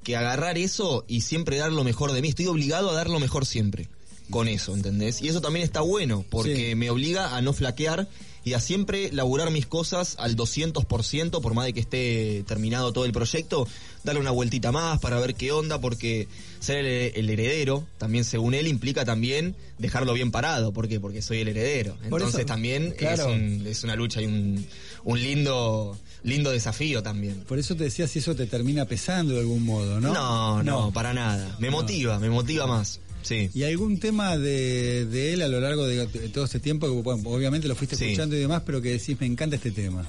que 0.04 0.18
agarrar 0.18 0.58
eso 0.58 1.06
y 1.08 1.22
siempre 1.22 1.56
dar 1.56 1.72
lo 1.72 1.86
mejor 1.86 2.12
de 2.12 2.22
mí. 2.22 2.28
Estoy 2.28 2.48
obligado 2.48 2.90
a 2.90 2.94
dar 2.94 3.10
lo 3.10 3.22
mejor 3.22 3.46
siempre 3.46 3.88
con 4.30 4.50
eso, 4.50 4.74
¿entendés? 4.74 5.22
Y 5.22 5.30
eso 5.30 5.40
también 5.40 5.64
está 5.64 5.80
bueno, 5.80 6.26
porque 6.30 6.76
me 6.76 6.90
obliga 6.90 7.38
a 7.38 7.42
no 7.42 7.54
flaquear 7.54 8.10
y 8.46 8.54
a 8.54 8.60
siempre 8.60 9.12
laburar 9.12 9.52
mis 9.52 9.66
cosas 9.66 10.16
al 10.20 10.36
200%, 10.36 11.42
por 11.42 11.54
más 11.54 11.66
de 11.66 11.74
que 11.74 11.80
esté 11.80 12.44
terminado 12.48 12.92
todo 12.94 13.06
el 13.06 13.12
proyecto, 13.14 13.68
darle 14.04 14.20
una 14.22 14.32
vueltita 14.32 14.72
más 14.72 15.00
para 15.00 15.20
ver 15.20 15.36
qué 15.36 15.52
onda, 15.52 15.80
porque 15.80 16.28
ser 16.60 16.80
el, 16.80 17.14
el 17.16 17.30
heredero, 17.30 17.86
también 17.98 18.24
según 18.26 18.54
él, 18.54 18.68
implica 18.68 19.06
también 19.06 19.56
dejarlo 19.78 20.14
bien 20.14 20.32
parado. 20.32 20.72
¿Por 20.74 20.88
qué? 20.88 21.00
Porque 21.00 21.22
soy 21.22 21.40
el 21.40 21.48
heredero. 21.50 21.96
Entonces 22.04 22.40
eso, 22.40 22.46
también 22.46 22.92
claro. 22.98 23.30
es, 23.30 23.36
un- 23.36 23.68
es 23.68 23.84
una 23.84 23.96
lucha 23.96 24.22
y 24.22 24.26
un, 24.26 24.66
un 25.06 25.22
lindo, 25.22 25.98
lindo 26.24 26.52
desafío 26.52 27.02
también. 27.02 27.42
Por 27.48 27.60
eso 27.60 27.76
te 27.76 27.86
decía 27.86 28.08
si 28.08 28.20
eso 28.20 28.36
te 28.36 28.46
termina 28.46 28.86
pesando 28.86 29.34
de 29.36 29.40
algún 29.42 29.64
modo, 29.64 30.00
¿no? 30.02 30.14
No, 30.14 30.64
no, 30.64 30.92
para 30.92 31.14
nada. 31.14 31.56
Me 31.60 31.68
No. 31.68 31.78
motiva, 31.78 32.20
me 32.20 32.30
motiva 32.30 32.68
más. 32.68 33.00
Sí. 33.24 33.50
¿Y 33.54 33.64
algún 33.64 34.00
tema 34.00 34.38
de, 34.38 35.06
de 35.06 35.34
él 35.34 35.42
a 35.42 35.48
lo 35.48 35.60
largo 35.60 35.86
de, 35.88 36.06
de 36.08 36.30
todo 36.30 36.46
este 36.46 36.60
tiempo, 36.60 36.88
que 36.88 36.94
bueno, 37.02 37.22
obviamente 37.30 37.68
lo 37.68 37.76
fuiste 37.76 37.96
Sí. 37.96 38.06
escuchando 38.06 38.36
y 38.36 38.40
demás, 38.40 38.64
pero 38.66 38.82
que 38.82 38.90
decís, 38.90 39.20
me 39.20 39.26
encanta 39.26 39.56
este 39.56 39.72
tema? 39.72 40.08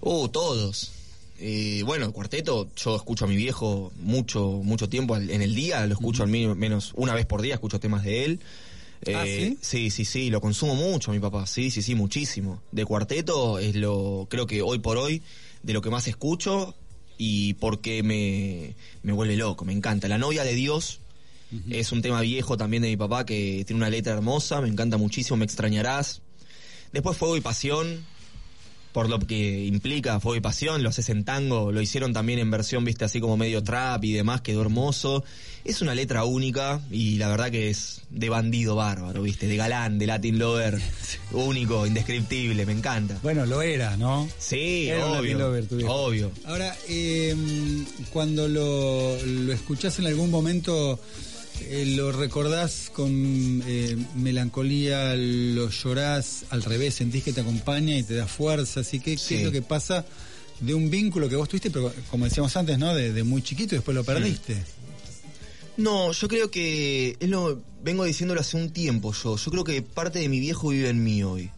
Uh, 0.00 0.28
todos. 0.28 0.92
Eh, 1.38 1.82
bueno, 1.84 2.06
el 2.06 2.12
cuarteto, 2.12 2.68
yo 2.76 2.96
escucho 2.96 3.24
a 3.24 3.28
mi 3.28 3.36
viejo 3.36 3.92
mucho, 4.00 4.60
mucho 4.62 4.88
tiempo 4.88 5.16
en 5.16 5.42
el 5.42 5.54
día, 5.54 5.84
lo 5.86 5.94
escucho 5.94 6.22
al 6.22 6.28
mi- 6.28 6.46
menos 6.54 6.92
una 6.94 7.14
vez 7.14 7.26
por 7.26 7.42
día, 7.42 7.54
escucho 7.54 7.80
temas 7.80 8.04
de 8.04 8.24
él. 8.24 8.40
Eh, 9.04 9.48
¿sí? 9.50 9.58
sí, 9.60 9.90
sí, 9.90 10.04
sí, 10.04 10.30
lo 10.30 10.40
consumo 10.40 10.76
mucho 10.76 11.10
mi 11.10 11.18
papá, 11.18 11.46
sí, 11.46 11.70
sí, 11.72 11.82
sí, 11.82 11.96
muchísimo. 11.96 12.62
De 12.70 12.84
cuarteto 12.84 13.58
es 13.58 13.74
lo, 13.74 14.28
creo 14.30 14.46
que 14.46 14.62
hoy 14.62 14.78
por 14.78 14.96
hoy, 14.96 15.22
de 15.64 15.72
lo 15.72 15.82
que 15.82 15.90
más 15.90 16.06
escucho 16.06 16.76
y 17.18 17.54
porque 17.54 18.02
me, 18.04 18.74
me 19.02 19.12
vuelve 19.12 19.36
loco, 19.36 19.64
me 19.64 19.72
encanta. 19.72 20.06
La 20.06 20.18
novia 20.18 20.44
de 20.44 20.54
Dios 20.54 21.00
es 21.70 21.92
un 21.92 22.02
tema 22.02 22.20
viejo 22.20 22.56
también 22.56 22.82
de 22.82 22.88
mi 22.88 22.96
papá 22.96 23.26
que 23.26 23.64
tiene 23.66 23.78
una 23.78 23.90
letra 23.90 24.14
hermosa, 24.14 24.60
me 24.60 24.68
encanta 24.68 24.96
muchísimo, 24.96 25.36
me 25.36 25.44
extrañarás. 25.44 26.22
Después 26.92 27.16
Fuego 27.16 27.36
y 27.36 27.40
Pasión, 27.40 28.04
por 28.92 29.08
lo 29.08 29.18
que 29.18 29.64
implica 29.64 30.20
Fuego 30.20 30.36
y 30.36 30.40
Pasión, 30.40 30.82
lo 30.82 30.90
haces 30.90 31.08
en 31.08 31.24
tango, 31.24 31.72
lo 31.72 31.80
hicieron 31.80 32.12
también 32.12 32.38
en 32.38 32.50
versión, 32.50 32.84
viste, 32.84 33.04
así 33.04 33.20
como 33.20 33.36
medio 33.36 33.62
trap 33.62 34.04
y 34.04 34.12
demás, 34.12 34.42
quedó 34.42 34.60
hermoso. 34.60 35.24
Es 35.64 35.80
una 35.80 35.94
letra 35.94 36.24
única 36.24 36.80
y 36.90 37.16
la 37.18 37.28
verdad 37.28 37.50
que 37.50 37.70
es 37.70 38.02
de 38.10 38.28
bandido 38.28 38.74
bárbaro, 38.76 39.22
viste, 39.22 39.46
de 39.46 39.56
galán, 39.56 39.98
de 39.98 40.06
Latin 40.06 40.38
Lover, 40.38 40.78
único, 41.30 41.86
indescriptible, 41.86 42.66
me 42.66 42.72
encanta. 42.72 43.18
Bueno, 43.22 43.46
lo 43.46 43.62
era, 43.62 43.96
¿no? 43.96 44.28
Sí, 44.38 44.88
Era 44.88 45.06
obvio, 45.06 45.38
lover, 45.38 45.66
obvio. 45.86 46.32
Ahora, 46.44 46.76
eh, 46.88 47.34
cuando 48.12 48.48
lo, 48.48 49.16
lo 49.24 49.52
escuchás 49.52 49.98
en 50.00 50.06
algún 50.06 50.30
momento, 50.30 51.00
eh, 51.70 51.86
¿lo 51.96 52.12
recordás 52.12 52.90
con 52.92 53.62
eh, 53.66 53.96
melancolía, 54.16 55.14
lo 55.16 55.68
llorás 55.70 56.44
al 56.50 56.62
revés, 56.62 56.94
sentís 56.94 57.24
que 57.24 57.32
te 57.32 57.40
acompaña 57.40 57.96
y 57.96 58.02
te 58.02 58.14
da 58.14 58.26
fuerza? 58.26 58.80
Así 58.80 59.00
que, 59.00 59.12
¿qué 59.12 59.18
Sí. 59.18 59.34
es 59.36 59.44
lo 59.44 59.52
que 59.52 59.62
pasa 59.62 60.04
de 60.60 60.74
un 60.74 60.90
vínculo 60.90 61.28
que 61.28 61.36
vos 61.36 61.48
tuviste, 61.48 61.70
pero 61.70 61.92
como 62.10 62.24
decíamos 62.24 62.56
antes, 62.56 62.78
¿no? 62.78 62.94
De, 62.94 63.12
de 63.12 63.22
muy 63.24 63.42
chiquito 63.42 63.74
y 63.74 63.78
después 63.78 63.94
lo 63.94 64.04
perdiste. 64.04 64.56
No, 65.76 66.12
yo 66.12 66.28
creo 66.28 66.50
que 66.50 67.16
es 67.18 67.28
lo 67.28 67.60
vengo 67.82 68.04
diciéndolo 68.04 68.40
hace 68.40 68.56
un 68.56 68.70
tiempo 68.70 69.12
yo. 69.12 69.36
Yo 69.36 69.50
creo 69.50 69.64
que 69.64 69.82
parte 69.82 70.18
de 70.18 70.28
mi 70.28 70.38
viejo 70.38 70.68
vive 70.68 70.88
en 70.90 71.02
mí 71.02 71.22
hoy. 71.24 71.50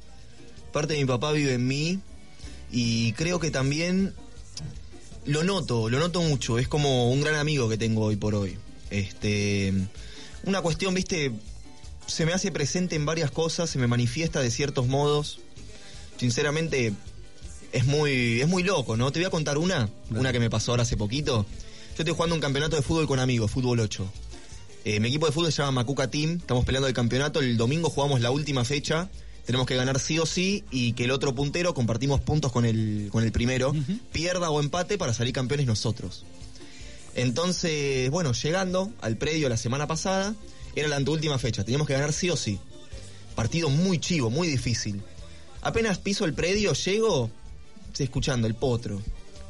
Parte 0.72 0.94
de 0.94 1.00
mi 1.00 1.04
papá 1.06 1.32
vive 1.32 1.54
en 1.54 1.66
mí 1.66 1.98
y 2.70 3.12
creo 3.12 3.38
que 3.40 3.50
también 3.50 4.14
lo 5.26 5.42
noto, 5.44 5.90
lo 5.90 5.98
noto 5.98 6.22
mucho. 6.22 6.58
Es 6.58 6.68
como 6.68 7.10
un 7.10 7.20
gran 7.20 7.34
amigo 7.34 7.68
que 7.68 7.76
tengo 7.76 8.02
hoy 8.04 8.16
por 8.16 8.34
hoy. 8.34 8.56
Este, 8.90 9.72
una 10.44 10.60
cuestión, 10.62 10.94
viste, 10.94 11.32
se 12.06 12.26
me 12.26 12.32
hace 12.32 12.50
presente 12.50 12.96
en 12.96 13.06
varias 13.06 13.30
cosas, 13.30 13.70
se 13.70 13.78
me 13.78 13.86
manifiesta 13.86 14.40
de 14.40 14.50
ciertos 14.50 14.86
modos. 14.86 15.40
Sinceramente, 16.18 16.92
es 17.72 17.86
muy, 17.86 18.40
es 18.40 18.48
muy 18.48 18.62
loco, 18.62 18.96
¿no? 18.96 19.10
Te 19.10 19.18
voy 19.18 19.26
a 19.26 19.30
contar 19.30 19.58
una, 19.58 19.88
una 20.10 20.32
que 20.32 20.40
me 20.40 20.50
pasó 20.50 20.72
ahora 20.72 20.84
hace 20.84 20.96
poquito. 20.96 21.44
Yo 21.96 22.02
estoy 22.02 22.14
jugando 22.14 22.34
un 22.34 22.40
campeonato 22.40 22.76
de 22.76 22.82
fútbol 22.82 23.06
con 23.06 23.18
amigos, 23.18 23.50
fútbol 23.50 23.80
8. 23.80 24.10
Eh, 24.84 25.00
mi 25.00 25.08
equipo 25.08 25.26
de 25.26 25.32
fútbol 25.32 25.52
se 25.52 25.62
llama 25.62 25.82
Macuca 25.82 26.10
Team, 26.10 26.38
estamos 26.40 26.64
peleando 26.64 26.86
el 26.88 26.94
campeonato, 26.94 27.40
el 27.40 27.56
domingo 27.56 27.88
jugamos 27.88 28.20
la 28.20 28.30
última 28.30 28.64
fecha, 28.64 29.08
tenemos 29.46 29.66
que 29.66 29.76
ganar 29.76 29.98
sí 29.98 30.18
o 30.18 30.26
sí 30.26 30.64
y 30.70 30.92
que 30.92 31.04
el 31.04 31.10
otro 31.10 31.34
puntero 31.34 31.72
compartimos 31.72 32.20
puntos 32.20 32.52
con 32.52 32.64
el, 32.64 33.08
con 33.10 33.24
el 33.24 33.32
primero, 33.32 33.74
pierda 34.12 34.50
o 34.50 34.60
empate 34.60 34.98
para 34.98 35.14
salir 35.14 35.32
campeones 35.32 35.66
nosotros. 35.66 36.24
Entonces, 37.14 38.10
bueno, 38.10 38.32
llegando 38.32 38.92
al 39.00 39.16
predio 39.16 39.48
la 39.48 39.56
semana 39.56 39.86
pasada, 39.86 40.34
era 40.74 40.88
la 40.88 40.96
anteúltima 40.96 41.38
fecha, 41.38 41.64
teníamos 41.64 41.86
que 41.86 41.94
ganar 41.94 42.12
sí 42.12 42.30
o 42.30 42.36
sí. 42.36 42.58
Partido 43.34 43.70
muy 43.70 43.98
chivo, 43.98 44.30
muy 44.30 44.48
difícil. 44.48 45.02
Apenas 45.62 45.98
piso 45.98 46.24
el 46.24 46.34
predio, 46.34 46.72
llego, 46.72 47.30
escuchando 47.98 48.46
el 48.46 48.54
potro. 48.54 49.00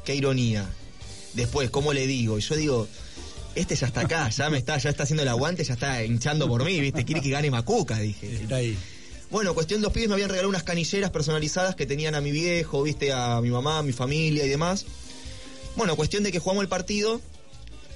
Qué 0.03 0.15
ironía. 0.15 0.69
Después, 1.33 1.69
¿cómo 1.69 1.93
le 1.93 2.07
digo? 2.07 2.37
Y 2.37 2.41
yo 2.41 2.55
digo, 2.55 2.87
este 3.55 3.75
ya 3.75 3.87
está 3.87 4.01
acá, 4.01 4.29
ya 4.29 4.49
me 4.49 4.57
está, 4.57 4.77
ya 4.77 4.89
está 4.89 5.03
haciendo 5.03 5.23
el 5.23 5.29
aguante, 5.29 5.63
ya 5.63 5.73
está 5.73 6.03
hinchando 6.03 6.47
por 6.47 6.63
mí, 6.63 6.79
¿viste? 6.79 7.03
Quiere 7.03 7.21
que 7.21 7.29
gane 7.29 7.49
Macuca, 7.49 7.99
dije. 7.99 8.41
Está 8.43 8.57
ahí. 8.57 8.77
Bueno, 9.31 9.53
cuestión, 9.55 9.81
los 9.81 9.91
pibes 9.91 10.07
me 10.07 10.13
habían 10.13 10.29
regalado 10.29 10.49
unas 10.49 10.63
canilleras 10.63 11.09
personalizadas 11.09 11.75
que 11.75 11.85
tenían 11.85 12.15
a 12.15 12.21
mi 12.21 12.31
viejo, 12.31 12.83
viste, 12.83 13.11
a 13.11 13.41
mi 13.41 13.49
mamá, 13.49 13.79
a 13.79 13.83
mi 13.83 13.91
familia 13.91 14.45
y 14.45 14.49
demás. 14.49 14.85
Bueno, 15.75 15.95
cuestión 15.95 16.23
de 16.23 16.31
que 16.31 16.39
jugamos 16.39 16.61
el 16.61 16.69
partido, 16.69 17.19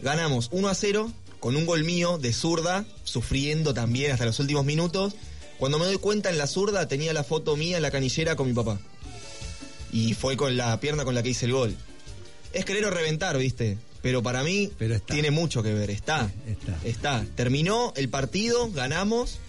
ganamos 0.02 0.50
1 0.52 0.68
a 0.68 0.76
0 0.76 1.12
con 1.40 1.56
un 1.56 1.66
gol 1.66 1.84
mío 1.84 2.18
de 2.18 2.34
zurda, 2.34 2.86
sufriendo 3.04 3.74
también 3.74 4.12
hasta 4.12 4.26
los 4.26 4.40
últimos 4.40 4.66
minutos. 4.66 5.14
Cuando 5.58 5.80
me 5.80 5.86
doy 5.86 5.98
cuenta 5.98 6.30
en 6.30 6.38
la 6.38 6.48
zurda 6.48 6.88
tenía 6.88 7.14
la 7.14 7.24
foto 7.24 7.56
mía 7.56 7.78
en 7.78 7.84
la 7.84 7.92
canillera 7.92 8.36
con 8.36 8.48
mi 8.48 8.54
papá. 8.54 8.80
Y 9.92 10.14
fue 10.14 10.38
con 10.38 10.58
la 10.58 10.80
pierna 10.80 11.04
con 11.04 11.16
la 11.16 11.24
que 11.24 11.30
hice 11.30 11.46
el 11.46 11.54
gol. 11.54 11.76
Es 12.54 12.66
querer 12.66 12.86
o 12.86 12.92
reventar, 12.92 13.38
viste. 13.38 13.78
Pero 14.02 14.24
para 14.24 14.44
mí 14.44 14.72
tiene 15.06 15.32
mucho 15.32 15.62
que 15.62 15.74
ver. 15.74 15.90
Está, 15.90 16.32
está. 16.84 17.26
Terminó 17.36 17.94
el 17.96 18.10
partido, 18.10 18.72
ganamos 18.72 19.40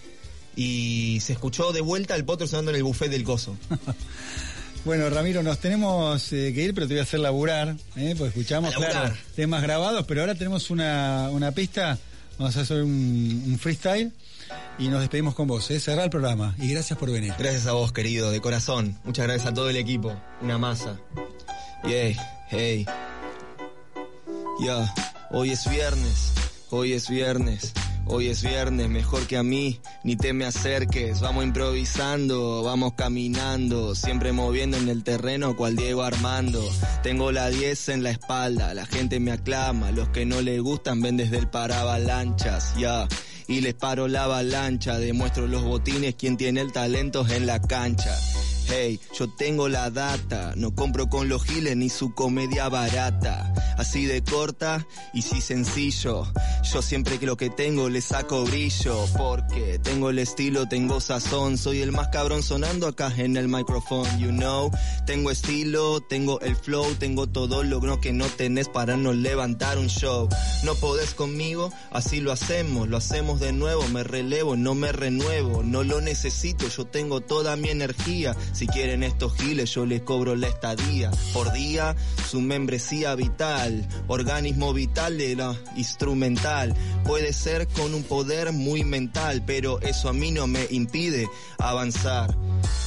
y 0.55 1.19
se 1.21 1.33
escuchó 1.33 1.71
de 1.71 1.81
vuelta 1.81 2.15
el 2.15 2.25
potro 2.25 2.47
sonando 2.47 2.71
en 2.71 2.77
el 2.77 2.83
buffet 2.83 3.09
del 3.09 3.23
coso. 3.23 3.55
Bueno, 4.83 5.09
Ramiro, 5.11 5.43
nos 5.43 5.59
tenemos 5.59 6.33
eh, 6.33 6.51
que 6.55 6.63
ir, 6.63 6.73
pero 6.73 6.87
te 6.87 6.95
voy 6.95 6.99
a 7.01 7.03
hacer 7.03 7.19
laburar, 7.19 7.75
¿eh? 7.95 8.15
porque 8.17 8.29
escuchamos, 8.29 8.73
claro, 8.73 9.13
temas 9.35 9.61
grabados, 9.61 10.05
pero 10.07 10.21
ahora 10.21 10.33
tenemos 10.33 10.71
una, 10.71 11.29
una 11.31 11.51
pista, 11.51 11.99
vamos 12.39 12.57
a 12.57 12.61
hacer 12.61 12.81
un, 12.81 13.43
un 13.47 13.59
freestyle 13.59 14.11
y 14.79 14.87
nos 14.87 15.01
despedimos 15.01 15.35
con 15.35 15.47
vos, 15.47 15.69
¿eh? 15.69 15.79
cerrar 15.79 16.05
el 16.05 16.09
programa 16.09 16.55
y 16.57 16.69
gracias 16.69 16.97
por 16.97 17.11
venir. 17.11 17.33
Gracias 17.37 17.67
a 17.67 17.73
vos, 17.73 17.91
querido, 17.91 18.31
de 18.31 18.41
corazón. 18.41 18.97
Muchas 19.03 19.27
gracias 19.27 19.51
a 19.51 19.53
todo 19.53 19.69
el 19.69 19.77
equipo. 19.77 20.19
Una 20.41 20.57
masa. 20.57 20.99
Yay, 21.83 22.17
hey. 22.49 22.85
Ya, 24.65 24.93
hoy 25.29 25.51
es 25.51 25.69
viernes, 25.69 26.33
hoy 26.71 26.93
es 26.93 27.07
viernes. 27.07 27.73
Hoy 28.13 28.27
es 28.27 28.43
viernes, 28.43 28.89
mejor 28.89 29.25
que 29.25 29.37
a 29.37 29.43
mí, 29.43 29.79
ni 30.03 30.17
te 30.17 30.33
me 30.33 30.43
acerques. 30.43 31.21
Vamos 31.21 31.45
improvisando, 31.45 32.61
vamos 32.61 32.91
caminando, 32.97 33.95
siempre 33.95 34.33
moviendo 34.33 34.75
en 34.75 34.89
el 34.89 35.01
terreno 35.05 35.55
cual 35.55 35.77
Diego 35.77 36.03
Armando. 36.03 36.61
Tengo 37.03 37.31
la 37.31 37.49
10 37.49 37.87
en 37.87 38.03
la 38.03 38.11
espalda, 38.11 38.73
la 38.73 38.85
gente 38.85 39.21
me 39.21 39.31
aclama, 39.31 39.91
los 39.91 40.09
que 40.09 40.25
no 40.25 40.41
le 40.41 40.59
gustan 40.59 41.01
ven 41.01 41.15
desde 41.15 41.37
el 41.37 41.47
paravalanchas, 41.47 42.75
ya. 42.77 43.07
Y 43.47 43.61
les 43.61 43.75
paro 43.75 44.09
la 44.09 44.25
avalancha, 44.25 44.99
demuestro 44.99 45.47
los 45.47 45.63
botines, 45.63 46.15
quien 46.15 46.35
tiene 46.35 46.59
el 46.59 46.73
talento 46.73 47.25
en 47.29 47.47
la 47.47 47.61
cancha. 47.61 48.13
Hey, 48.67 48.99
yo 49.17 49.29
tengo 49.29 49.67
la 49.67 49.89
data, 49.89 50.53
no 50.55 50.73
compro 50.73 51.09
con 51.09 51.27
los 51.27 51.43
giles 51.43 51.75
ni 51.75 51.89
su 51.89 52.13
comedia 52.13 52.69
barata. 52.69 53.53
Así 53.77 54.05
de 54.05 54.23
corta 54.23 54.85
y 55.13 55.21
sí 55.23 55.41
sencillo. 55.41 56.25
Yo 56.71 56.81
siempre 56.81 57.19
que 57.19 57.25
lo 57.25 57.35
que 57.37 57.49
tengo 57.49 57.89
le 57.89 58.01
saco 58.01 58.43
brillo. 58.45 59.05
Porque 59.17 59.79
tengo 59.79 60.09
el 60.09 60.19
estilo, 60.19 60.67
tengo 60.67 61.01
sazón. 61.01 61.57
Soy 61.57 61.81
el 61.81 61.91
más 61.91 62.09
cabrón 62.09 62.43
sonando 62.43 62.87
acá 62.87 63.11
en 63.17 63.37
el 63.37 63.47
micrófono, 63.47 64.05
you 64.19 64.29
know. 64.29 64.71
Tengo 65.05 65.31
estilo, 65.31 66.01
tengo 66.01 66.39
el 66.41 66.55
flow, 66.55 66.93
tengo 66.95 67.27
todo 67.27 67.63
lo 67.63 67.99
que 67.99 68.13
no 68.13 68.25
tenés 68.27 68.69
para 68.69 68.97
no 68.97 69.13
levantar 69.13 69.77
un 69.77 69.87
show. 69.87 70.29
No 70.63 70.75
podés 70.75 71.13
conmigo, 71.13 71.71
así 71.91 72.21
lo 72.21 72.31
hacemos, 72.31 72.87
lo 72.87 72.97
hacemos 72.97 73.39
de 73.39 73.51
nuevo. 73.51 73.87
Me 73.89 74.03
relevo, 74.03 74.55
no 74.55 74.75
me 74.75 74.91
renuevo, 74.91 75.63
no 75.63 75.83
lo 75.83 76.01
necesito, 76.01 76.67
yo 76.67 76.85
tengo 76.85 77.21
toda 77.21 77.55
mi 77.55 77.69
energía. 77.69 78.35
Si 78.53 78.67
quieren 78.67 79.03
estos 79.03 79.35
giles, 79.35 79.73
yo 79.73 79.85
les 79.85 80.01
cobro 80.01 80.35
la 80.35 80.47
estadía. 80.47 81.11
Por 81.33 81.51
día, 81.53 81.95
su 82.29 82.41
membresía 82.41 83.15
vital, 83.15 83.87
organismo 84.07 84.73
vital 84.73 85.17
de 85.17 85.35
la 85.35 85.55
instrumental. 85.75 86.75
Puede 87.05 87.33
ser 87.33 87.67
con 87.67 87.93
un 87.93 88.03
poder 88.03 88.51
muy 88.51 88.83
mental, 88.83 89.43
pero 89.45 89.79
eso 89.81 90.09
a 90.09 90.13
mí 90.13 90.31
no 90.31 90.47
me 90.47 90.67
impide 90.69 91.29
avanzar. 91.57 92.35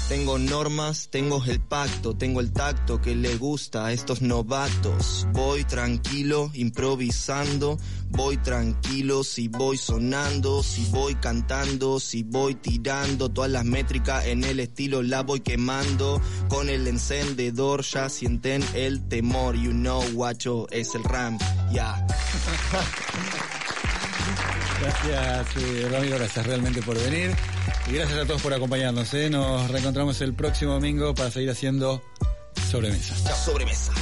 Tengo 0.08 0.38
normas, 0.38 1.08
tengo 1.10 1.42
el 1.46 1.60
pacto, 1.60 2.14
tengo 2.14 2.40
el 2.40 2.52
tacto 2.52 3.00
que 3.00 3.16
le 3.16 3.36
gusta 3.36 3.86
a 3.86 3.92
estos 3.92 4.20
novatos. 4.20 5.26
Voy 5.32 5.64
tranquilo, 5.64 6.50
improvisando, 6.52 7.78
voy 8.14 8.36
tranquilo, 8.38 9.24
si 9.24 9.48
voy 9.48 9.76
sonando, 9.76 10.62
si 10.62 10.84
voy 10.86 11.14
cantando, 11.16 12.00
si 12.00 12.22
voy 12.22 12.54
tirando, 12.54 13.30
todas 13.30 13.50
las 13.50 13.64
métricas 13.64 14.26
en 14.26 14.44
el 14.44 14.60
estilo 14.60 15.02
la 15.02 15.22
voy 15.22 15.40
quemando. 15.40 16.20
Con 16.48 16.68
el 16.68 16.86
encendedor 16.86 17.82
ya 17.82 18.08
sienten 18.08 18.64
el 18.74 19.06
temor, 19.08 19.56
you 19.56 19.72
know, 19.72 20.02
guacho, 20.12 20.66
es 20.70 20.94
el 20.94 21.04
ram, 21.04 21.38
ya. 21.72 22.06
Gracias, 24.80 25.56
eh, 25.56 25.88
Ramiro, 25.90 26.16
gracias 26.18 26.46
realmente 26.46 26.82
por 26.82 26.96
venir 26.98 27.34
y 27.88 27.92
gracias 27.92 28.18
a 28.18 28.26
todos 28.26 28.42
por 28.42 28.52
acompañarnos. 28.52 29.12
¿eh? 29.14 29.30
Nos 29.30 29.70
reencontramos 29.70 30.20
el 30.20 30.34
próximo 30.34 30.72
domingo 30.72 31.14
para 31.14 31.30
seguir 31.30 31.50
haciendo 31.50 32.02
sobremesas. 32.70 33.24
Chao. 33.24 33.36
Sobremesa. 33.44 33.92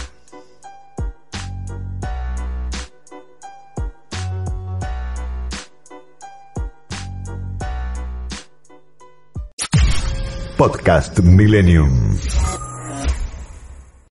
Podcast 10.63 11.19
Millennium. 11.25 12.62